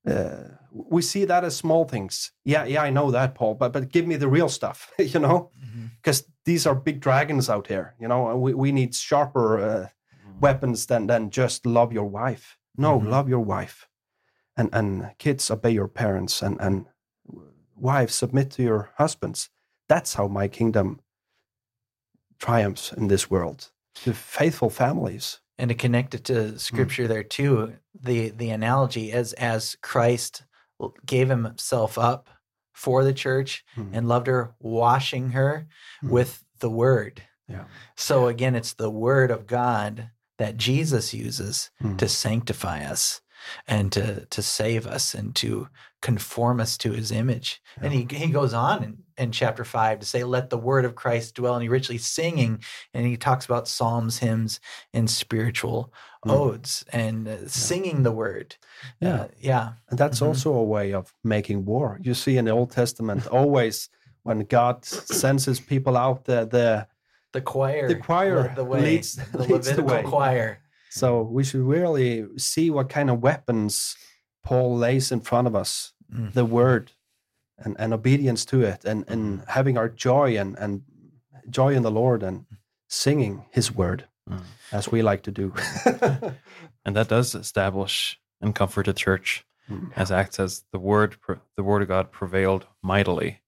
uh, 0.07 0.49
we 0.71 1.03
see 1.03 1.25
that 1.27 1.45
as 1.45 1.57
small 1.57 1.85
things. 1.85 2.33
Yeah, 2.45 2.65
yeah, 2.65 2.83
I 2.83 2.91
know 2.91 3.11
that, 3.11 3.35
Paul. 3.35 3.55
But 3.55 3.73
but 3.73 3.91
give 3.93 4.07
me 4.07 4.17
the 4.17 4.29
real 4.29 4.49
stuff, 4.49 4.91
you 4.99 5.21
know, 5.21 5.51
because 6.03 6.25
these 6.45 6.67
are 6.67 6.75
big 6.75 7.01
dragons 7.01 7.49
out 7.49 7.67
here, 7.69 7.95
you 8.01 8.09
know. 8.09 8.31
And 8.31 8.41
we, 8.41 8.55
we 8.55 8.73
need 8.73 8.95
sharper 8.95 9.59
uh, 9.59 9.89
weapons 10.41 10.87
than 10.87 11.07
than 11.07 11.31
just 11.31 11.67
love 11.67 11.93
your 11.93 12.09
wife. 12.11 12.59
No, 12.77 12.99
Mhm. 13.01 13.11
love 13.11 13.29
your 13.29 13.45
wife, 13.45 13.89
and 14.57 14.69
and 14.73 15.11
kids 15.19 15.51
obey 15.51 15.71
your 15.71 15.89
parents, 15.89 16.43
and 16.43 16.61
and 16.61 16.87
wives 17.77 18.15
submit 18.15 18.51
to 18.53 18.63
your 18.63 18.91
husbands. 18.99 19.51
That's 19.89 20.15
how 20.15 20.29
my 20.29 20.49
kingdom 20.49 21.01
triumphs 22.39 22.93
in 22.93 23.09
this 23.09 23.31
world. 23.31 23.71
To 23.97 24.13
faithful 24.13 24.71
families. 24.71 25.39
and 25.57 25.69
to 25.69 25.75
connect 25.77 26.15
it 26.17 26.25
to 26.25 26.59
scripture 26.59 27.07
there 27.07 27.23
too 27.23 27.75
the 27.95 28.31
the 28.31 28.51
analogy 28.51 29.13
as 29.13 29.33
as 29.35 29.77
christ 29.83 30.43
gave 31.07 31.29
himself 31.29 31.97
up 31.97 32.29
for 32.73 33.05
the 33.05 33.13
church 33.15 33.65
Mhm. 33.77 33.91
and 33.93 34.09
loved 34.09 34.27
her 34.27 34.53
washing 34.59 35.31
her 35.31 35.69
Mhm. 36.03 36.11
with 36.11 36.45
the 36.59 36.69
word 36.71 37.23
Yeah. 37.49 37.67
so 37.95 38.27
again 38.27 38.57
it's 38.57 38.73
the 38.75 38.91
word 38.91 39.31
of 39.31 39.47
god 39.47 40.11
that 40.39 40.57
jesus 40.57 41.15
uses 41.15 41.71
Mhm. 41.81 41.99
to 41.99 42.09
sanctify 42.09 42.85
us 42.85 43.21
and 43.67 43.93
to 43.93 44.27
to 44.27 44.43
save 44.43 44.87
us 44.87 45.15
and 45.15 45.35
to 45.37 45.69
conform 46.03 46.61
us 46.61 46.77
to 46.79 46.93
his 46.93 47.11
image 47.11 47.63
and 47.81 47.93
he, 47.93 48.07
he 48.11 48.27
goes 48.29 48.53
on 48.53 48.85
in, 48.85 48.99
in 49.17 49.33
chapter 49.33 49.65
5 49.65 50.01
to 50.01 50.07
say 50.07 50.23
let 50.23 50.51
the 50.51 50.59
word 50.59 50.85
of 50.85 50.95
christ 50.95 51.35
dwell 51.35 51.57
in 51.57 51.63
you 51.63 51.71
richly 51.71 51.97
singing 51.99 52.61
and 52.93 53.07
he 53.07 53.17
talks 53.17 53.47
about 53.47 53.67
psalms 53.69 54.19
hymns 54.19 54.61
and 54.93 55.09
spiritual 55.11 55.93
Mm. 56.27 56.31
odes 56.33 56.85
and 56.91 57.29
uh, 57.29 57.47
singing 57.49 58.03
the 58.03 58.11
word 58.13 58.57
Yeah. 59.01 59.15
Uh, 59.15 59.29
yeah 59.41 59.73
And 59.91 59.99
that's 59.99 60.21
Mhm. 60.21 60.27
also 60.29 60.55
a 60.55 60.65
way 60.65 60.95
of 60.95 61.13
making 61.23 61.67
war. 61.67 61.99
You 62.03 62.15
see 62.15 62.39
in 62.39 62.47
the 62.47 62.51
Old 62.53 62.71
Testament, 62.71 63.27
always 63.27 63.91
when 64.23 64.39
God 64.47 64.87
sends 64.87 65.45
his 65.45 65.61
people 65.61 65.99
out, 65.99 66.25
the, 66.25 66.47
the 66.47 66.87
the 67.33 67.43
choir 67.43 67.89
The 67.89 67.97
choir 67.97 68.53
the 68.57 68.65
way 68.65 68.83
leads- 68.85 69.17
the 69.17 69.39
leads 69.39 69.71
the 69.77 69.83
way. 69.83 70.03
choir 70.03 70.61
so 70.95 71.23
we 71.23 71.43
should 71.45 71.63
really 71.63 72.27
see 72.39 72.71
what 72.71 72.89
kind 72.89 73.11
of 73.11 73.21
weapons 73.23 73.97
Paul 74.45 74.77
lays 74.77 75.11
in 75.13 75.21
front 75.21 75.47
of 75.47 75.55
us, 75.57 75.93
Mm. 76.13 76.33
the 76.35 76.45
word 76.45 76.93
and, 77.59 77.75
and 77.79 77.93
obedience 77.95 78.45
to 78.47 78.61
it, 78.63 78.85
and, 78.85 79.05
and 79.09 79.43
having 79.49 79.79
our 79.79 79.89
joy 79.89 80.37
and, 80.39 80.57
and 80.59 80.83
joy 81.49 81.75
in 81.75 81.83
the 81.83 81.91
Lord 81.91 82.23
and 82.23 82.45
singing 82.89 83.45
his 83.51 83.73
word, 83.75 84.05
Mm. 84.31 84.43
as 84.73 84.91
we 84.93 85.03
like 85.03 85.23
to 85.25 85.31
do. 85.31 85.53
and 86.85 86.97
that 86.97 87.09
does 87.09 87.35
establish 87.35 88.19
and 88.41 88.55
comfort 88.55 88.87
the 88.87 88.93
church 88.93 89.45
Mm. 89.71 89.93
as 89.97 90.13
Acts 90.13 90.37
says 90.37 90.65
the 90.73 90.79
word 90.79 91.17
the 91.57 91.63
word 91.63 91.81
of 91.81 91.89
God 91.89 92.13
prevailed 92.13 92.67
mightily 92.83 93.41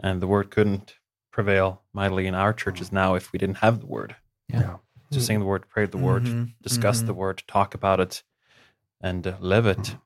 and 0.00 0.22
the 0.22 0.26
word 0.26 0.50
couldn't 0.50 0.94
prevail 1.30 1.82
mightily 1.92 2.26
in 2.26 2.34
our 2.34 2.54
churches 2.54 2.90
now 2.90 3.14
if 3.14 3.30
we 3.30 3.38
didn't 3.38 3.58
have 3.58 3.80
the 3.80 3.86
word 3.86 4.16
Yeah. 4.48 4.76
To 5.14 5.20
sing 5.20 5.38
the 5.40 5.46
word 5.46 5.68
pray 5.68 5.86
the 5.86 5.96
word 5.96 6.22
Mhm, 6.24 6.52
discuss 6.62 7.00
the 7.02 7.12
mhm. 7.12 7.16
word 7.16 7.42
talk 7.46 7.74
about 7.74 8.00
it 8.00 8.22
and 9.00 9.26
uh, 9.26 9.36
live 9.40 9.66
it 9.66 9.96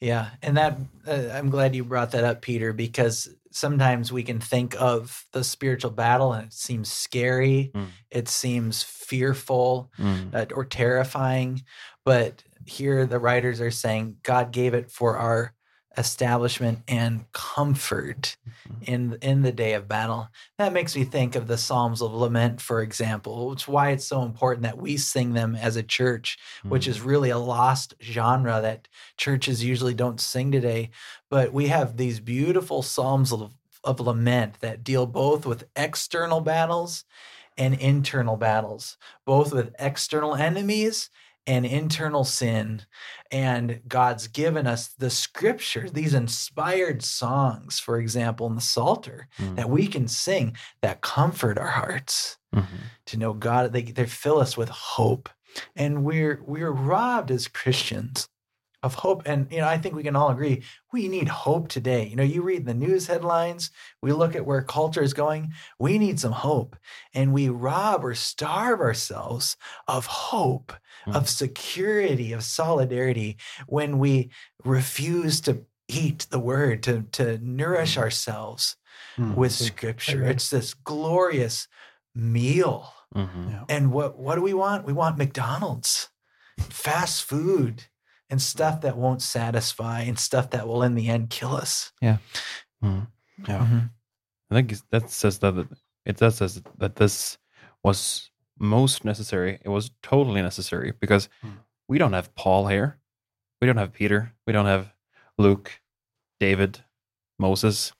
Yeah, 0.00 0.28
and 0.42 0.56
that 0.58 0.78
uh, 1.06 1.30
I'm 1.32 1.48
glad 1.48 1.74
you 1.74 1.82
brought 1.82 2.10
that 2.10 2.22
up, 2.24 2.42
Peter, 2.42 2.74
because 2.74 3.28
sometimes 3.50 4.12
we 4.12 4.22
can 4.22 4.40
think 4.40 4.78
of 4.78 5.24
the 5.32 5.42
spiritual 5.42 5.90
battle 5.90 6.34
and 6.34 6.48
it 6.48 6.52
seems 6.52 6.92
scary, 6.92 7.70
Mm. 7.74 7.88
it 8.10 8.28
seems 8.28 8.82
fearful 8.82 9.90
Mm. 9.98 10.34
uh, 10.34 10.46
or 10.54 10.66
terrifying, 10.66 11.62
but 12.04 12.42
here 12.66 13.06
the 13.06 13.18
writers 13.18 13.60
are 13.60 13.70
saying 13.70 14.16
God 14.22 14.52
gave 14.52 14.74
it 14.74 14.90
for 14.90 15.16
our 15.16 15.54
establishment 15.98 16.80
and 16.88 17.30
comfort 17.32 18.36
mm-hmm. 18.48 18.84
in 18.84 19.18
in 19.22 19.42
the 19.42 19.52
day 19.52 19.74
of 19.74 19.88
battle. 19.88 20.28
That 20.58 20.72
makes 20.72 20.94
me 20.96 21.04
think 21.04 21.34
of 21.34 21.46
the 21.46 21.58
Psalms 21.58 22.02
of 22.02 22.12
Lament, 22.12 22.60
for 22.60 22.82
example, 22.82 23.48
which 23.48 23.62
is 23.62 23.68
why 23.68 23.90
it's 23.90 24.06
so 24.06 24.22
important 24.22 24.62
that 24.62 24.78
we 24.78 24.96
sing 24.96 25.32
them 25.32 25.56
as 25.56 25.76
a 25.76 25.82
church, 25.82 26.38
which 26.62 26.86
is 26.86 26.98
mm-hmm. 26.98 27.08
really 27.08 27.30
a 27.30 27.38
lost 27.38 27.94
genre 28.02 28.60
that 28.60 28.88
churches 29.16 29.64
usually 29.64 29.94
don't 29.94 30.20
sing 30.20 30.52
today. 30.52 30.90
But 31.30 31.52
we 31.52 31.68
have 31.68 31.96
these 31.96 32.20
beautiful 32.20 32.82
Psalms 32.82 33.32
of, 33.32 33.52
of 33.82 34.00
lament 34.00 34.60
that 34.60 34.84
deal 34.84 35.06
both 35.06 35.46
with 35.46 35.64
external 35.76 36.40
battles 36.40 37.04
and 37.58 37.74
internal 37.74 38.36
battles, 38.36 38.98
both 39.24 39.52
with 39.52 39.74
external 39.78 40.34
enemies 40.34 41.10
and 41.46 41.64
internal 41.64 42.24
sin. 42.24 42.82
And 43.30 43.80
God's 43.88 44.28
given 44.28 44.66
us 44.66 44.88
the 44.88 45.10
scripture, 45.10 45.88
these 45.90 46.14
inspired 46.14 47.02
songs, 47.02 47.78
for 47.78 47.98
example, 47.98 48.46
in 48.46 48.54
the 48.54 48.60
Psalter, 48.60 49.28
Mm. 49.38 49.56
that 49.56 49.70
we 49.70 49.86
can 49.86 50.08
sing 50.08 50.56
that 50.82 51.00
comfort 51.00 51.58
our 51.58 51.68
hearts 51.68 52.38
Mhm. 52.54 52.66
to 53.06 53.16
know 53.16 53.32
God. 53.32 53.72
They, 53.72 53.82
they 53.82 54.06
fill 54.06 54.38
us 54.40 54.56
with 54.56 54.68
hope. 54.68 55.28
And 55.74 56.04
we're 56.04 56.42
we're 56.44 56.70
robbed 56.72 57.30
as 57.30 57.48
Christians 57.48 58.28
of 58.86 58.94
hope. 58.94 59.22
And 59.26 59.46
you 59.52 59.58
know, 59.60 59.68
I 59.68 59.78
think 59.78 59.94
we 59.94 60.02
can 60.02 60.16
all 60.16 60.30
agree 60.30 60.62
we 60.92 61.08
need 61.08 61.28
hope 61.28 61.68
today. 61.68 62.06
You 62.06 62.16
know, 62.16 62.22
you 62.34 62.40
read 62.42 62.64
the 62.64 62.72
news 62.86 63.06
headlines, 63.06 63.70
we 64.00 64.12
look 64.12 64.34
at 64.34 64.46
where 64.46 64.62
culture 64.62 65.02
is 65.02 65.12
going, 65.12 65.52
we 65.78 65.98
need 65.98 66.18
some 66.18 66.32
hope. 66.32 66.76
And 67.12 67.34
we 67.34 67.48
rob 67.50 68.02
or 68.04 68.14
starve 68.14 68.80
ourselves 68.80 69.56
of 69.86 70.06
hope, 70.06 70.72
of 71.06 71.28
security, 71.28 72.32
of 72.32 72.42
solidarity 72.42 73.36
when 73.66 73.98
we 73.98 74.30
refuse 74.64 75.40
to 75.42 75.66
eat 75.88 76.26
the 76.30 76.40
word, 76.40 76.82
to, 76.84 77.02
to 77.12 77.38
nourish 77.38 77.98
ourselves 77.98 78.76
Mm. 79.18 79.34
with 79.34 79.52
scripture. 79.52 80.18
Amen. 80.22 80.30
It's 80.30 80.50
this 80.50 80.74
glorious 80.74 81.68
meal. 82.14 82.92
Mhm. 83.14 83.64
And 83.68 83.92
what 83.92 84.18
what 84.18 84.34
do 84.36 84.42
we 84.42 84.54
want? 84.54 84.84
We 84.86 84.92
want 84.92 85.16
McDonald's, 85.18 86.08
fast 86.58 87.22
food, 87.24 87.84
and 88.30 88.40
stuff 88.42 88.80
that 88.80 88.96
won't 88.96 89.22
satisfy, 89.22 90.00
and 90.02 90.18
stuff 90.18 90.50
that 90.50 90.66
will 90.66 90.82
in 90.82 90.94
the 90.94 91.08
end 91.08 91.30
kill 91.30 91.54
us. 91.54 91.92
Mhm. 92.02 92.18
Yeah. 92.82 93.66
Mhm. 93.66 93.90
I 94.50 94.54
think 94.54 94.74
that 94.90 95.10
says 95.10 95.38
that 95.40 95.56
it- 95.56 95.68
it 96.04 96.16
does 96.16 96.36
says 96.36 96.62
that 96.78 96.96
this 96.96 97.38
was 97.82 98.30
most 98.58 99.04
necessary. 99.04 99.60
It 99.62 99.68
was 99.68 99.90
totally 100.02 100.40
necessary 100.42 100.92
because 100.92 101.28
Mm. 101.42 101.58
we 101.88 101.98
don't 101.98 102.12
have 102.14 102.34
Paul 102.34 102.68
here, 102.68 102.98
we 103.60 103.66
don't 103.66 103.76
have 103.76 103.92
Peter, 103.92 104.34
we 104.46 104.52
don't 104.52 104.66
have 104.66 104.92
Luke, 105.38 105.80
David, 106.40 106.84
Moses. 107.38 107.92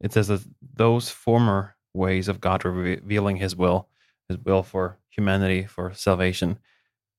It 0.00 0.12
says 0.12 0.28
that 0.28 0.46
those 0.60 1.10
former 1.10 1.76
ways 1.94 2.28
of 2.28 2.40
God 2.40 2.64
revealing 2.64 3.36
His 3.36 3.56
will, 3.56 3.88
His 4.28 4.38
will 4.38 4.62
for 4.62 4.98
humanity, 5.08 5.66
for 5.66 5.92
salvation, 5.94 6.58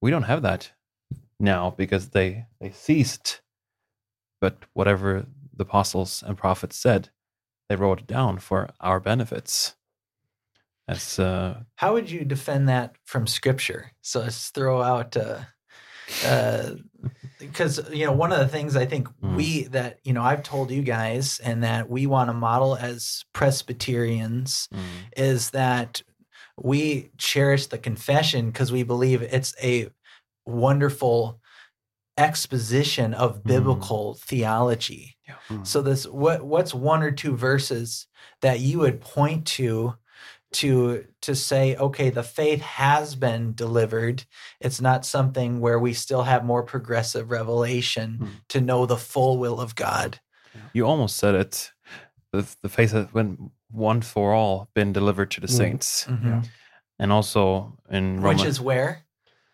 we 0.01 0.11
don't 0.11 0.23
have 0.23 0.41
that 0.43 0.71
now 1.41 1.71
because 1.75 2.09
they 2.09 2.45
they 2.59 2.71
ceased. 2.71 3.41
But 4.39 4.57
whatever 4.73 5.25
the 5.55 5.63
apostles 5.63 6.23
and 6.25 6.37
prophets 6.37 6.75
said, 6.77 7.09
they 7.69 7.75
wrote 7.75 7.99
it 8.01 8.07
down 8.07 8.39
for 8.39 8.69
our 8.79 8.99
benefits. 8.99 9.75
That's 10.87 11.19
uh, 11.19 11.61
How 11.75 11.93
would 11.93 12.09
you 12.09 12.25
defend 12.25 12.67
that 12.69 12.95
from 13.05 13.27
scripture? 13.27 13.91
So 14.01 14.21
let's 14.21 14.49
throw 14.49 14.81
out 14.81 15.15
uh 15.15 15.41
uh 16.25 16.71
because 17.39 17.79
you 17.91 18.05
know 18.05 18.11
one 18.11 18.31
of 18.31 18.39
the 18.39 18.47
things 18.47 18.75
I 18.75 18.85
think 18.85 19.07
Mm. 19.23 19.35
we 19.35 19.63
that 19.65 19.99
you 20.03 20.13
know 20.13 20.23
I've 20.23 20.43
told 20.43 20.71
you 20.71 20.81
guys 20.81 21.39
and 21.39 21.63
that 21.63 21.89
we 21.89 22.07
want 22.07 22.29
to 22.29 22.33
model 22.33 22.75
as 22.75 23.23
Presbyterians 23.33 24.67
is 25.15 25.51
that 25.51 26.01
we 26.57 27.11
cherish 27.17 27.67
the 27.67 27.77
confession 27.77 28.47
because 28.47 28.71
we 28.71 28.83
believe 28.83 29.21
it's 29.21 29.53
a 29.61 29.89
wonderful 30.45 31.39
exposition 32.17 33.13
of 33.13 33.43
biblical 33.43 34.15
theology. 34.15 35.15
Mm. 35.49 35.65
So 35.65 35.81
this 35.81 36.05
what 36.05 36.43
what's 36.43 36.73
one 36.73 37.03
or 37.03 37.11
two 37.11 37.35
verses 37.35 38.07
that 38.41 38.59
you 38.59 38.79
would 38.79 39.01
point 39.01 39.47
to 39.47 39.95
to 40.53 41.05
to 41.21 41.33
say 41.33 41.77
okay 41.77 42.09
the 42.09 42.23
faith 42.23 42.59
has 42.59 43.15
been 43.15 43.53
delivered 43.53 44.25
it's 44.59 44.81
not 44.81 45.05
something 45.05 45.61
where 45.61 45.79
we 45.79 45.93
still 45.93 46.23
have 46.23 46.43
more 46.43 46.61
progressive 46.61 47.31
revelation 47.31 48.17
Hmm. 48.17 48.27
to 48.49 48.59
know 48.59 48.85
the 48.85 48.97
full 48.97 49.37
will 49.37 49.61
of 49.61 49.75
God. 49.75 50.19
you 50.73 50.85
almost 50.85 51.15
said 51.15 51.35
it, 51.35 51.71
the, 52.33 52.45
the 52.61 52.67
faith 52.67 52.91
has 52.91 53.07
been 53.07 53.51
once 53.71 54.09
for 54.09 54.33
all 54.33 54.67
been 54.73 54.91
delivered 54.91 55.31
to 55.31 55.39
the 55.41 55.47
Mm. 55.47 55.57
saints. 55.57 56.05
Mhm. 56.09 56.45
And 56.99 57.11
also 57.13 57.77
in 57.89 58.21
Which 58.21 58.43
is 58.43 58.59
where? 58.59 59.03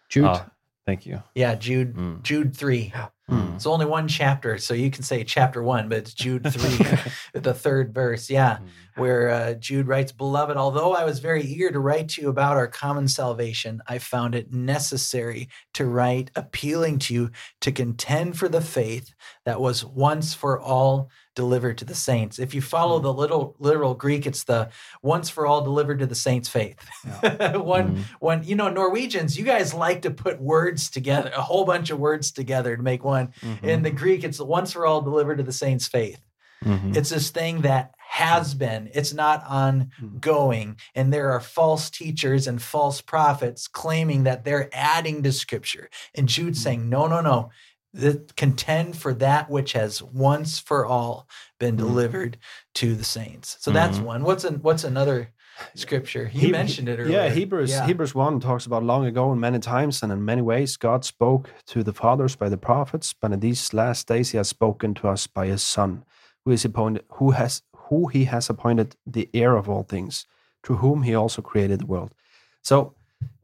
Jude. 0.10 0.26
Ah, 0.26 0.50
thank 0.88 1.06
you. 1.06 1.22
Yeah, 1.36 1.54
Jude 1.54 1.96
Mm. 1.96 2.24
Jude 2.24 2.58
3. 2.58 2.92
Mm. 3.30 3.56
It's 3.56 3.66
only 3.66 3.86
one 3.86 4.08
chapter, 4.08 4.58
so 4.58 4.74
you 4.74 4.90
can 4.90 5.04
say 5.04 5.24
chapter 5.24 5.62
1, 5.62 5.90
but 5.90 5.98
it's 6.00 6.14
Jude 6.14 6.44
3, 6.52 7.42
the 7.42 7.54
third 7.54 7.94
verse. 7.94 8.30
Yeah. 8.30 8.60
where 8.96 9.30
uh, 9.30 9.54
Jude 9.56 9.88
writes, 9.88 10.12
Beloved, 10.12 10.56
although 10.58 10.94
I 10.94 11.04
was 11.06 11.20
very 11.20 11.44
eager 11.44 11.70
to 11.72 11.80
write 11.80 12.10
to 12.10 12.22
you 12.22 12.30
about 12.30 12.56
our 12.58 12.68
common 12.68 13.08
salvation, 13.08 13.82
I 13.88 13.98
found 14.00 14.34
it 14.34 14.52
necessary 14.54 15.50
to 15.74 15.86
write 15.86 16.32
appealing 16.36 17.00
to 17.00 17.14
you 17.14 17.32
to 17.62 17.72
contend 17.72 18.38
for 18.40 18.48
the 18.50 18.62
faith 18.62 19.14
that 19.46 19.60
was 19.62 19.84
once 19.86 20.34
for 20.34 20.60
all 20.60 21.10
delivered 21.36 21.78
to 21.78 21.86
the 21.86 21.94
saints. 21.94 22.40
If 22.40 22.56
you 22.56 22.62
follow 22.62 22.98
the 22.98 23.14
little 23.14 23.56
literal 23.60 23.94
Greek, 23.94 24.26
it's 24.26 24.46
the 24.46 24.70
once 25.04 25.30
for 25.30 25.46
all 25.46 25.62
delivered 25.64 26.00
to 26.00 26.08
the 26.08 26.16
saints' 26.16 26.50
faith. 26.50 26.78
one, 27.22 27.88
Mm. 27.98 28.04
one, 28.20 28.44
you 28.44 28.56
know, 28.56 28.70
Norwegians, 28.70 29.38
you 29.38 29.46
guys 29.46 29.72
like 29.74 30.02
to 30.02 30.10
put 30.12 30.42
words 30.42 30.90
together, 30.90 31.32
a 31.38 31.42
whole 31.44 31.64
bunch 31.66 31.92
of 31.92 32.00
words 32.00 32.32
together 32.32 32.76
to 32.76 32.82
make 32.82 33.04
one. 33.04 33.17
Mm-hmm. 33.26 33.68
In 33.68 33.84
the 33.84 33.92
Greek, 33.92 34.24
it's 34.24 34.40
once 34.40 34.72
for 34.72 34.86
all 34.86 35.02
delivered 35.02 35.38
to 35.38 35.44
the 35.44 35.52
saints' 35.52 35.88
faith. 35.88 36.22
Mhm. 36.64 36.96
It's 36.96 37.10
this 37.10 37.30
thing 37.30 37.62
that 37.62 37.94
has 37.98 38.50
mm-hmm. 38.50 38.60
been, 38.60 38.90
it's 38.94 39.14
not 39.14 39.44
ongoing. 39.48 40.78
And 40.96 41.14
there 41.14 41.32
are 41.32 41.40
false 41.40 41.90
teachers 41.90 42.48
and 42.48 42.62
false 42.62 43.02
prophets 43.02 43.68
claiming 43.68 44.24
that 44.24 44.44
they're 44.44 44.70
adding 44.74 45.24
to 45.24 45.32
scripture. 45.32 45.90
And 46.16 46.28
Jude's 46.28 46.60
mm-hmm. 46.60 46.64
saying, 46.64 46.90
no, 46.90 47.08
no, 47.08 47.22
no. 47.22 47.52
The, 47.94 48.24
contend 48.36 48.98
for 48.98 49.14
that 49.16 49.50
which 49.50 49.74
has 49.74 50.04
once 50.04 50.60
for 50.60 50.86
all 50.86 51.28
been 51.60 51.76
delivered 51.76 52.38
to 52.76 52.96
the 52.96 53.04
saints. 53.04 53.58
So 53.60 53.72
that's 53.72 53.98
one. 53.98 54.24
What's 54.24 54.44
an, 54.44 54.62
what's 54.62 54.84
another 54.84 55.32
scripture? 55.76 56.30
You 56.34 56.48
He- 56.48 56.52
mentioned 56.52 56.90
it 56.90 57.00
earlier. 57.00 57.24
Yeah, 57.24 57.30
Hebrews 57.30 57.70
Yeah. 57.70 57.86
Hebrews 57.86 58.16
one 58.16 58.40
talks 58.40 58.66
about 58.66 58.84
long 58.84 59.06
ago 59.06 59.32
and 59.32 59.40
many 59.42 59.60
times 59.60 60.04
and 60.04 60.12
in 60.12 60.24
many 60.26 60.42
ways 60.42 60.78
God 60.78 61.06
spoke 61.06 61.50
to 61.68 61.84
the 61.84 61.94
fathers 61.94 62.36
by 62.36 62.50
the 62.50 62.58
prophets, 62.58 63.14
but 63.14 63.32
in 63.32 63.40
these 63.40 63.74
last 63.74 64.08
days 64.08 64.32
He 64.32 64.38
has 64.38 64.50
spoken 64.50 64.94
to 64.96 65.08
us 65.08 65.28
by 65.28 65.48
His 65.48 65.64
Son, 65.64 66.04
who 66.46 66.52
is 66.52 66.66
appointed, 66.66 67.04
who 67.14 67.32
has 67.32 67.62
who 67.90 68.08
He 68.08 68.26
has 68.26 68.50
appointed 68.50 68.96
the 69.06 69.30
heir 69.34 69.56
of 69.56 69.70
all 69.70 69.84
things, 69.84 70.26
through 70.64 70.78
whom 70.78 71.04
He 71.04 71.16
also 71.16 71.42
created 71.42 71.80
the 71.80 71.86
world. 71.86 72.14
So 72.62 72.94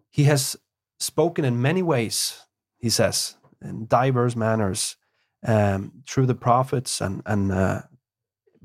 He 0.10 0.24
has 0.26 0.56
spoken 1.00 1.46
in 1.46 1.62
many 1.62 1.82
ways. 1.82 2.46
He 2.78 2.90
says 2.90 3.38
in 3.62 3.86
diverse 3.88 4.36
manners 4.36 4.98
um, 5.46 6.04
through 6.08 6.26
the 6.28 6.36
prophets 6.36 7.02
and 7.02 7.22
and 7.26 7.52
uh, 7.52 7.82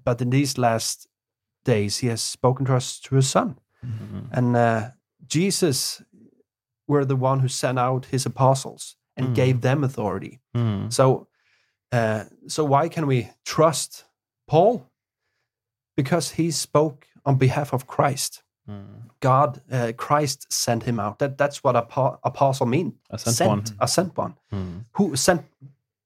but 0.05 0.21
in 0.21 0.31
these 0.31 0.59
last 0.59 1.07
days 1.77 1.99
He 2.03 2.09
has 2.09 2.23
spoken 2.23 2.67
to 2.67 2.75
us 2.77 2.99
through 3.03 3.19
His 3.21 3.31
Son. 3.31 3.55
Mhm. 3.83 4.29
And 4.33 4.57
uh, 4.57 4.91
Jesus 5.27 6.03
were 6.89 7.05
the 7.07 7.17
one 7.31 7.41
who 7.43 7.49
sent 7.49 7.79
out 7.79 8.07
his 8.07 8.27
apostles 8.27 8.97
and 9.17 9.27
Mm. 9.29 9.35
gave 9.37 9.61
them 9.61 9.85
authority. 9.85 10.41
Mm. 10.55 10.91
So, 10.93 11.27
uh, 11.93 12.25
so 12.47 12.65
why 12.65 12.89
can 12.89 13.07
we 13.07 13.29
trust 13.45 14.05
Paul? 14.47 14.83
Because 15.97 16.35
he 16.43 16.51
spoke 16.51 17.07
on 17.25 17.37
behalf 17.39 17.73
of 17.73 17.87
Christ. 17.87 18.43
Mm. 18.67 19.11
God, 19.21 19.61
uh, 19.73 19.93
Christ 19.97 20.47
sent 20.53 20.83
him 20.85 20.99
out. 21.01 21.19
That 21.19 21.37
that's 21.39 21.63
what 21.65 21.77
apo- 21.77 22.19
apostle 22.23 22.67
mean. 22.67 22.93
A 23.11 23.19
sent 23.19 23.49
one. 23.51 23.65
a 23.81 23.87
sent 23.89 24.17
one. 24.19 24.35
Mm. 24.53 24.85
Who 24.93 25.17
sent 25.17 25.43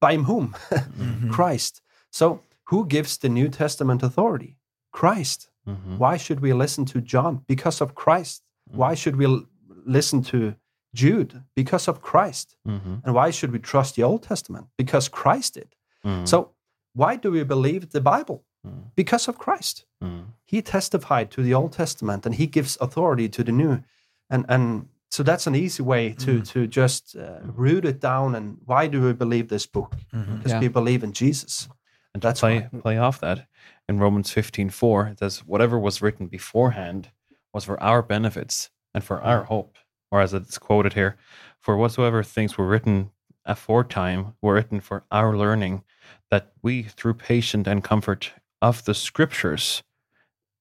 by 0.01 0.17
whom? 0.17 0.55
Mhm. 0.99 1.31
Christ. 1.31 1.83
So 2.11 2.41
who 2.71 2.87
gives 2.87 3.19
the 3.19 3.29
New 3.29 3.49
Testament 3.49 4.03
authority? 4.03 4.57
Christ. 4.91 5.49
Mhm. 5.67 5.99
Why 5.99 6.17
should 6.17 6.41
we 6.41 6.53
listen 6.53 6.85
to 6.87 7.01
John? 7.01 7.45
Because 7.47 7.81
of 7.81 7.95
Christ. 7.95 8.43
Why 8.71 8.95
should 8.95 9.17
we 9.17 9.27
l- 9.27 9.47
listen 9.87 10.23
to 10.23 10.55
Jude? 10.95 11.43
Because 11.55 11.89
of 11.91 12.01
Christ. 12.01 12.57
Mhm. 12.67 13.03
And 13.05 13.15
why 13.15 13.31
should 13.33 13.53
we 13.53 13.59
trust 13.59 13.95
the 13.95 14.03
Old 14.05 14.23
Testament? 14.23 14.67
Because 14.77 15.09
Christ 15.09 15.55
did. 15.55 15.75
Mm. 16.05 16.27
So, 16.27 16.51
why 16.95 17.17
do 17.17 17.31
we 17.31 17.45
believe 17.45 17.91
the 17.91 18.01
Bible? 18.01 18.45
Mm. 18.67 18.91
Because 18.95 19.29
of 19.29 19.39
Christ. 19.39 19.87
Mm. 20.03 20.25
He 20.45 20.63
testified 20.63 21.31
to 21.31 21.43
the 21.43 21.55
Old 21.55 21.73
Testament 21.73 22.27
and 22.27 22.35
he 22.35 22.47
gives 22.47 22.77
authority 22.81 23.29
to 23.29 23.43
the 23.45 23.53
New. 23.53 23.83
And, 24.31 24.45
and 24.49 24.89
so 25.11 25.23
that's 25.23 25.47
an 25.47 25.55
easy 25.55 25.83
way 25.83 26.13
to, 26.15 26.41
Mm. 26.41 26.49
to 26.53 26.67
just 26.67 27.17
uh, 27.17 27.41
root 27.57 27.85
it 27.85 28.01
down. 28.01 28.35
And 28.35 28.59
why 28.67 28.89
do 28.89 29.01
we 29.01 29.13
believe 29.13 29.49
this 29.49 29.67
book? 29.67 29.97
Because 30.11 30.53
Yeah. 30.53 30.61
we 30.61 30.69
believe 30.69 31.05
in 31.05 31.13
Jesus. 31.13 31.69
And 32.15 32.23
to 32.23 32.29
That's 32.29 32.41
play 32.41 32.69
play 32.83 32.99
off 32.99 33.19
that 33.21 33.47
in 33.89 33.99
Romans 33.99 34.31
fifteen 34.31 34.71
four, 34.71 35.09
it 35.09 35.19
says, 35.19 35.41
Whatever 35.45 35.79
was 35.79 36.01
written 36.03 36.27
beforehand 36.27 37.11
was 37.53 37.65
for 37.65 37.81
our 37.83 38.03
benefits 38.03 38.71
and 38.95 39.03
for 39.05 39.21
our 39.23 39.45
hope. 39.45 39.77
Or 40.11 40.21
as 40.21 40.35
it's 40.35 40.59
quoted 40.59 40.93
here, 40.93 41.17
for 41.61 41.77
whatsoever 41.77 42.23
things 42.23 42.57
were 42.59 42.67
written 42.67 43.11
aforetime 43.45 44.35
were 44.41 44.55
written 44.55 44.81
for 44.81 45.05
our 45.11 45.37
learning, 45.37 45.83
that 46.31 46.53
we 46.63 46.83
through 46.85 47.15
patient 47.15 47.67
and 47.67 47.83
comfort 47.83 48.33
of 48.61 48.85
the 48.85 48.95
scriptures 48.95 49.83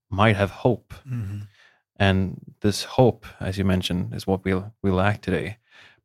might 0.10 0.36
have 0.36 0.50
hope. 0.52 0.94
Mhm. 1.06 1.48
And 1.98 2.56
this 2.62 2.84
hope, 2.84 3.26
as 3.40 3.58
you 3.58 3.64
mentioned, 3.66 4.14
is 4.16 4.26
what 4.26 4.44
we 4.44 4.60
we 4.82 4.90
lack 4.90 5.22
today. 5.22 5.58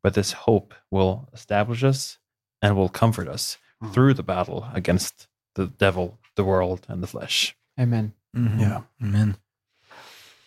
But 0.03 0.13
this 0.13 0.31
hope 0.33 0.73
will 0.91 1.27
establish 1.33 1.83
us 1.83 2.19
and 2.61 2.75
will 2.75 2.89
comfort 2.89 3.27
us 3.27 3.57
Mhm. 3.81 3.93
through 3.93 4.13
the 4.13 4.23
battle 4.23 4.69
against 4.73 5.27
the 5.55 5.67
devil, 5.67 6.19
the 6.37 6.43
world, 6.43 6.85
and 6.89 7.01
the 7.03 7.07
flesh. 7.07 7.55
Amen. 7.77 8.13
Mhm. 8.33 8.59
Yeah. 8.59 8.81
Amen. 9.01 9.35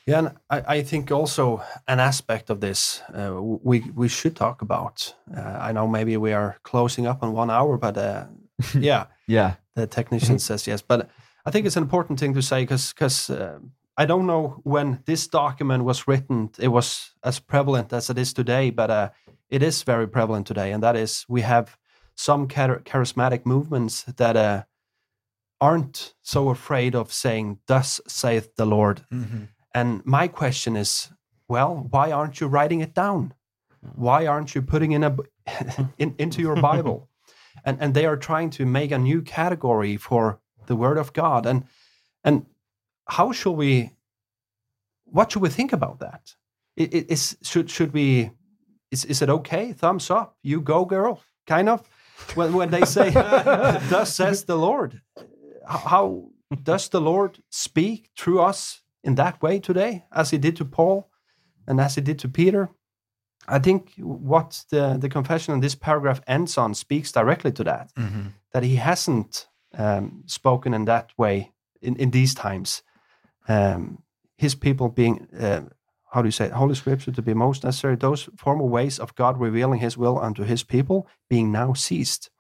Yeah, 0.07 0.19
and 0.19 0.29
I, 0.49 0.79
I 0.79 0.83
think 0.83 1.11
also 1.11 1.63
an 1.87 2.01
aspect 2.01 2.51
of 2.51 2.61
this 2.61 3.03
uh, 3.15 3.33
we 3.43 3.81
we 3.95 4.09
should 4.09 4.35
talk 4.35 4.63
about. 4.63 5.15
Uh, 5.37 5.69
I 5.69 5.73
know 5.73 5.87
maybe 5.87 6.17
we 6.17 6.33
are 6.35 6.57
closing 6.63 7.07
up 7.07 7.23
on 7.23 7.33
one 7.37 7.51
hour, 7.51 7.79
but 7.79 7.97
uh, 7.97 8.25
yeah, 8.75 9.05
Yeah. 9.27 9.55
the 9.75 9.87
technician 9.87 10.39
says 10.49 10.67
yes. 10.67 10.83
But 10.83 11.09
I 11.47 11.51
think 11.51 11.67
it's 11.67 11.77
an 11.77 11.83
important 11.83 12.19
thing 12.21 12.35
to 12.35 12.43
say 12.43 12.63
because 12.63 12.93
because 12.95 13.31
uh, 13.31 13.59
I 14.03 14.07
don't 14.07 14.27
know 14.27 14.61
when 14.65 14.99
this 15.05 15.29
document 15.29 15.85
was 15.85 16.09
written, 16.09 16.51
it 16.59 16.69
was 16.73 17.15
as 17.23 17.41
prevalent 17.41 17.93
as 17.93 18.11
it 18.11 18.19
is 18.19 18.33
today, 18.33 18.71
but 18.71 18.91
uh, 18.91 19.09
it 19.49 19.63
is 19.63 19.85
very 19.87 20.07
prevalent 20.07 20.47
today, 20.47 20.73
and 20.73 20.83
that 20.83 20.97
is 20.97 21.25
we 21.29 21.43
have 21.43 21.77
some 22.17 22.49
char- 22.49 22.83
charismatic 22.85 23.45
movements 23.45 24.05
that 24.17 24.37
uh, 24.37 24.63
aren't 25.61 26.15
so 26.23 26.49
afraid 26.49 26.95
of 26.95 27.13
saying 27.13 27.59
"Thus 27.67 28.01
saith 28.07 28.57
the 28.57 28.67
Lord." 28.67 29.05
Mhm. 29.13 29.49
And 29.75 30.05
my 30.05 30.29
question 30.29 30.77
is, 30.77 31.11
well, 31.49 31.87
why 31.91 32.11
aren't 32.13 32.41
you 32.41 32.49
writing 32.49 32.81
it 32.81 32.95
down? 32.95 33.35
Why 33.95 34.27
aren't 34.27 34.55
you 34.55 34.63
putting 34.63 34.93
in 34.93 35.05
a 35.05 35.17
in, 35.99 36.15
into 36.19 36.41
your 36.43 36.57
Bible? 36.73 37.09
And 37.65 37.81
and 37.81 37.95
they 37.95 38.07
are 38.07 38.17
trying 38.17 38.51
to 38.51 38.65
make 38.67 38.91
a 38.91 38.99
new 38.99 39.23
category 39.23 39.97
for 39.97 40.41
the 40.67 40.77
Word 40.77 40.99
of 40.99 41.13
God. 41.13 41.47
And 41.47 41.65
and 42.25 42.47
how 43.09 43.33
should 43.33 43.57
we? 43.57 43.91
What 45.05 45.33
should 45.33 45.43
we 45.43 45.49
think 45.51 45.73
about 45.73 45.99
that? 45.99 46.37
Is 46.77 47.37
should 47.43 47.71
should 47.71 47.93
we? 47.93 48.31
Is 48.91 49.05
is 49.05 49.23
it 49.23 49.29
okay? 49.31 49.73
Thumbs 49.73 50.11
up. 50.11 50.37
You 50.43 50.61
go, 50.61 50.85
girl. 50.85 51.21
Kind 51.47 51.69
of. 51.69 51.81
When 52.35 52.53
when 52.53 52.71
they 52.71 52.85
say, 52.85 53.11
"Thus 53.91 54.15
says 54.15 54.45
the 54.45 54.57
Lord," 54.57 55.01
how, 55.71 55.79
how 55.79 56.31
does 56.63 56.89
the 56.89 57.01
Lord 57.01 57.39
speak 57.51 58.11
through 58.19 58.41
us 58.41 58.83
in 59.05 59.15
that 59.15 59.41
way 59.41 59.61
today, 59.61 60.05
as 60.13 60.31
He 60.31 60.39
did 60.39 60.57
to 60.57 60.65
Paul 60.65 61.09
and 61.67 61.81
as 61.81 61.95
He 61.95 62.01
did 62.01 62.19
to 62.21 62.29
Peter? 62.29 62.69
I 63.49 63.59
think 63.59 63.93
what 63.99 64.65
the, 64.71 64.97
the 65.01 65.09
confession 65.09 65.55
in 65.55 65.61
this 65.61 65.75
paragraph 65.75 66.21
ends 66.27 66.59
on 66.59 66.75
speaks 66.75 67.13
directly 67.13 67.53
to 67.53 67.65
that. 67.65 67.93
Mhm. 67.95 68.33
That 68.53 68.63
He 68.63 68.77
hasn't 68.77 69.49
um, 69.79 70.23
spoken 70.27 70.75
in 70.75 70.85
that 70.87 71.11
way 71.17 71.53
in, 71.81 71.97
in 71.97 72.11
these 72.11 72.35
times. 72.35 72.83
Um, 73.49 74.03
his 74.37 74.55
people 74.55 74.89
being, 74.89 75.29
uh, 75.39 75.63
how 76.13 76.23
do 76.23 76.29
you 76.29 76.33
say, 76.33 76.47
it? 76.47 76.53
Holy 76.53 76.75
Scripture 76.75 77.13
to 77.13 77.23
be 77.23 77.35
most 77.35 77.65
necessary, 77.65 77.97
those 77.97 78.29
former 78.37 78.65
ways 78.65 78.99
of 78.99 79.15
God 79.15 79.41
revealing 79.41 79.81
his 79.81 79.97
will 79.97 80.19
unto 80.19 80.43
his 80.45 80.63
people 80.63 81.07
being 81.29 81.53
now 81.53 81.73
ceased. 81.75 82.31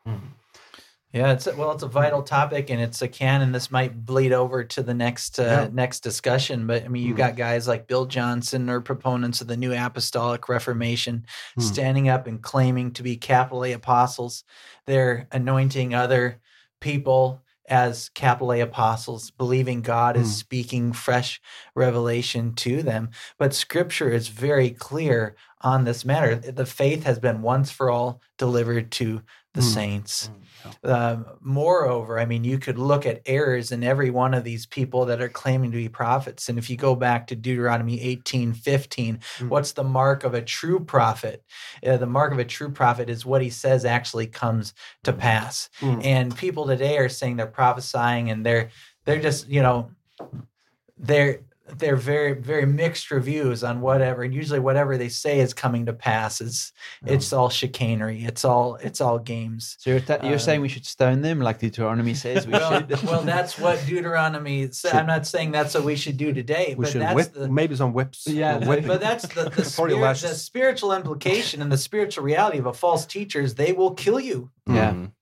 Yeah, 1.12 1.32
it's 1.32 1.48
a, 1.48 1.56
well, 1.56 1.72
it's 1.72 1.82
a 1.82 1.88
vital 1.88 2.22
topic, 2.22 2.70
and 2.70 2.80
it's 2.80 3.02
a 3.02 3.08
can, 3.08 3.42
and 3.42 3.52
This 3.52 3.70
might 3.70 4.04
bleed 4.06 4.32
over 4.32 4.62
to 4.62 4.82
the 4.82 4.94
next 4.94 5.40
uh, 5.40 5.42
Yeah. 5.42 5.68
next 5.72 6.00
discussion, 6.00 6.68
but 6.68 6.84
I 6.84 6.88
mean, 6.88 7.04
you 7.04 7.14
Mm. 7.14 7.16
got 7.16 7.36
guys 7.36 7.66
like 7.66 7.88
Bill 7.88 8.06
Johnson 8.06 8.70
or 8.70 8.80
proponents 8.80 9.40
of 9.40 9.48
the 9.48 9.56
New 9.56 9.72
Apostolic 9.74 10.48
Reformation 10.48 11.24
Mm. 11.58 11.62
standing 11.62 12.08
up 12.08 12.28
and 12.28 12.40
claiming 12.40 12.92
to 12.92 13.02
be 13.02 13.16
capital 13.16 13.64
A 13.64 13.72
apostles. 13.72 14.44
They're 14.86 15.26
anointing 15.32 15.94
other 15.94 16.40
people 16.80 17.42
as 17.68 18.08
capital 18.10 18.52
A 18.52 18.60
apostles, 18.60 19.30
believing 19.32 19.82
God 19.82 20.16
is 20.16 20.28
Mm. 20.28 20.34
speaking 20.38 20.92
fresh 20.92 21.40
revelation 21.74 22.54
to 22.54 22.82
them. 22.82 23.10
But 23.38 23.54
Scripture 23.54 24.10
is 24.10 24.28
very 24.28 24.70
clear 24.70 25.36
on 25.60 25.84
this 25.84 26.04
matter. 26.04 26.36
The 26.36 26.66
faith 26.66 27.02
has 27.04 27.18
been 27.18 27.42
once 27.42 27.70
for 27.70 27.90
all 27.90 28.20
delivered 28.38 28.90
to 28.92 29.22
the 29.54 29.60
Mm. 29.60 29.74
saints. 29.74 30.30
Um, 30.84 31.24
moreover, 31.40 32.20
I 32.20 32.26
mean, 32.26 32.44
you 32.44 32.58
could 32.58 32.78
look 32.78 33.06
at 33.06 33.22
errors 33.26 33.72
in 33.72 33.82
every 33.82 34.10
one 34.10 34.34
of 34.34 34.44
these 34.44 34.66
people 34.66 35.06
that 35.06 35.20
are 35.20 35.28
claiming 35.28 35.70
to 35.72 35.76
be 35.76 35.88
prophets. 35.88 36.48
And 36.48 36.58
if 36.58 36.68
you 36.70 36.76
go 36.76 36.94
back 36.94 37.26
to 37.28 37.34
Deuteronomy 37.36 38.00
18 38.00 38.52
15, 38.52 39.18
Mm. 39.38 39.48
what's 39.48 39.72
the 39.72 39.82
mark 39.82 40.22
of 40.22 40.34
a 40.34 40.42
true 40.42 40.78
prophet? 40.78 41.42
Uh, 41.84 41.96
the 41.96 42.06
mark 42.06 42.32
of 42.32 42.38
a 42.38 42.44
true 42.44 42.70
prophet 42.70 43.08
is 43.10 43.26
what 43.26 43.42
he 43.42 43.50
says 43.50 43.84
actually 43.84 44.26
comes 44.26 44.74
to 45.02 45.12
pass. 45.12 45.68
Mm. 45.80 46.04
And 46.04 46.36
people 46.36 46.66
today 46.66 46.98
are 46.98 47.08
saying 47.08 47.36
they're 47.36 47.46
prophesying 47.46 48.30
and 48.30 48.44
they're 48.46 48.68
they're 49.06 49.20
just, 49.20 49.48
you 49.48 49.62
know, 49.62 49.90
they're 50.98 51.40
they're 51.78 51.96
very 51.96 52.32
very 52.34 52.66
mixed 52.66 53.10
reviews 53.10 53.62
on 53.64 53.80
whatever 53.80 54.22
and 54.22 54.34
usually 54.34 54.58
whatever 54.58 54.96
they 54.98 55.08
say 55.08 55.40
is 55.40 55.52
coming 55.54 55.86
to 55.86 55.92
pass 55.92 56.40
is 56.40 56.72
it's 57.06 57.32
all 57.32 57.48
chicanery 57.48 58.24
it's 58.24 58.44
all 58.44 58.76
it's 58.76 59.00
all 59.00 59.18
games 59.18 59.76
So 59.80 59.90
you're, 59.90 60.00
ta- 60.00 60.18
you're 60.22 60.34
Uh, 60.34 60.38
saying 60.38 60.60
we 60.60 60.68
should 60.68 60.86
stone 60.86 61.22
them, 61.22 61.40
like 61.40 61.58
Deuteronomy 61.58 62.14
says 62.14 62.46
we 62.46 62.52
well, 62.52 62.72
should. 62.78 63.02
well, 63.04 63.22
that's 63.22 63.58
what 63.58 63.78
Deuteronomy 63.86 64.70
said. 64.72 64.94
I'm 64.94 65.06
not 65.06 65.26
saying 65.26 65.52
that's 65.52 65.74
what 65.74 65.84
we 65.84 65.96
should 65.96 66.16
do 66.16 66.32
today, 66.32 66.74
We 66.76 66.84
but 66.84 66.92
should 66.92 67.02
that's 67.02 67.14
whip, 67.14 67.32
the 67.32 67.48
maybe 67.48 67.74
some 67.76 67.92
whips. 67.92 68.26
yeah, 68.26 68.58
but 68.58 69.00
that's 69.00 69.26
the 69.28 69.44
the, 69.50 69.64
spirit, 69.74 70.20
the 70.20 70.34
spiritual 70.34 70.92
implication 70.92 71.62
and 71.62 71.70
the 71.70 71.78
spiritual 71.78 72.24
reality 72.24 72.58
of 72.58 72.66
a 72.66 72.72
false 72.72 73.06
teacher 73.06 73.40
is 73.40 73.54
they 73.54 73.72
will 73.72 73.94
kill 73.94 74.18
you. 74.20 74.50
yeah. 74.66 74.92
Mm. 74.92 75.12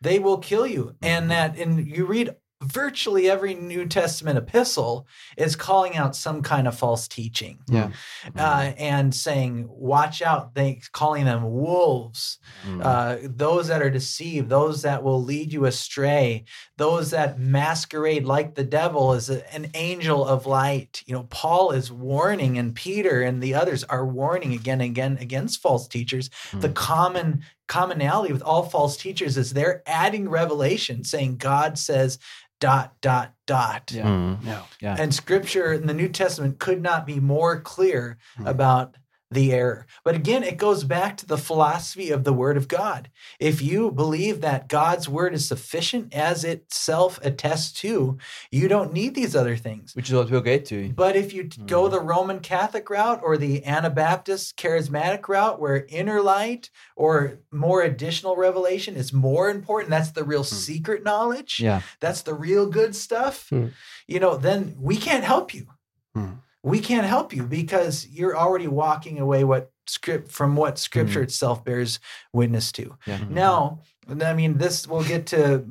They 0.00 0.18
will 0.18 0.38
kill 0.38 0.66
you, 0.66 0.96
and 1.00 1.30
that 1.30 1.56
and 1.58 1.86
you 1.86 2.04
read 2.04 2.34
virtually 2.64 3.28
every 3.30 3.54
New 3.54 3.86
Testament 3.86 4.38
epistle 4.38 5.06
is 5.36 5.56
calling 5.56 5.96
out 5.96 6.16
some 6.16 6.42
kind 6.42 6.66
of 6.66 6.76
false 6.76 7.06
teaching. 7.08 7.58
Yeah. 7.68 7.90
Uh, 8.36 8.72
and 8.78 9.14
saying, 9.14 9.66
"Watch 9.68 10.22
out!" 10.22 10.54
They 10.54 10.80
calling 10.92 11.24
them 11.24 11.44
wolves, 11.44 12.38
Mm. 12.66 12.84
uh, 12.84 13.16
those 13.22 13.68
that 13.68 13.82
are 13.82 13.90
deceived, 13.90 14.48
those 14.48 14.82
that 14.82 15.02
will 15.02 15.22
lead 15.22 15.52
you 15.52 15.64
astray, 15.66 16.44
those 16.76 17.10
that 17.10 17.38
masquerade 17.38 18.24
like 18.24 18.54
the 18.54 18.64
devil 18.64 19.12
as 19.12 19.30
a- 19.30 19.54
an 19.54 19.70
angel 19.74 20.24
of 20.26 20.46
light. 20.46 21.02
You 21.06 21.14
know, 21.14 21.24
Paul 21.24 21.70
is 21.72 21.90
warning, 21.92 22.58
and 22.58 22.74
Peter 22.74 23.22
and 23.22 23.42
the 23.42 23.54
others 23.54 23.84
are 23.84 24.06
warning 24.06 24.52
again 24.52 24.80
and 24.80 24.90
again 24.90 25.18
against 25.20 25.60
false 25.60 25.86
teachers. 25.86 26.30
The 26.52 26.68
common 26.68 27.42
commonality 27.74 28.32
with 28.32 28.42
all 28.42 28.62
false 28.62 28.96
teachers 28.96 29.36
is 29.36 29.52
they're 29.52 29.82
adding 29.84 30.28
revelation, 30.28 31.02
saying 31.02 31.36
God 31.38 31.76
says 31.76 32.18
dot 32.60 32.94
dot 33.00 33.34
dot. 33.48 33.90
Yeah. 33.92 34.04
Mm. 34.06 34.38
yeah. 34.44 34.62
Yeah. 34.80 34.96
And 34.98 35.12
scripture 35.12 35.72
in 35.72 35.86
the 35.88 35.94
New 35.94 36.08
Testament 36.08 36.60
could 36.60 36.80
not 36.80 37.04
be 37.04 37.18
more 37.18 37.60
clear 37.60 38.16
Hmm. 38.36 38.46
about 38.46 38.96
the 39.34 39.52
error. 39.52 39.86
But 40.04 40.14
again, 40.14 40.42
it 40.42 40.56
goes 40.56 40.84
back 40.84 41.16
to 41.18 41.26
the 41.26 41.36
philosophy 41.36 42.10
of 42.10 42.24
the 42.24 42.32
Word 42.32 42.56
of 42.56 42.68
God. 42.68 43.10
If 43.38 43.60
you 43.60 43.90
believe 43.90 44.40
that 44.40 44.68
God's 44.68 45.08
Word 45.08 45.34
is 45.34 45.46
sufficient 45.46 46.14
as 46.14 46.44
itself 46.44 47.18
attests 47.22 47.72
to, 47.80 48.18
you 48.50 48.68
don't 48.68 48.92
need 48.92 49.14
these 49.14 49.36
other 49.36 49.56
things. 49.56 49.94
Which 49.94 50.08
is 50.08 50.14
what 50.14 50.30
we'll 50.30 50.40
get 50.40 50.64
to. 50.66 50.92
But 50.92 51.16
if 51.16 51.32
you 51.32 51.44
t- 51.44 51.62
go 51.62 51.86
hmm. 51.86 51.92
the 51.92 52.00
Roman 52.00 52.40
Catholic 52.40 52.88
route 52.88 53.20
or 53.22 53.36
the 53.36 53.64
Anabaptist 53.64 54.56
charismatic 54.56 55.28
route, 55.28 55.60
where 55.60 55.86
inner 55.88 56.22
light 56.22 56.70
or 56.96 57.40
more 57.50 57.82
additional 57.82 58.36
revelation 58.36 58.96
is 58.96 59.12
more 59.12 59.50
important, 59.50 59.90
that's 59.90 60.12
the 60.12 60.24
real 60.24 60.42
hmm. 60.42 60.54
secret 60.54 61.02
knowledge 61.04 61.60
Yeah. 61.60 61.82
that's 62.00 62.22
the 62.22 62.34
real 62.34 62.66
good 62.66 62.94
stuff, 62.96 63.48
Hmm. 63.50 63.68
you 64.06 64.20
know, 64.20 64.36
then 64.36 64.76
we 64.78 64.96
can't 64.96 65.24
help 65.24 65.52
you. 65.52 65.66
Hmm. 66.14 66.34
We 66.64 66.80
can't 66.80 67.06
help 67.06 67.32
you 67.32 67.44
because 67.44 68.08
you're 68.08 68.36
already 68.36 68.66
walking 68.66 69.20
away 69.20 69.44
what 69.44 69.70
script 69.86 70.32
from 70.32 70.56
what 70.56 70.78
scripture 70.78 71.22
itself 71.22 71.62
bears 71.64 72.00
witness 72.32 72.72
to. 72.72 72.96
Yeah. 73.06 73.20
Now, 73.28 73.80
I 74.20 74.32
mean, 74.32 74.56
this 74.58 74.88
we'll 74.88 75.04
get 75.04 75.26
to 75.28 75.66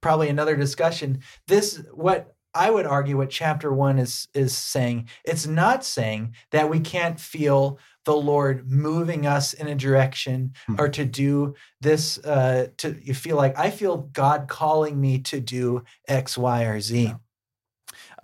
probably 0.00 0.28
another 0.28 0.56
discussion. 0.56 1.20
This 1.46 1.80
what 1.92 2.34
I 2.52 2.70
would 2.70 2.86
argue 2.86 3.16
what 3.16 3.30
chapter 3.30 3.72
one 3.72 3.98
is 3.98 4.28
is 4.34 4.56
saying. 4.56 5.08
It's 5.24 5.46
not 5.46 5.84
saying 5.84 6.34
that 6.50 6.68
we 6.68 6.80
can't 6.80 7.18
feel 7.18 7.78
the 8.04 8.14
Lord 8.16 8.70
moving 8.70 9.26
us 9.26 9.54
in 9.54 9.66
a 9.66 9.74
direction 9.74 10.52
Hmm. 10.66 10.76
or 10.78 10.88
to 10.90 11.04
do 11.04 11.54
this. 11.80 12.18
Uh, 12.18 12.68
to 12.78 12.96
you 13.02 13.14
feel 13.14 13.36
like 13.36 13.58
I 13.58 13.70
feel 13.70 13.96
God 14.12 14.46
calling 14.48 15.00
me 15.00 15.20
to 15.20 15.40
do 15.40 15.84
X, 16.06 16.36
Y, 16.36 16.64
or 16.64 16.80
Z. 16.80 17.14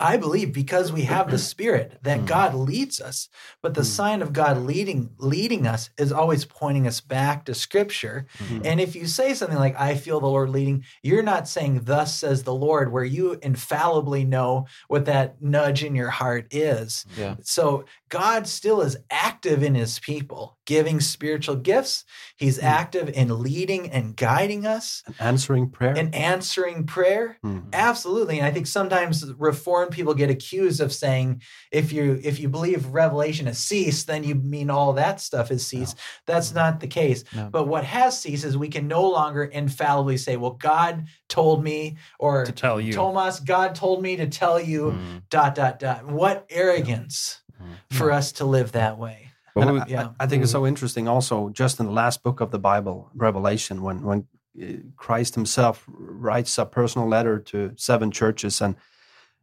I 0.01 0.17
believe 0.17 0.51
because 0.53 0.91
we 0.91 1.03
have 1.03 1.29
the 1.29 1.37
Spirit 1.53 1.99
that 2.03 2.19
Hmm. 2.21 2.25
God 2.25 2.55
leads 2.55 2.99
us, 2.99 3.29
but 3.61 3.73
the 3.73 3.81
Hmm. 3.81 3.85
sign 3.85 4.21
of 4.21 4.33
God 4.33 4.57
leading 4.65 5.11
leading 5.17 5.67
us 5.67 5.89
is 5.97 6.11
always 6.11 6.45
pointing 6.45 6.87
us 6.87 6.99
back 7.01 7.45
to 7.45 7.53
Scripture. 7.53 8.25
Mhm. 8.39 8.61
And 8.65 8.81
if 8.81 8.95
you 8.95 9.05
say 9.07 9.33
something 9.33 9.57
like, 9.57 9.79
I 9.79 9.95
feel 9.95 10.19
the 10.19 10.27
Lord 10.27 10.49
leading, 10.49 10.83
you're 11.03 11.23
not 11.23 11.47
saying, 11.47 11.81
Thus 11.83 12.15
says 12.15 12.43
the 12.43 12.53
Lord, 12.53 12.91
where 12.91 13.03
you 13.03 13.37
infallibly 13.41 14.25
know 14.25 14.65
what 14.87 15.05
that 15.05 15.41
nudge 15.41 15.83
in 15.83 15.95
your 15.95 16.09
heart 16.09 16.47
is. 16.51 17.05
Yeah. 17.17 17.35
So 17.43 17.85
God 18.09 18.47
still 18.47 18.81
is 18.81 18.97
active 19.09 19.63
in 19.63 19.75
his 19.75 19.99
people, 19.99 20.57
giving 20.65 20.99
spiritual 20.99 21.55
gifts. 21.55 22.03
He's 22.37 22.59
Hmm. 22.59 22.65
active 22.65 23.09
in 23.09 23.39
leading 23.41 23.89
and 23.89 24.15
guiding 24.15 24.65
us 24.65 25.03
And 25.05 25.15
answering 25.19 25.69
prayer. 25.69 25.93
and 25.95 26.13
answering 26.15 26.85
prayer. 26.85 27.37
Mm. 27.45 27.63
Absolutely. 27.73 28.37
And 28.39 28.47
I 28.47 28.51
think 28.51 28.67
sometimes 28.67 29.25
reformed 29.37 29.90
people 29.91 30.13
get 30.13 30.29
accused 30.29 30.81
of 30.81 30.91
saying 30.91 31.41
if 31.71 31.91
you 31.93 32.19
if 32.23 32.39
you 32.39 32.49
believe 32.49 32.87
revelation 32.87 33.45
has 33.47 33.59
ceased, 33.59 34.07
then 34.07 34.23
you 34.23 34.35
mean 34.35 34.69
all 34.69 34.93
that 34.93 35.21
stuff 35.21 35.49
has 35.49 35.65
ceased. 35.65 35.97
That's 36.25 36.53
not 36.53 36.79
the 36.79 36.87
case. 36.87 37.23
No. 37.35 37.49
But 37.51 37.67
what 37.67 37.83
has 37.83 38.19
ceased 38.19 38.45
is 38.45 38.57
we 38.57 38.69
can 38.69 38.87
no 38.87 39.07
longer 39.09 39.43
infallibly 39.43 40.17
say, 40.17 40.37
well, 40.37 40.51
God 40.51 41.05
told 41.29 41.63
me 41.63 41.97
or 42.19 42.45
To 42.45 42.51
tell 42.51 42.79
you. 42.81 42.93
Thomas, 42.93 43.39
God 43.39 43.75
told 43.75 44.01
me 44.01 44.15
to 44.17 44.27
tell 44.27 44.59
you 44.59 44.91
Mm. 44.91 45.21
dot 45.29 45.55
dot 45.55 45.79
dot. 45.79 46.05
What 46.07 46.45
arrogance 46.49 47.37
Mm. 47.61 47.97
for 47.97 48.11
us 48.11 48.31
to 48.33 48.45
live 48.45 48.71
that 48.71 48.97
way. 48.97 49.29
But 49.53 49.61
And 49.67 49.73
we- 49.73 49.79
I, 49.81 49.85
yeah. 49.87 50.09
I 50.19 50.25
think 50.27 50.41
it's 50.43 50.51
so 50.51 50.65
interesting 50.65 51.07
also 51.07 51.49
just 51.49 51.79
in 51.79 51.85
the 51.85 51.91
last 51.91 52.23
book 52.23 52.39
of 52.41 52.49
the 52.51 52.57
bible 52.59 53.09
revelation 53.13 53.81
when 53.83 54.01
when 54.03 54.25
uh, 54.61 54.65
christ 54.97 55.35
himself 55.35 55.85
writes 55.87 56.57
a 56.57 56.65
personal 56.65 57.07
letter 57.07 57.37
to 57.39 57.71
seven 57.75 58.09
churches 58.11 58.61
and 58.61 58.75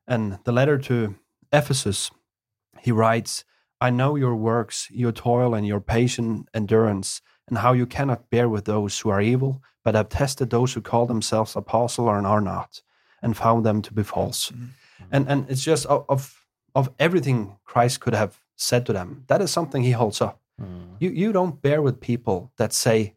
and 0.09 0.39
the 0.45 0.53
letter 0.53 0.79
to 0.79 1.15
ephesus 1.53 2.11
he 2.81 2.93
writes 2.93 3.45
i 3.81 3.89
know 3.91 4.17
your 4.17 4.35
works 4.37 4.89
your 4.91 5.13
toil 5.13 5.55
and 5.55 5.67
your 5.67 5.81
patient 5.81 6.49
endurance 6.55 7.21
and 7.49 7.59
how 7.59 7.73
you 7.73 7.87
cannot 7.87 8.29
bear 8.31 8.49
with 8.49 8.65
those 8.65 8.99
who 9.01 9.09
are 9.11 9.23
evil 9.23 9.63
but 9.85 9.95
have 9.95 10.09
tested 10.09 10.51
those 10.51 10.73
who 10.75 10.81
call 10.91 11.07
themselves 11.07 11.57
apostle 11.57 12.09
and 12.11 12.27
are 12.27 12.41
not 12.55 12.83
and 13.23 13.37
found 13.37 13.65
them 13.65 13.81
to 13.83 13.93
be 13.95 14.03
false 14.03 14.51
Mhm. 14.51 14.69
and 15.15 15.29
and 15.31 15.41
it's 15.51 15.65
just 15.65 15.87
of 15.87 16.05
of, 16.09 16.21
of 16.75 16.91
everything 16.99 17.39
christ 17.65 18.01
could 18.01 18.15
have 18.15 18.33
said 18.57 18.85
to 18.87 18.93
them 18.93 19.25
that 19.29 19.41
is 19.43 19.51
something 19.51 19.83
he 19.85 19.93
holds 20.03 20.21
up 20.21 20.37
Mm. 20.61 20.97
you 21.03 21.11
you 21.23 21.33
don't 21.33 21.63
bear 21.63 21.81
with 21.81 22.01
people 22.01 22.39
that 22.57 22.73
say 22.73 23.15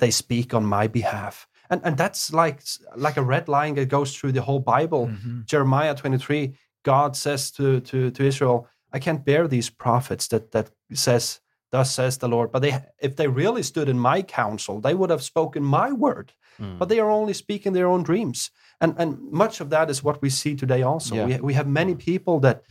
they 0.00 0.12
speak 0.12 0.54
on 0.54 0.64
my 0.64 0.86
behalf. 0.86 1.48
And 1.70 1.80
and 1.84 1.96
that's 1.96 2.32
like 2.32 2.62
like 2.96 3.16
a 3.16 3.22
red 3.22 3.48
line 3.48 3.74
that 3.76 3.88
goes 3.88 4.16
through 4.16 4.32
the 4.32 4.42
whole 4.42 4.60
Bible. 4.60 5.06
Mhm. 5.06 5.46
Jeremiah 5.46 5.94
23, 5.94 6.54
God 6.82 7.16
says 7.16 7.50
to, 7.52 7.80
to, 7.80 8.10
to 8.10 8.24
Israel, 8.24 8.66
I 8.92 8.98
can't 8.98 9.24
bear 9.24 9.46
these 9.48 9.70
prophets 9.70 10.28
that 10.28 10.50
that 10.50 10.70
says, 10.92 11.40
Thus 11.70 11.94
says 11.94 12.18
the 12.18 12.28
Lord. 12.28 12.50
But 12.52 12.62
they 12.62 12.74
if 12.98 13.14
they 13.14 13.28
really 13.28 13.62
stood 13.62 13.88
in 13.88 13.98
my 13.98 14.22
counsel, 14.22 14.80
they 14.80 14.94
would 14.94 15.10
have 15.10 15.22
spoken 15.22 15.62
my 15.64 15.92
word. 15.92 16.32
Mm. 16.58 16.78
But 16.78 16.88
they 16.88 16.98
are 17.00 17.10
only 17.10 17.32
speaking 17.34 17.72
their 17.74 17.86
own 17.86 18.02
dreams. 18.02 18.50
And 18.80 18.94
and 18.98 19.18
much 19.30 19.60
of 19.60 19.70
that 19.70 19.90
is 19.90 20.02
what 20.02 20.20
we 20.22 20.30
see 20.30 20.56
today 20.56 20.82
also. 20.82 21.14
Yeah. 21.14 21.26
We, 21.26 21.40
we 21.40 21.54
have 21.54 21.68
many 21.68 21.94
people 21.94 22.40
that 22.40 22.62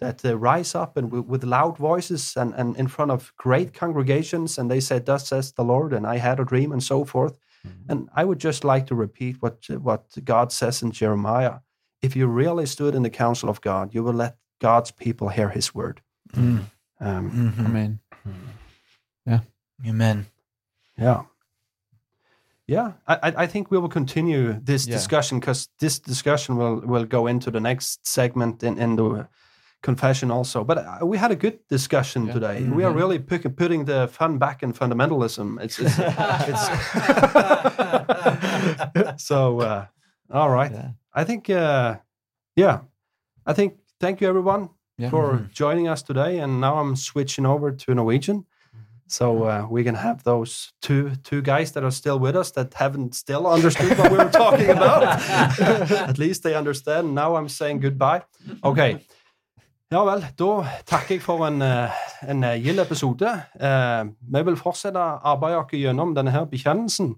that 0.00 0.24
uh, 0.24 0.36
rise 0.38 0.74
up 0.74 0.96
and 0.96 1.08
w- 1.08 1.24
with 1.30 1.44
loud 1.44 1.76
voices 1.76 2.36
and, 2.36 2.54
and 2.54 2.76
in 2.76 2.88
front 2.88 3.10
of 3.10 3.32
great 3.36 3.72
congregations 3.72 4.58
and 4.58 4.70
they 4.70 4.80
say 4.80 4.98
thus 5.00 5.28
says 5.28 5.52
the 5.52 5.64
lord 5.64 5.92
and 5.92 6.06
i 6.06 6.18
had 6.18 6.38
a 6.40 6.44
dream 6.44 6.72
and 6.72 6.82
so 6.82 7.04
forth 7.04 7.36
And 7.88 8.08
I 8.14 8.24
would 8.24 8.38
just 8.44 8.64
like 8.64 8.86
to 8.86 8.94
repeat 8.94 9.36
what 9.40 9.66
what 9.82 10.04
God 10.24 10.52
says 10.52 10.82
in 10.82 10.90
Jeremiah. 10.92 11.60
If 12.02 12.14
you 12.16 12.26
really 12.26 12.66
stood 12.66 12.94
in 12.94 13.02
the 13.02 13.10
counsel 13.10 13.48
of 13.48 13.60
God, 13.60 13.94
you 13.94 14.04
will 14.04 14.14
let 14.14 14.36
God's 14.60 14.90
people 14.92 15.28
hear 15.28 15.48
His 15.48 15.74
word. 15.74 16.00
Mm. 16.36 16.64
Um, 17.00 17.30
Mhm. 17.30 17.66
Amen. 17.66 18.00
Amen. 19.86 20.26
Yeah. 20.98 21.24
Yeah, 22.66 22.92
I, 23.06 23.14
I- 23.22 23.42
I 23.44 23.46
think 23.46 23.70
we 23.70 23.78
will 23.78 23.88
continue 23.88 24.60
this 24.60 24.86
Yeah. 24.86 24.96
discussion 24.96 25.40
because 25.40 25.68
this 25.78 25.98
discussion 26.00 26.56
will, 26.56 26.80
will 26.80 27.04
go 27.06 27.26
into 27.26 27.50
the 27.50 27.60
next 27.60 28.06
segment 28.06 28.62
in, 28.62 28.78
in 28.78 28.96
the 28.96 29.28
confession 29.82 30.30
also. 30.30 30.64
But 30.64 30.78
uh, 30.78 31.06
we 31.06 31.18
had 31.18 31.30
a 31.30 31.36
good 31.36 31.58
discussion 31.68 32.26
Yeah. 32.26 32.32
today. 32.34 32.62
We 32.64 32.84
are 32.84 32.92
really 32.92 33.18
putting 33.18 33.52
putting 33.54 33.84
the 33.86 34.08
fun 34.08 34.38
back 34.38 34.62
in 34.62 34.72
fundamentalism. 34.72 35.58
It's, 35.60 35.78
it's, 35.78 35.98
it's 38.94 39.08
so 39.24 39.60
uh, 39.60 39.86
all 40.30 40.50
right. 40.50 40.70
Yeah. 40.72 40.90
I 41.14 41.24
think 41.24 41.50
uh, 41.50 41.96
yeah, 42.56 42.80
I 43.46 43.52
think 43.52 43.74
thank 44.00 44.20
you 44.20 44.28
everyone 44.28 44.70
Yeah. 44.98 45.10
for 45.10 45.48
joining 45.52 45.88
us 45.88 46.02
today. 46.02 46.38
And 46.42 46.60
now 46.60 46.78
I'm 46.80 46.96
switching 46.96 47.46
over 47.46 47.70
to 47.72 47.94
Norwegian. 47.94 48.44
So 49.10 49.44
uh, 49.44 49.66
we 49.70 49.84
can 49.84 49.94
have 49.94 50.22
those 50.22 50.72
two 50.82 51.12
two 51.22 51.40
guys 51.40 51.72
that 51.72 51.82
are 51.82 51.90
still 51.92 52.18
with 52.18 52.36
us 52.36 52.50
that 52.52 52.74
haven't 52.74 53.14
still 53.14 53.46
understood 53.46 53.96
what 53.98 54.10
we 54.12 54.18
were 54.18 54.30
talking 54.30 54.68
about. 54.70 55.02
At 56.10 56.18
least 56.18 56.42
they 56.42 56.54
understand. 56.54 57.14
Now 57.14 57.36
I'm 57.36 57.48
saying 57.48 57.80
goodbye. 57.80 58.22
Okay. 58.62 59.06
Ja 59.88 60.02
vel, 60.04 60.20
da 60.36 60.66
takker 60.84 61.14
jeg 61.14 61.22
for 61.24 61.46
en, 61.46 61.62
eh, 61.64 61.94
en 62.28 62.44
eh, 62.44 62.58
gild 62.60 62.78
episode. 62.78 63.30
Eh, 63.60 64.04
vi 64.34 64.42
vil 64.44 64.56
fortsette 64.60 65.00
arbeidet 65.00 65.62
vårt 65.62 65.72
gjennom 65.72 66.12
denne 66.14 66.30
her 66.30 66.44
bekjennelsen. 66.44 67.14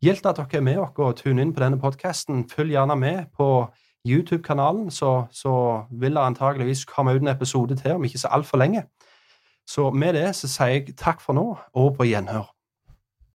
Gildt 0.00 0.24
at 0.24 0.40
dere 0.40 0.56
er 0.56 0.64
med 0.64 0.78
oss 0.78 0.96
og 0.96 1.16
tuner 1.16 1.42
inn 1.42 1.52
på 1.52 1.60
denne 1.60 1.76
podkasten. 1.76 2.48
Følg 2.48 2.72
gjerne 2.72 2.96
med 2.96 3.26
på 3.36 3.68
YouTube-kanalen, 4.08 4.90
så, 4.90 5.26
så 5.30 5.84
vil 5.90 6.16
det 6.16 6.24
antageligvis 6.24 6.86
komme 6.88 7.12
ut 7.12 7.20
en 7.20 7.28
episode 7.28 7.76
til 7.76 7.98
om 7.98 8.04
ikke 8.04 8.24
så 8.24 8.32
altfor 8.32 8.64
lenge. 8.64 8.86
Så 9.68 9.90
med 9.90 10.14
det 10.14 10.30
så 10.36 10.48
sier 10.48 10.72
jeg 10.72 10.96
takk 10.96 11.20
for 11.20 11.36
nå, 11.36 11.50
og 11.74 11.96
på 11.98 12.08
gjenhør. 12.08 12.55